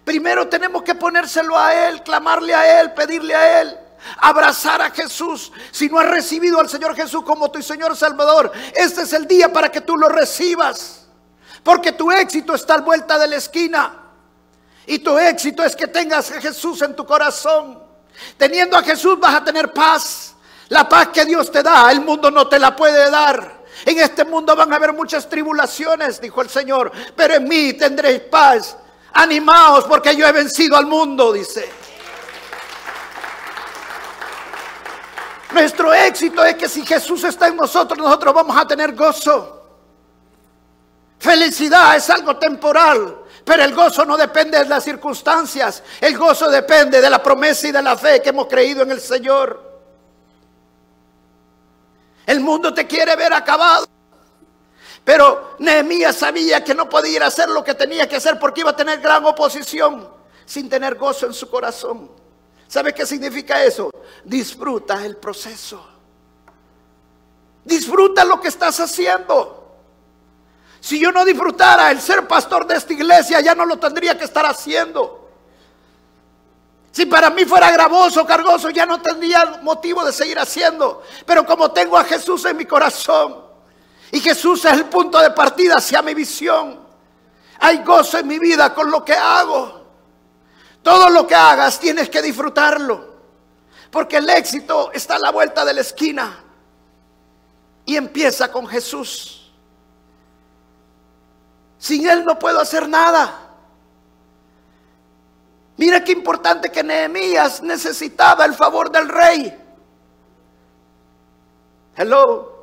Primero 0.05 0.49
tenemos 0.49 0.83
que 0.83 0.95
ponérselo 0.95 1.59
a 1.59 1.89
Él, 1.89 2.03
clamarle 2.03 2.55
a 2.55 2.81
Él, 2.81 2.95
pedirle 2.95 3.35
a 3.35 3.61
Él, 3.61 3.79
abrazar 4.19 4.81
a 4.81 4.91
Jesús. 4.91 5.53
Si 5.73 5.89
no 5.89 5.99
has 5.99 6.09
recibido 6.09 6.61
al 6.61 6.69
Señor 6.69 6.95
Jesús 6.95 7.25
como 7.25 7.51
tu 7.51 7.61
Señor 7.61 7.97
Salvador, 7.97 8.53
este 8.75 9.03
es 9.03 9.13
el 9.13 9.27
día 9.27 9.53
para 9.53 9.71
que 9.71 9.81
tú 9.81 9.97
lo 9.97 10.09
recibas. 10.09 11.09
Porque 11.63 11.93
tu 11.93 12.13
éxito 12.13 12.55
está 12.55 12.75
a 12.75 12.81
vuelta 12.81 13.19
de 13.19 13.27
la 13.27 13.37
esquina. 13.37 14.05
Y 14.87 15.01
tu 15.01 15.19
éxito 15.19 15.65
es 15.65 15.75
que 15.75 15.89
tengas 15.89 16.31
a 16.31 16.41
Jesús 16.41 16.81
en 16.83 16.95
tu 16.95 17.05
corazón. 17.05 17.86
Teniendo 18.37 18.77
a 18.77 18.83
Jesús 18.83 19.19
vas 19.19 19.35
a 19.35 19.45
tener 19.45 19.73
paz. 19.73 20.35
La 20.69 20.89
paz 20.89 21.09
que 21.09 21.25
Dios 21.25 21.51
te 21.51 21.63
da, 21.63 21.91
el 21.93 22.01
mundo 22.01 22.31
no 22.31 22.49
te 22.49 22.59
la 22.59 22.75
puede 22.75 23.11
dar. 23.11 23.65
En 23.85 23.99
este 23.99 24.25
mundo 24.25 24.57
van 24.57 24.73
a 24.73 24.77
haber 24.77 24.93
muchas 24.93 25.29
tribulaciones, 25.29 26.21
dijo 26.21 26.43
el 26.43 26.49
Señor, 26.49 26.91
pero 27.15 27.35
en 27.35 27.45
mí 27.47 27.75
tendréis 27.75 28.23
paz. 28.23 28.77
Animaos 29.13 29.85
porque 29.85 30.17
yo 30.17 30.27
he 30.27 30.33
vencido 30.33 30.77
al 30.77 30.87
mundo, 30.87 31.33
dice. 31.33 31.71
Nuestro 35.53 35.95
éxito 35.95 36.45
es 36.45 36.57
que 36.57 36.69
si 36.69 36.85
Jesús 36.85 37.25
está 37.25 37.49
en 37.49 37.57
nosotros, 37.57 37.99
nosotros 37.99 38.35
vamos 38.35 38.57
a 38.57 38.67
tener 38.67 38.95
gozo. 38.95 39.57
Felicidad 41.19 41.97
es 41.97 42.11
algo 42.11 42.37
temporal. 42.37 43.17
Pero 43.47 43.63
el 43.63 43.73
gozo 43.77 44.05
no 44.05 44.17
depende 44.17 44.59
de 44.59 44.65
las 44.65 44.83
circunstancias. 44.83 45.81
El 46.01 46.19
gozo 46.19 46.51
depende 46.51 47.01
de 47.01 47.09
la 47.09 47.23
promesa 47.23 47.69
y 47.69 47.71
de 47.71 47.81
la 47.81 47.97
fe 47.97 48.21
que 48.21 48.31
hemos 48.31 48.49
creído 48.49 48.83
en 48.83 48.91
el 48.91 49.01
Señor. 49.01 49.63
El 52.27 52.41
mundo 52.41 52.75
te 52.75 52.89
quiere 52.89 53.15
ver 53.15 53.33
acabado. 53.33 53.87
Pero 55.05 55.55
Nehemías 55.61 56.17
sabía 56.17 56.65
que 56.65 56.75
no 56.75 56.89
podía 56.89 57.19
ir 57.19 57.23
a 57.23 57.29
hacer 57.29 57.49
lo 57.49 57.63
que 57.63 57.75
tenía 57.75 58.09
que 58.09 58.17
hacer 58.17 58.37
porque 58.41 58.63
iba 58.63 58.71
a 58.71 58.77
tener 58.77 59.01
gran 59.01 59.25
oposición 59.25 60.11
sin 60.45 60.69
tener 60.69 60.97
gozo 60.97 61.27
en 61.27 61.33
su 61.33 61.49
corazón. 61.49 62.11
¿Sabe 62.67 62.93
qué 62.93 63.07
significa 63.07 63.63
eso? 63.63 63.93
Disfruta 64.25 65.07
el 65.07 65.19
proceso. 65.19 65.87
Disfruta 67.65 68.25
lo 68.25 68.41
que 68.41 68.49
estás 68.49 68.81
haciendo. 68.81 69.66
Si 70.87 71.01
yo 71.01 71.11
no 71.11 71.25
disfrutara 71.25 71.91
el 71.91 72.01
ser 72.01 72.29
pastor 72.29 72.65
de 72.65 72.77
esta 72.77 72.93
iglesia, 72.93 73.41
ya 73.41 73.57
no 73.57 73.67
lo 73.67 73.77
tendría 73.77 74.17
que 74.17 74.23
estar 74.23 74.47
haciendo. 74.47 75.29
Si 76.93 77.07
para 77.07 77.29
mí 77.29 77.45
fuera 77.45 77.73
gravoso, 77.73 78.25
cargoso, 78.25 78.71
ya 78.71 78.87
no 78.87 79.01
tendría 79.01 79.59
motivo 79.65 80.05
de 80.05 80.13
seguir 80.13 80.39
haciendo. 80.39 81.03
Pero 81.27 81.45
como 81.45 81.73
tengo 81.73 81.99
a 81.99 82.05
Jesús 82.05 82.45
en 82.45 82.57
mi 82.57 82.67
corazón 82.67 83.37
y 84.13 84.21
Jesús 84.21 84.65
es 84.65 84.75
el 84.75 84.85
punto 84.85 85.19
de 85.19 85.33
partida 85.33 85.75
hacia 85.79 86.03
mi 86.03 86.15
visión, 86.15 86.79
hay 87.59 87.83
gozo 87.83 88.19
en 88.19 88.29
mi 88.29 88.39
vida 88.39 88.73
con 88.73 88.89
lo 88.89 89.05
que 89.05 89.15
hago. 89.15 89.87
Todo 90.85 91.11
lo 91.11 91.27
que 91.27 91.35
hagas 91.35 91.81
tienes 91.81 92.09
que 92.09 92.23
disfrutarlo. 92.23 93.13
Porque 93.91 94.19
el 94.19 94.31
éxito 94.31 94.93
está 94.93 95.17
a 95.17 95.19
la 95.19 95.33
vuelta 95.33 95.65
de 95.65 95.75
la 95.75 95.81
esquina. 95.81 96.45
Y 97.85 97.97
empieza 97.97 98.53
con 98.53 98.69
Jesús. 98.69 99.36
Sin 101.79 102.09
Él 102.09 102.25
no 102.25 102.39
puedo 102.39 102.61
hacer 102.61 102.89
nada. 102.89 103.47
Mira 105.77 106.03
qué 106.03 106.13
importante 106.13 106.71
que 106.71 106.83
Nehemías 106.83 107.63
necesitaba 107.63 108.45
el 108.45 108.55
favor 108.55 108.91
del 108.91 109.09
rey. 109.09 109.63
Hello. 111.97 112.57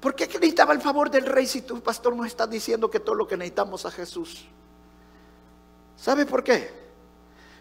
¿Por 0.00 0.14
qué 0.14 0.26
necesitaba 0.26 0.72
el 0.72 0.80
favor 0.80 1.10
del 1.10 1.26
rey 1.26 1.46
si 1.46 1.62
tu 1.62 1.80
pastor 1.80 2.14
nos 2.14 2.26
está 2.26 2.46
diciendo 2.46 2.90
que 2.90 3.00
todo 3.00 3.14
lo 3.14 3.26
que 3.26 3.36
necesitamos 3.36 3.86
a 3.86 3.90
Jesús? 3.90 4.44
¿Sabe 5.96 6.26
por 6.26 6.42
qué? 6.42 6.70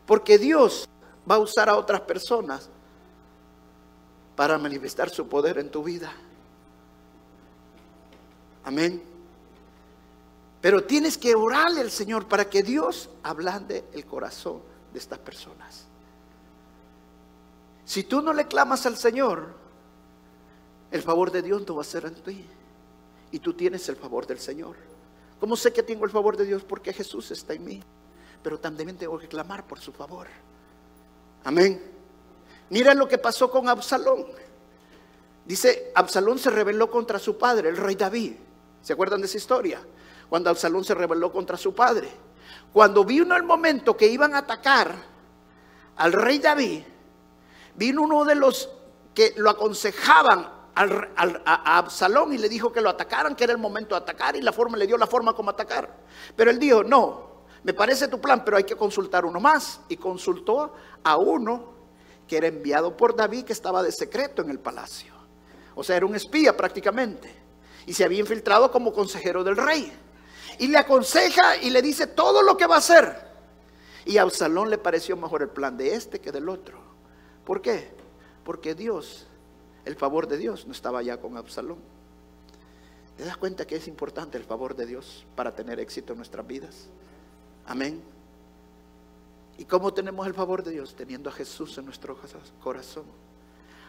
Porque 0.05 0.37
Dios 0.37 0.89
va 1.29 1.35
a 1.35 1.39
usar 1.39 1.69
a 1.69 1.77
otras 1.77 2.01
personas 2.01 2.69
para 4.35 4.57
manifestar 4.57 5.09
su 5.09 5.27
poder 5.27 5.59
en 5.59 5.69
tu 5.69 5.83
vida. 5.83 6.11
Amén. 8.63 9.01
Pero 10.61 10.83
tienes 10.83 11.17
que 11.17 11.33
orarle 11.33 11.81
al 11.81 11.91
Señor 11.91 12.27
para 12.27 12.49
que 12.49 12.61
Dios 12.61 13.09
ablande 13.23 13.85
el 13.93 14.05
corazón 14.05 14.61
de 14.93 14.99
estas 14.99 15.19
personas. 15.19 15.85
Si 17.83 18.03
tú 18.03 18.21
no 18.21 18.31
le 18.31 18.47
clamas 18.47 18.85
al 18.85 18.95
Señor, 18.95 19.55
el 20.91 21.01
favor 21.01 21.31
de 21.31 21.41
Dios 21.41 21.67
no 21.67 21.75
va 21.75 21.81
a 21.81 21.85
ser 21.85 22.05
en 22.05 22.15
ti. 22.15 22.45
Y 23.31 23.39
tú 23.39 23.53
tienes 23.53 23.87
el 23.89 23.95
favor 23.95 24.27
del 24.27 24.39
Señor. 24.39 24.75
¿Cómo 25.39 25.55
sé 25.55 25.73
que 25.73 25.83
tengo 25.83 26.05
el 26.05 26.11
favor 26.11 26.37
de 26.37 26.45
Dios? 26.45 26.63
Porque 26.63 26.93
Jesús 26.93 27.31
está 27.31 27.53
en 27.53 27.65
mí. 27.65 27.83
Pero 28.43 28.59
también 28.59 28.95
tengo 28.97 29.17
que 29.17 29.27
clamar 29.27 29.65
por 29.65 29.79
su 29.79 29.91
favor. 29.91 30.27
Amén. 31.43 31.81
Mira 32.69 32.93
lo 32.93 33.07
que 33.07 33.17
pasó 33.17 33.49
con 33.49 33.67
Absalón. 33.67 34.25
Dice, 35.45 35.91
Absalón 35.95 36.37
se 36.37 36.49
rebeló 36.49 36.89
contra 36.91 37.19
su 37.19 37.37
padre, 37.37 37.69
el 37.69 37.77
rey 37.77 37.95
David. 37.95 38.33
¿Se 38.81 38.93
acuerdan 38.93 39.21
de 39.21 39.27
esa 39.27 39.37
historia? 39.37 39.79
cuando 40.31 40.49
Absalón 40.49 40.85
se 40.85 40.95
rebeló 40.95 41.29
contra 41.29 41.57
su 41.57 41.75
padre. 41.75 42.09
Cuando 42.71 43.03
vino 43.03 43.35
el 43.35 43.43
momento 43.43 43.97
que 43.97 44.07
iban 44.07 44.33
a 44.33 44.37
atacar 44.37 44.95
al 45.97 46.13
rey 46.13 46.39
David, 46.39 46.83
vino 47.75 48.03
uno 48.03 48.23
de 48.23 48.35
los 48.35 48.69
que 49.13 49.33
lo 49.35 49.49
aconsejaban 49.49 50.49
a 50.73 51.77
Absalón 51.77 52.31
y 52.31 52.37
le 52.37 52.47
dijo 52.47 52.71
que 52.71 52.79
lo 52.79 52.89
atacaran, 52.89 53.35
que 53.35 53.43
era 53.43 53.51
el 53.51 53.59
momento 53.59 53.93
de 53.93 54.03
atacar 54.03 54.37
y 54.37 54.41
la 54.41 54.53
forma 54.53 54.77
le 54.77 54.87
dio 54.87 54.97
la 54.97 55.05
forma 55.05 55.33
como 55.33 55.49
atacar. 55.49 55.97
Pero 56.33 56.49
él 56.49 56.59
dijo, 56.59 56.81
no, 56.81 57.41
me 57.63 57.73
parece 57.73 58.07
tu 58.07 58.21
plan, 58.21 58.45
pero 58.45 58.55
hay 58.55 58.63
que 58.63 58.77
consultar 58.77 59.25
uno 59.25 59.41
más. 59.41 59.81
Y 59.89 59.97
consultó 59.97 60.73
a 61.03 61.17
uno 61.17 61.73
que 62.25 62.37
era 62.37 62.47
enviado 62.47 62.95
por 62.95 63.17
David, 63.17 63.43
que 63.43 63.51
estaba 63.51 63.83
de 63.83 63.91
secreto 63.91 64.43
en 64.43 64.49
el 64.49 64.59
palacio. 64.59 65.13
O 65.75 65.83
sea, 65.83 65.97
era 65.97 66.05
un 66.05 66.15
espía 66.15 66.55
prácticamente. 66.55 67.40
Y 67.85 67.93
se 67.93 68.03
había 68.03 68.19
infiltrado 68.19 68.71
como 68.71 68.93
consejero 68.93 69.43
del 69.43 69.57
rey. 69.57 69.91
Y 70.59 70.67
le 70.67 70.77
aconseja 70.77 71.57
y 71.57 71.69
le 71.69 71.81
dice 71.81 72.07
todo 72.07 72.41
lo 72.43 72.57
que 72.57 72.67
va 72.67 72.75
a 72.75 72.79
hacer. 72.79 73.31
Y 74.05 74.17
a 74.17 74.23
Absalón 74.23 74.69
le 74.69 74.77
pareció 74.77 75.15
mejor 75.15 75.41
el 75.41 75.49
plan 75.49 75.77
de 75.77 75.95
este 75.95 76.19
que 76.19 76.31
del 76.31 76.49
otro. 76.49 76.79
¿Por 77.45 77.61
qué? 77.61 77.89
Porque 78.43 78.75
Dios, 78.75 79.27
el 79.85 79.95
favor 79.95 80.27
de 80.27 80.37
Dios, 80.37 80.65
no 80.65 80.71
estaba 80.71 81.01
ya 81.01 81.17
con 81.17 81.37
Absalón. 81.37 81.79
¿Te 83.17 83.25
das 83.25 83.37
cuenta 83.37 83.65
que 83.65 83.75
es 83.75 83.87
importante 83.87 84.37
el 84.37 84.43
favor 84.43 84.75
de 84.75 84.85
Dios 84.85 85.25
para 85.35 85.53
tener 85.53 85.79
éxito 85.79 86.13
en 86.13 86.17
nuestras 86.17 86.45
vidas? 86.47 86.87
Amén. 87.65 88.01
¿Y 89.57 89.65
cómo 89.65 89.93
tenemos 89.93 90.25
el 90.25 90.33
favor 90.33 90.63
de 90.63 90.71
Dios? 90.71 90.95
Teniendo 90.95 91.29
a 91.29 91.33
Jesús 91.33 91.77
en 91.77 91.85
nuestro 91.85 92.17
corazón. 92.63 93.05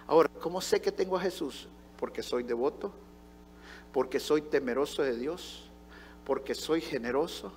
Ahora, 0.07 0.28
¿cómo 0.40 0.61
sé 0.61 0.80
que 0.82 0.93
tengo 0.93 1.16
a 1.16 1.20
Jesús? 1.20 1.68
Porque 1.99 2.22
soy 2.22 2.43
devoto, 2.43 2.93
porque 3.93 4.20
soy 4.20 4.43
temeroso 4.43 5.03
de 5.03 5.16
Dios, 5.16 5.68
porque 6.24 6.55
soy 6.55 6.80
generoso 6.80 7.53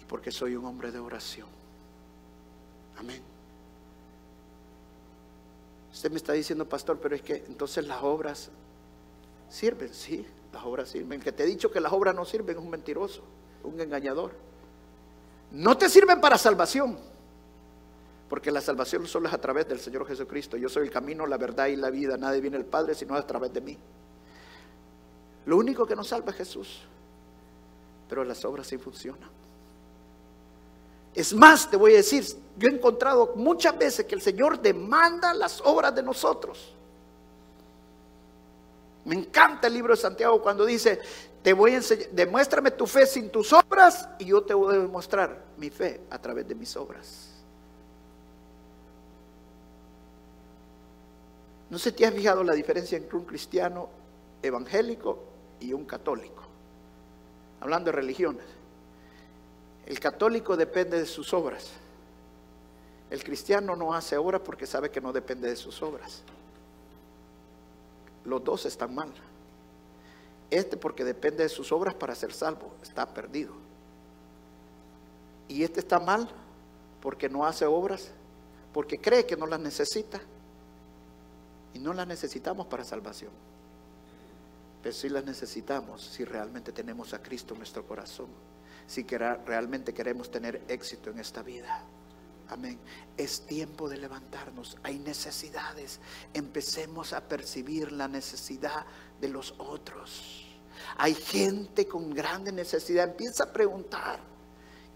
y 0.00 0.04
porque 0.04 0.30
soy 0.30 0.56
un 0.56 0.64
hombre 0.64 0.92
de 0.92 0.98
oración. 0.98 1.48
Amén. 2.98 3.22
Usted 5.92 6.10
me 6.10 6.16
está 6.16 6.32
diciendo, 6.32 6.68
pastor, 6.68 6.98
pero 7.00 7.14
es 7.14 7.22
que 7.22 7.44
entonces 7.46 7.86
las 7.86 8.02
obras 8.02 8.50
sirven, 9.50 9.92
sí, 9.92 10.26
las 10.52 10.64
obras 10.64 10.88
sirven. 10.88 11.18
El 11.18 11.24
que 11.24 11.32
te 11.32 11.42
he 11.42 11.46
dicho 11.46 11.70
que 11.70 11.80
las 11.80 11.92
obras 11.92 12.14
no 12.14 12.24
sirven 12.24 12.56
es 12.56 12.62
un 12.62 12.70
mentiroso, 12.70 13.22
un 13.62 13.80
engañador. 13.80 14.32
No 15.50 15.76
te 15.76 15.88
sirven 15.88 16.20
para 16.20 16.38
salvación, 16.38 16.98
porque 18.30 18.50
la 18.50 18.62
salvación 18.62 19.06
solo 19.06 19.28
es 19.28 19.34
a 19.34 19.40
través 19.40 19.68
del 19.68 19.78
Señor 19.78 20.06
Jesucristo. 20.06 20.56
Yo 20.56 20.70
soy 20.70 20.84
el 20.84 20.90
camino, 20.90 21.26
la 21.26 21.36
verdad 21.36 21.66
y 21.66 21.76
la 21.76 21.90
vida. 21.90 22.16
Nadie 22.16 22.40
viene 22.40 22.56
al 22.56 22.64
Padre 22.64 22.94
sino 22.94 23.14
a 23.14 23.26
través 23.26 23.52
de 23.52 23.60
mí. 23.60 23.78
Lo 25.46 25.56
único 25.56 25.86
que 25.86 25.96
nos 25.96 26.08
salva 26.08 26.30
es 26.30 26.36
Jesús, 26.36 26.80
pero 28.08 28.24
las 28.24 28.44
obras 28.44 28.66
sí 28.66 28.78
funcionan. 28.78 29.30
Es 31.14 31.34
más, 31.34 31.70
te 31.70 31.76
voy 31.76 31.92
a 31.94 31.96
decir, 31.96 32.24
yo 32.56 32.68
he 32.68 32.72
encontrado 32.72 33.34
muchas 33.36 33.76
veces 33.76 34.06
que 34.06 34.14
el 34.14 34.22
Señor 34.22 34.60
demanda 34.60 35.34
las 35.34 35.60
obras 35.60 35.94
de 35.94 36.02
nosotros. 36.02 36.74
Me 39.04 39.16
encanta 39.16 39.66
el 39.66 39.74
libro 39.74 39.94
de 39.94 40.00
Santiago 40.00 40.40
cuando 40.40 40.64
dice, 40.64 41.00
te 41.42 41.52
voy 41.52 41.72
a 41.72 41.76
enseñar, 41.76 42.08
demuéstrame 42.10 42.70
tu 42.70 42.86
fe 42.86 43.04
sin 43.04 43.30
tus 43.30 43.52
obras 43.52 44.08
y 44.18 44.26
yo 44.26 44.42
te 44.42 44.54
voy 44.54 44.74
a 44.74 44.78
demostrar 44.78 45.44
mi 45.58 45.70
fe 45.70 46.00
a 46.08 46.18
través 46.18 46.46
de 46.46 46.54
mis 46.54 46.76
obras. 46.76 47.28
No 51.68 51.78
sé 51.78 51.90
te 51.90 52.06
has 52.06 52.14
fijado 52.14 52.44
la 52.44 52.52
diferencia 52.52 52.96
entre 52.96 53.16
un 53.16 53.24
cristiano 53.24 53.88
evangélico 54.42 55.31
y 55.62 55.72
un 55.72 55.84
católico. 55.84 56.42
Hablando 57.60 57.90
de 57.90 57.96
religiones. 57.96 58.44
El 59.86 59.98
católico 60.00 60.56
depende 60.56 60.98
de 60.98 61.06
sus 61.06 61.32
obras. 61.32 61.70
El 63.10 63.22
cristiano 63.22 63.76
no 63.76 63.94
hace 63.94 64.16
obras 64.16 64.40
porque 64.44 64.66
sabe 64.66 64.90
que 64.90 65.00
no 65.00 65.12
depende 65.12 65.48
de 65.48 65.56
sus 65.56 65.82
obras. 65.82 66.22
Los 68.24 68.42
dos 68.42 68.66
están 68.66 68.94
mal. 68.94 69.12
Este 70.50 70.76
porque 70.76 71.04
depende 71.04 71.42
de 71.42 71.48
sus 71.48 71.72
obras 71.72 71.94
para 71.94 72.14
ser 72.14 72.32
salvo, 72.32 72.72
está 72.82 73.06
perdido. 73.06 73.54
Y 75.48 75.62
este 75.62 75.80
está 75.80 75.98
mal 75.98 76.28
porque 77.00 77.28
no 77.28 77.44
hace 77.44 77.66
obras, 77.66 78.10
porque 78.72 79.00
cree 79.00 79.26
que 79.26 79.36
no 79.36 79.46
las 79.46 79.60
necesita. 79.60 80.20
Y 81.74 81.78
no 81.78 81.92
las 81.92 82.06
necesitamos 82.06 82.66
para 82.66 82.84
salvación. 82.84 83.30
Pero 84.82 84.94
sí 84.94 85.08
las 85.08 85.24
necesitamos 85.24 86.02
si 86.02 86.24
realmente 86.24 86.72
tenemos 86.72 87.14
a 87.14 87.22
Cristo 87.22 87.54
en 87.54 87.58
nuestro 87.58 87.86
corazón, 87.86 88.28
si 88.86 89.04
realmente 89.04 89.94
queremos 89.94 90.30
tener 90.30 90.62
éxito 90.68 91.10
en 91.10 91.20
esta 91.20 91.42
vida. 91.42 91.84
Amén. 92.48 92.78
Es 93.16 93.46
tiempo 93.46 93.88
de 93.88 93.96
levantarnos. 93.96 94.76
Hay 94.82 94.98
necesidades. 94.98 96.00
Empecemos 96.34 97.12
a 97.12 97.26
percibir 97.26 97.92
la 97.92 98.08
necesidad 98.08 98.84
de 99.20 99.28
los 99.28 99.54
otros. 99.58 100.46
Hay 100.98 101.14
gente 101.14 101.86
con 101.86 102.10
grande 102.10 102.52
necesidad. 102.52 103.08
Empieza 103.08 103.44
a 103.44 103.52
preguntar 103.52 104.20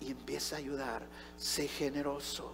y 0.01 0.11
empieza 0.11 0.57
a 0.57 0.59
ayudar. 0.59 1.07
Sé 1.39 1.69
generoso. 1.69 2.53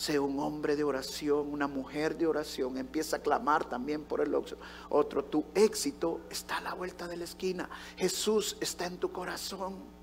Sé 0.00 0.18
un 0.18 0.40
hombre 0.40 0.76
de 0.76 0.82
oración, 0.82 1.52
una 1.52 1.68
mujer 1.68 2.16
de 2.16 2.26
oración. 2.26 2.78
Empieza 2.78 3.16
a 3.16 3.18
clamar 3.18 3.68
también 3.68 4.02
por 4.02 4.22
el 4.22 4.34
otro. 4.34 5.24
Tu 5.26 5.44
éxito 5.54 6.22
está 6.30 6.56
a 6.56 6.62
la 6.62 6.72
vuelta 6.72 7.06
de 7.06 7.18
la 7.18 7.24
esquina. 7.24 7.68
Jesús 7.98 8.56
está 8.62 8.86
en 8.86 8.96
tu 8.96 9.12
corazón. 9.12 9.99